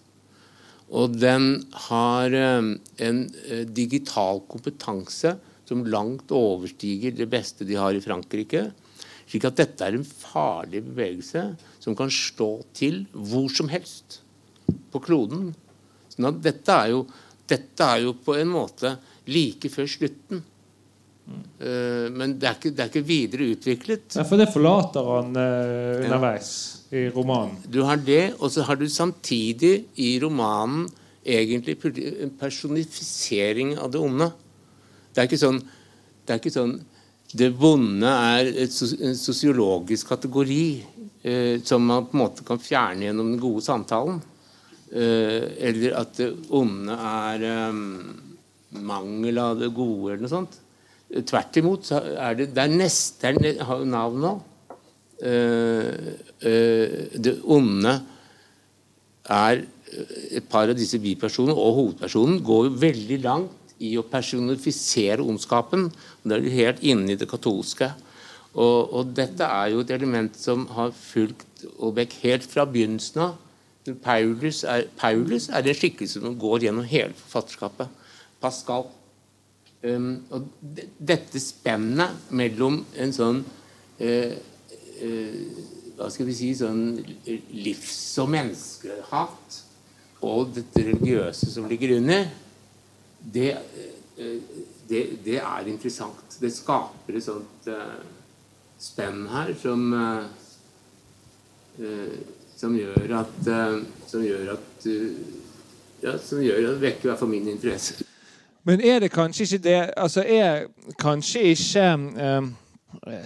[0.86, 2.72] Og den har eh,
[3.08, 5.34] en eh, digital kompetanse
[5.66, 8.68] som langt overstiger det beste de har i Frankrike.
[9.26, 11.42] Slik at dette er en farlig bevegelse
[11.82, 14.20] som kan stå til hvor som helst
[14.92, 15.50] på kloden.
[16.12, 17.02] Sånn dette er jo,
[17.50, 18.94] dette er jo på en måte
[19.26, 20.44] like før slutten.
[21.26, 24.18] Eh, men det er, ikke, det er ikke videre utviklet.
[24.18, 26.50] Ja, for det forlater han eh, underveis
[26.94, 27.58] i romanen.
[27.66, 30.86] Du har det, og så har du samtidig i romanen
[31.26, 31.76] egentlig
[32.22, 34.28] en personifisering av det onde.
[35.10, 35.58] Det er ikke sånn
[36.26, 36.72] Det, er ikke sånn,
[37.38, 40.64] det vonde er en sosiologisk kategori
[41.22, 44.18] eh, som man på en måte kan fjerne gjennom den gode samtalen.
[44.90, 47.78] Eh, eller at det onde er eh,
[48.90, 50.58] mangel av det gode, eller noe sånt.
[51.16, 53.56] Eh, Tvert imot er det Det er neste det
[53.88, 54.34] navn nå.
[55.22, 56.12] Eh,
[56.44, 57.94] eh, det onde
[59.28, 59.64] er
[60.36, 65.88] et par av disse bipersonene og hovedpersonen går jo veldig langt i å personifisere ondskapen.
[66.22, 67.90] Det er helt inne i det katolske.
[68.56, 73.34] Og, og, dette er jo et element som har fulgt Aalbeck helt fra begynnelsen av.
[74.02, 77.92] Paulus er, Paulus er en skikkelse som går gjennom hele forfatterskapet.
[78.40, 78.88] Pascal.
[79.86, 80.46] Um, og
[80.98, 83.42] dette spennet mellom en sånn
[84.00, 84.32] uh,
[85.04, 85.42] uh,
[85.96, 86.80] Hva skal vi si sånn
[87.54, 89.58] livs- og menneskehat
[90.26, 92.24] og dette religiøse som ligger under,
[93.20, 93.52] det,
[94.16, 96.38] uh, det, det er interessant.
[96.40, 97.70] Det skaper et sånt
[98.80, 99.86] spenn her som
[102.56, 103.48] som gjør at,
[104.08, 104.86] som gjør at
[106.00, 108.06] ja, som gjør at vekker i hvert fall min interesse.
[108.66, 110.66] Men er det kanskje ikke det Altså er
[110.98, 111.88] kanskje ikke
[112.18, 112.48] eh,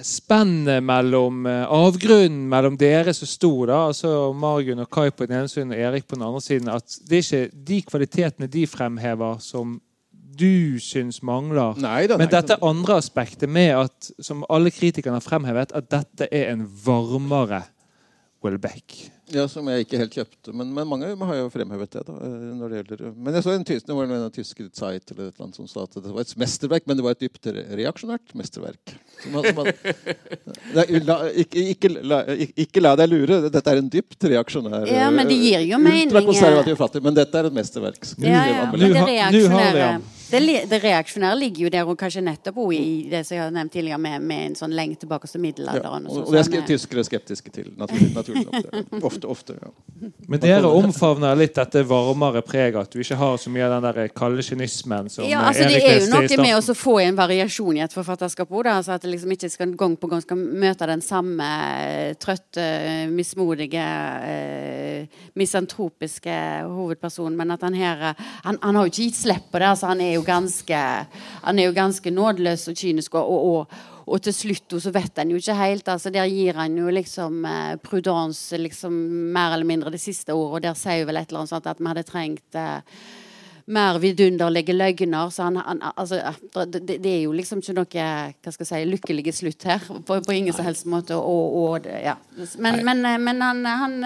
[0.04, 5.40] spennet mellom eh, avgrunnen mellom dere som sto da, altså Margunn og Kai på den
[5.40, 8.66] ene siden og Erik på den andre siden, at det er ikke de kvalitetene de
[8.66, 9.78] fremhever, som
[10.40, 11.76] du syns mangler.
[11.80, 16.28] Nei, det, Men dette andre aspektet med at, som alle kritikerne har fremhevet, at dette
[16.32, 17.62] er en varmere
[18.44, 19.10] Welbeck.
[19.30, 20.52] Ja, Som jeg ikke helt kjøpte.
[20.56, 22.02] Men, men mange har jo fremhevet det.
[22.06, 25.12] da, eh, når det gjelder, Men jeg så en, tysk, det var en tysk Zeit
[25.12, 27.22] eller et eller annet som sa at det var et mesterverk, men det var et
[27.22, 27.50] dypt
[27.80, 28.94] reaksjonært mesterverk.
[29.22, 29.90] Som, som at,
[31.10, 33.42] la, ikke, ikke, la, ikke, la, deg lure.
[33.48, 36.08] Dette er en dypt reaksjonær Ja, men det gir jo mening.
[36.10, 38.02] Ultrakonservativ fattig, men dette er et mesterverk.
[38.18, 39.92] Ja, ja, men det reaksjonære
[40.30, 43.72] det, det reaksjonære ligger jo der hun kanskje nettopp i det som jeg har nevnt
[43.74, 46.06] tidligere, med, med en sånn lenge tilbake til middelalderen.
[46.06, 49.04] Ja, og, og, det er tyskere skeptiske til, naturlig, naturlig nok.
[49.10, 49.72] Ofte, ofte, ja.
[50.30, 53.86] Men dere omfavner litt dette varmere preget, at du ikke har så mye av den
[53.88, 57.80] der kalde kynismen som ja, altså, Det er jo noe med å få en variasjon
[57.80, 60.88] i et forfatterskap òg, altså at det liksom ikke skal, gang på gang skal møte
[60.88, 61.48] den samme
[61.80, 62.66] eh, trøtte,
[63.12, 63.86] mismodige,
[64.30, 66.36] eh, misantropiske
[66.68, 67.98] hovedpersonen, men at han her
[68.44, 69.68] Han, han har jo ikke gitt slipp på det.
[69.72, 70.80] altså han er jo jo ganske
[71.42, 73.16] han er jo ganske nådeløs og kynisk.
[73.18, 73.80] Og, og,
[74.10, 75.88] og til slutt så vet han jo ikke helt.
[75.88, 78.92] altså Der gir han jo liksom eh, Prudence liksom,
[79.34, 81.70] mer eller mindre det siste året, og der sier jo vel et eller annet sånt
[81.70, 82.80] at vi hadde trengt eh,
[83.66, 85.30] mer vidunderlige løgner.
[85.30, 86.20] Så han, han, altså,
[86.66, 89.84] det, det, er jo liksom ikke noe hva skal jeg si, lykkelige slutt her.
[90.06, 91.16] På, på ingen som helst måte.
[91.16, 92.16] Og, og, ja.
[92.58, 93.96] Men, men, men han, han,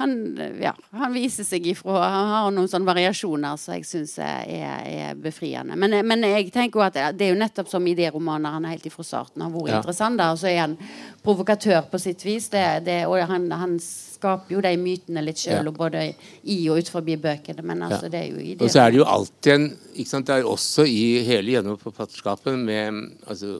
[0.00, 0.16] han,
[0.62, 4.48] ja, han, viser seg ifra Han har noen sånne variasjoner som jeg syns er,
[4.86, 5.76] er, befriende.
[5.76, 8.88] Men, men, jeg tenker jo at det er jo nettopp som idéromaner han er helt
[8.88, 9.80] ifra starten har vært ja.
[9.80, 10.24] interessant.
[10.26, 10.78] Og så er han
[11.24, 12.50] provokatør på sitt vis.
[12.52, 13.78] Det, det, og han, han
[14.16, 15.74] skaper jo de mytene litt sjøl, ja.
[15.76, 16.04] både
[16.48, 17.64] i og ut forbi bøkene.
[17.66, 18.12] Men altså, ja.
[18.16, 18.66] det er jo i det.
[18.66, 22.60] Og så er det jo alltid en ikke sant, Det er også i hele gjennomforfatterskapet
[22.60, 23.58] med altså,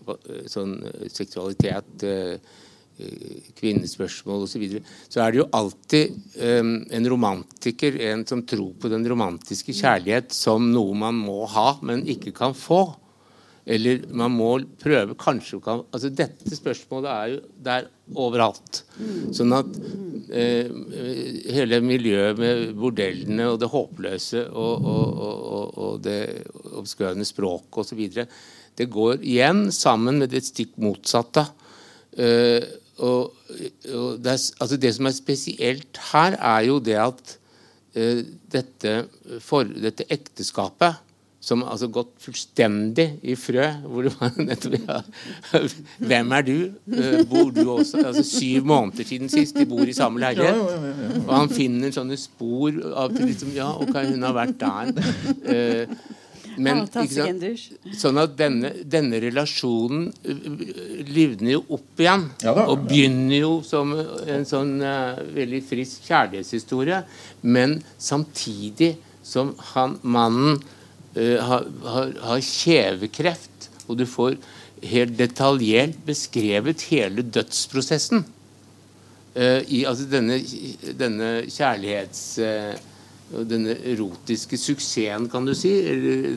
[0.53, 0.79] sånn
[1.13, 2.55] seksualitet eh,
[3.57, 8.73] kvinnespørsmål osv., så, videre, så er det jo alltid um, en romantiker, en som tror
[8.81, 12.87] på den romantiske kjærlighet som noe man må ha, men ikke kan få.
[13.67, 18.85] Eller man må prøve kanskje altså Dette spørsmålet er jo der overalt.
[19.35, 19.73] Sånn at
[20.31, 20.71] eh,
[21.51, 26.21] hele miljøet med bordellene og det håpløse og, og, og, og det
[26.79, 28.05] obskøne språket osv.
[28.79, 31.49] Det går igjen sammen med det stikk motsatte.
[32.15, 32.63] Eh,
[33.03, 33.35] og,
[33.91, 37.35] og det, er, altså det, som er spesielt her, er jo det at
[37.99, 38.23] eh,
[38.55, 38.95] dette,
[39.43, 41.03] for, dette ekteskapet
[41.47, 43.69] som altså gått fullstendig i frø.
[43.87, 45.61] hvor det var nettopp, ja,
[46.03, 46.57] Hvem er du?
[46.91, 48.03] Uh, bor du også?
[48.03, 49.55] Altså Syv måneder siden sist.
[49.55, 51.23] De bor i samme leilighet.
[51.23, 54.95] Og han finner sånne spor av liksom, Ja, ok, hun har vært der.
[55.47, 56.15] Uh,
[56.57, 60.47] men sånn at denne, denne relasjonen uh,
[61.07, 62.29] livner jo opp igjen.
[62.67, 67.05] og begynner jo som en sånn uh, veldig frisk kjærlighetshistorie.
[67.47, 68.97] Men samtidig
[69.27, 70.59] som han, mannen
[71.17, 74.37] har, har, har kjevekreft, og du får
[74.85, 80.43] helt detaljert beskrevet hele dødsprosessen uh, i altså denne,
[80.99, 82.27] denne kjærlighets...
[82.43, 82.93] Uh,
[83.27, 85.73] denne erotiske suksessen, kan du si.
[85.91, 86.29] Eller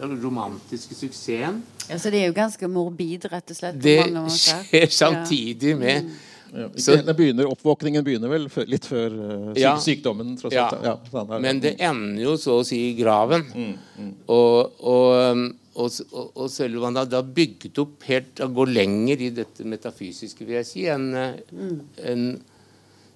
[0.00, 1.60] den romantiske suksessen.
[1.88, 3.80] Ja, Så det er jo ganske morbid, rett og slett?
[3.82, 3.98] Det
[4.32, 6.14] skjer samtidig med mm.
[6.52, 10.34] Ja, så, begynner, oppvåkningen begynner vel litt før uh, syk, ja, sykdommen.
[10.40, 10.66] Tross ja.
[10.84, 13.44] ja sånn Men det ender jo så å si i graven.
[13.54, 14.12] Mm, mm.
[14.34, 15.44] Og, og, um,
[15.80, 16.00] og,
[16.34, 20.46] og, selv om han da har bygget opp helt Han går lenger i dette metafysiske,
[20.48, 21.76] vil jeg si, enn mm.
[22.10, 22.26] en,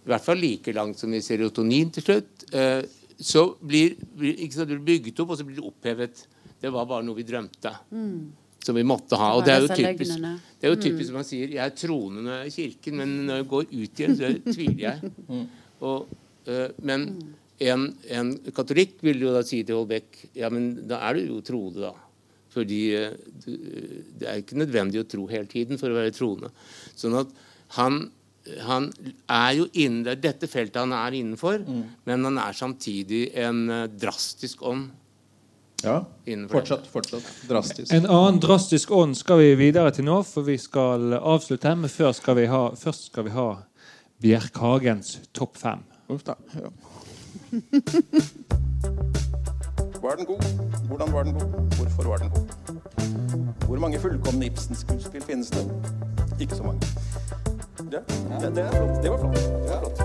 [0.04, 2.46] I hvert fall like langt som i serotonin til slutt.
[2.54, 2.84] Uh,
[3.14, 6.24] så blir, blir ikke sant, det bygget opp, og så blir det opphevet.
[6.62, 7.74] Det var bare noe vi drømte.
[7.94, 9.30] Mm som vi måtte ha.
[9.36, 12.24] Og det er jo typisk, det er jo typisk som man sier, jeg er troende
[12.24, 15.12] når jeg er i kirken, men når jeg går ut igjen, så tviler jeg.
[15.28, 15.44] Mm.
[15.84, 16.14] Og,
[16.48, 17.08] uh, men
[17.62, 17.86] en,
[18.18, 21.90] en katolikk vil jo da si til Holbeck ja, men da er du jo troende,
[21.90, 21.94] da.
[22.54, 23.14] Fordi eh,
[24.14, 26.52] det er ikke nødvendig å tro hele tiden for å være troende.
[26.94, 27.32] Sånn at
[27.74, 28.04] han,
[28.68, 28.90] han
[29.26, 31.82] er jo innen det er dette feltet han er innenfor, mm.
[32.06, 34.92] men han er samtidig en uh, drastisk ånd.
[35.84, 35.98] Ja,
[36.50, 37.92] fortsatt, fortsatt drastisk.
[37.92, 41.74] En annen drastisk ånd skal vi videre til nå, for vi skal avslutte.
[41.76, 43.48] Men først skal vi ha, først skal vi ha
[44.24, 45.84] Bjerkhagens topp fem.
[46.08, 46.70] Uff da, ja.
[50.04, 50.42] Var den god?
[50.88, 51.76] Hvordan var den god?
[51.76, 52.46] Hvorfor var den god?
[53.66, 55.64] Hvor mange fullkomne Ibsen-skuespill finnes det?
[56.40, 56.80] Ikke så mange.
[57.92, 57.98] Ja,
[58.40, 59.02] det, det, flott.
[59.02, 59.34] det var flott.
[59.34, 60.03] Det var flott.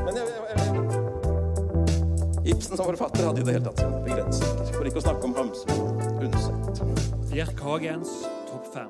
[2.49, 4.69] Ibsen som forfatter hadde i det hele tatt sine begrensninger.
[4.73, 6.81] For ikke å snakke om Hamsun og Undset.
[7.29, 8.15] Bjerk Hagens
[8.49, 8.89] topp fem.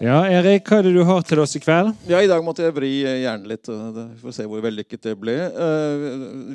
[0.00, 1.90] Ja, Erik, hva er det du har til oss i kveld?
[2.08, 3.66] Ja, I dag måtte jeg vri hjernen litt.
[3.66, 5.34] Vi får se hvor vellykket det ble.
[5.50, 6.06] Eh,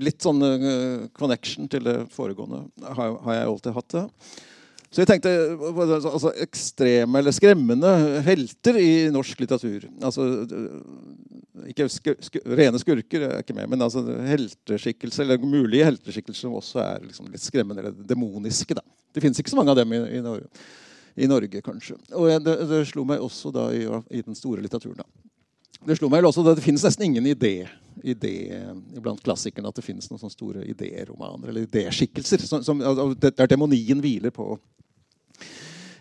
[0.01, 2.63] litt sånn eh, connection til det foregående
[2.95, 3.97] har jeg alltid hatt.
[3.97, 4.05] det.
[4.95, 5.31] Så jeg tenkte
[5.67, 7.91] altså, ekstreme eller skremmende
[8.23, 9.89] helter i norsk litteratur.
[9.99, 10.29] Altså,
[11.71, 16.57] ikke sku, sku, Rene skurker er ikke med, men altså helteskikkelser, eller mulige helteskikkelser som
[16.57, 18.77] også er liksom litt skremmende eller demoniske.
[18.77, 18.83] Da.
[19.15, 20.49] Det fins ikke så mange av dem i, i Norge
[21.15, 21.95] i Norge, kanskje.
[22.11, 24.99] Og det, det slo meg også da i, i, den store litteraturen.
[24.99, 25.07] da.
[25.85, 27.67] Det slo meg også at det finnes nesten ingen idé,
[28.03, 28.33] idé
[28.99, 32.43] blant klassikerne at det finnes noen sånne store idéromaner eller idéskikkelser
[33.23, 34.57] der demonien hviler på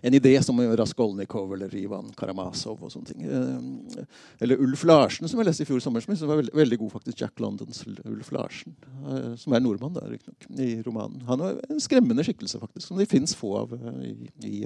[0.04, 3.22] en idé som Raskolnikov eller Ivan Karamazov og sånne ting.
[3.24, 4.02] Eh,
[4.44, 7.22] eller Ulf Larsen, som jeg leste i fjor sommer, som var veldig, veldig god, faktisk.
[7.22, 8.74] Jack Londons Ulf Larsen,
[9.08, 11.22] eh, som er nordmann, da, riktignok, i romanen.
[11.30, 14.58] Han var en skremmende skikkelse, faktisk, som det fins få av eh, i, i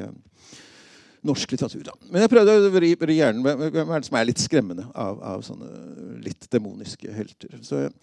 [1.29, 1.87] norsk litteratur.
[1.87, 1.95] Da.
[2.09, 5.23] Men jeg prøvde å vri, vri hjernen hvem er det som er litt skremmende av,
[5.37, 5.71] av sånne
[6.27, 7.55] litt demoniske helter.
[7.63, 7.95] Så jeg,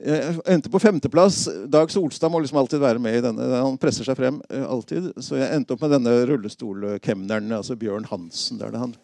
[0.00, 1.44] jeg endte på femteplass.
[1.68, 3.44] Dag Solstad må liksom alltid være med i denne.
[3.52, 5.10] Han presser seg frem uh, alltid.
[5.20, 8.58] Så jeg endte opp med denne rullestolkemneren, altså Bjørn Hansen.
[8.62, 8.94] Der han,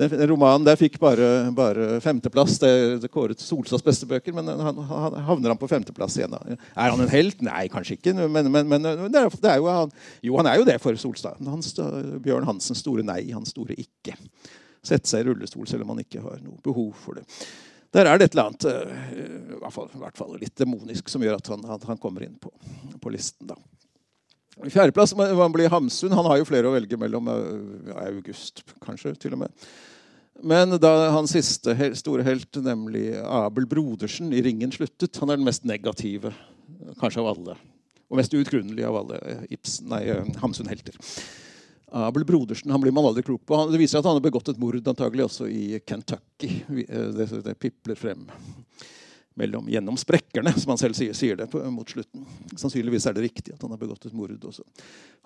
[0.00, 2.58] den, romanen der fikk bare, bare femteplass.
[2.62, 2.72] Det,
[3.04, 6.34] det kåret Solstads beste bøker, men han, han, havner han på femteplass igjen.
[6.34, 7.38] Er han en helt?
[7.46, 8.16] Nei, kanskje ikke.
[8.26, 10.98] Men, men, men det er, det er jo, han, jo, han er jo det for
[10.98, 11.38] Solstad.
[11.46, 11.70] Hans,
[12.24, 14.18] Bjørn Hansens store nei, hans store ikke.
[14.82, 17.28] Sette seg i rullestol selv om han ikke har noe behov for det.
[17.92, 21.10] Der er det et eller annet eh, i hvert fall, i hvert fall litt demonisk
[21.12, 22.52] som gjør at han, han, han kommer inn på,
[23.02, 23.50] på listen.
[23.50, 23.58] da.
[24.62, 26.12] Fjerdeplass man blir Hamsun.
[26.12, 27.28] Han har jo flere å velge mellom.
[27.32, 29.66] Eh, august, kanskje, til og med.
[30.42, 35.46] Men da hans siste store helt, nemlig Abel Brodersen i 'Ringen', sluttet Han er den
[35.46, 36.32] mest negative,
[36.98, 37.56] kanskje av alle.
[38.10, 40.02] Og mest uutgrunnelige av alle Ibsen, nei,
[40.40, 40.96] Hamsun-helter.
[41.92, 43.58] Abel Brodersen han blir man aldri klok på.
[43.70, 46.62] det viser at han har begått et mord antagelig også i Kentucky.
[46.88, 48.24] Eh, det, det pipler frem
[49.34, 52.24] mellom, gjennom sprekkerne, som han selv sier, sier det på, mot slutten.
[52.56, 54.64] Sannsynligvis er det riktig at han har begått et mord også.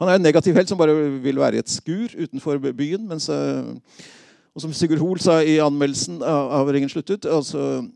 [0.03, 3.07] Han er en negativ helt som bare vil være i et skur utenfor byen.
[3.11, 7.87] Mens, og som Sigurd Hoel sa i anmeldelsen av, av 'Ringen sluttet' altså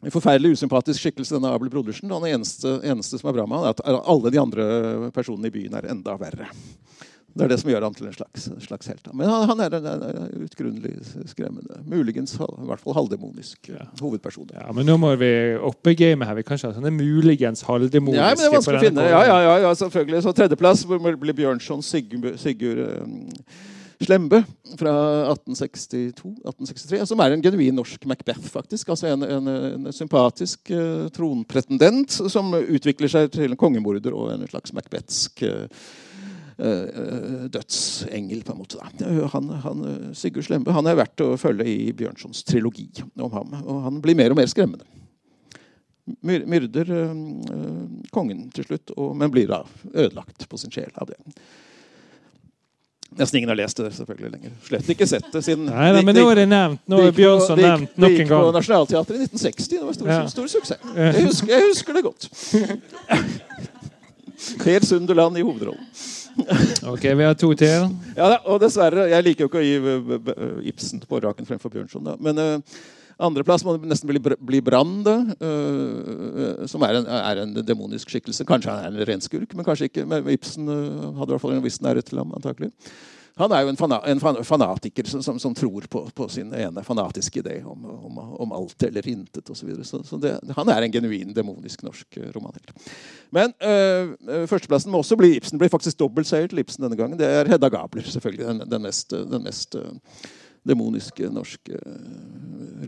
[0.00, 2.10] en forferdelig usympatisk skikkelse, denne Abel Brodersen.
[2.14, 4.66] Han eneste, eneste som er bra med han, er at alle de andre
[5.14, 6.46] personene i byen er enda verre.
[7.38, 9.08] Det er det som gjør ham til en slags, slags helt.
[9.14, 10.94] Men han, han er en, en utgrunnelig
[11.30, 11.78] skremmende.
[11.86, 13.86] Muligens i hvert fall halvdemonisk ja.
[14.00, 14.50] hovedperson.
[14.56, 16.38] Ja, Men nå må vi oppe gamet her.
[16.40, 18.18] Vi kan ikke ha sånne muligens halvdemoniske.
[18.18, 19.06] Ja, men det er vanskelig å finne.
[19.06, 20.24] Ja, ja, ja, selvfølgelig.
[20.26, 23.14] Så tredjeplass blir Bjørnson Sigurd, Sigurd um,
[24.02, 24.42] Slembe
[24.78, 24.96] fra
[25.36, 28.50] 1862-1863, som er en genuin norsk Macbeth.
[28.50, 28.90] faktisk.
[28.90, 34.46] Altså En, en, en sympatisk uh, tronpretendent som utvikler seg til en kongemorder og en
[34.50, 36.07] slags macbethsk uh, Eh,
[36.58, 38.82] dødsengel, på en måte.
[39.32, 39.84] Han, han,
[40.18, 43.54] Sigurd Slembe han er verdt å følge i Bjørnsons trilogi om ham.
[43.62, 44.88] Og han blir mer og mer skremmende.
[46.24, 47.14] Myrder øh,
[48.10, 49.62] kongen til slutt, og, men blir da
[49.92, 51.18] ødelagt på sin sjel av det.
[53.18, 54.50] Nesten ingen har lest det selvfølgelig lenger.
[54.66, 56.82] Slett ikke sett det siden Nei, nei, Men nå er det nevnt.
[56.92, 58.18] Nå er Bjørnson nevnt nok en gang.
[58.18, 59.68] Det gikk på Nationaltheatret i 1960.
[59.72, 60.18] Det var stor, ja.
[60.34, 60.90] stor suksess.
[60.98, 62.28] Jeg husker, jeg husker det godt.
[64.62, 65.88] Per Sunderland i hovedrollen.
[66.92, 67.88] ok, vi har to til.
[68.16, 69.08] Ja, og dessverre.
[69.10, 72.08] Jeg liker jo ikke å gi Ibsen på raken fremfor Bjørnson.
[72.22, 72.78] Men uh,
[73.28, 78.46] andreplass må nesten bli, bli Brann, uh, som er en, er en, demonisk skikkelse.
[78.48, 80.06] Kanskje han er en renskurk, men kanskje ikke.
[80.08, 82.72] Men Ibsen uh, hadde i hvert fall en viss nærhet til ham, antakelig.
[83.38, 86.82] Han er jo en, fana, en fanatiker som, som, som, tror på, på, sin ene
[86.84, 89.60] fanatiske idé om, om, om alt eller intet osv.
[89.60, 89.86] Så, videre.
[89.86, 92.74] så, så han er en genuin demonisk norsk romanhelt.
[93.34, 95.60] Men øh, førsteplassen må også bli Ibsen.
[95.60, 97.18] Blir faktisk dobbeltseier til Ibsen denne gangen.
[97.20, 98.46] Det er Hedda Gabler, selvfølgelig.
[98.46, 99.78] Den, den mest, den mest
[100.68, 101.78] demoniske norske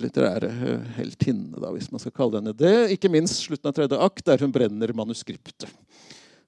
[0.01, 0.51] litterære
[0.99, 2.75] heltinne, da, hvis man skal kalle henne det.
[2.97, 5.71] Ikke minst slutten av tredje akt, der hun brenner manuskriptet.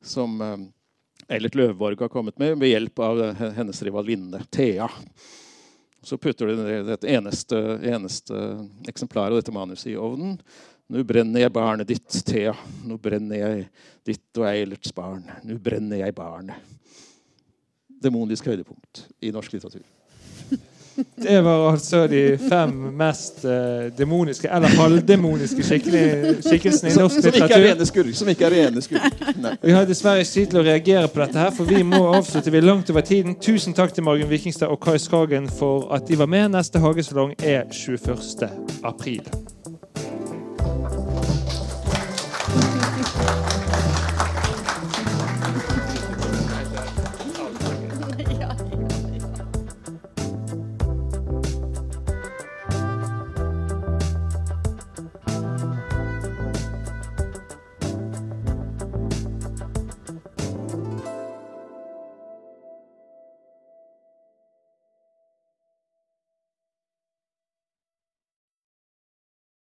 [0.02, 0.40] Som
[1.32, 3.22] Eilert Løvborg har kommet med ved hjelp av
[3.56, 4.88] hennes rivalinne Thea.
[6.02, 8.40] Så putter du det eneste, eneste
[8.90, 10.36] eksemplaret av dette manuset i ovnen.
[10.92, 12.52] Nå brenner jeg barnet ditt, Thea.
[12.84, 13.64] Nå brenner jeg
[14.04, 15.24] ditt og Eilerts barn.
[15.46, 16.58] Nå brenner jeg barnet.
[18.02, 19.86] Demonisk høydepunkt i norsk litteratur.
[21.16, 28.12] Det var altså de fem mest uh, demoniske eller halvdemoniske skikkelsene i norsk som, litteratur.
[28.18, 29.22] Som ikke er rene skurk.
[29.62, 32.52] Vi har dessverre ikke tid til å reagere på dette, her, for vi må avslutte.
[32.52, 33.38] Vi er langt over tiden.
[33.40, 36.52] Tusen takk til Margunn Vikingstad og Kai Skagen for at de var med.
[36.56, 38.48] Neste hagesalong er 21.
[38.84, 39.26] april.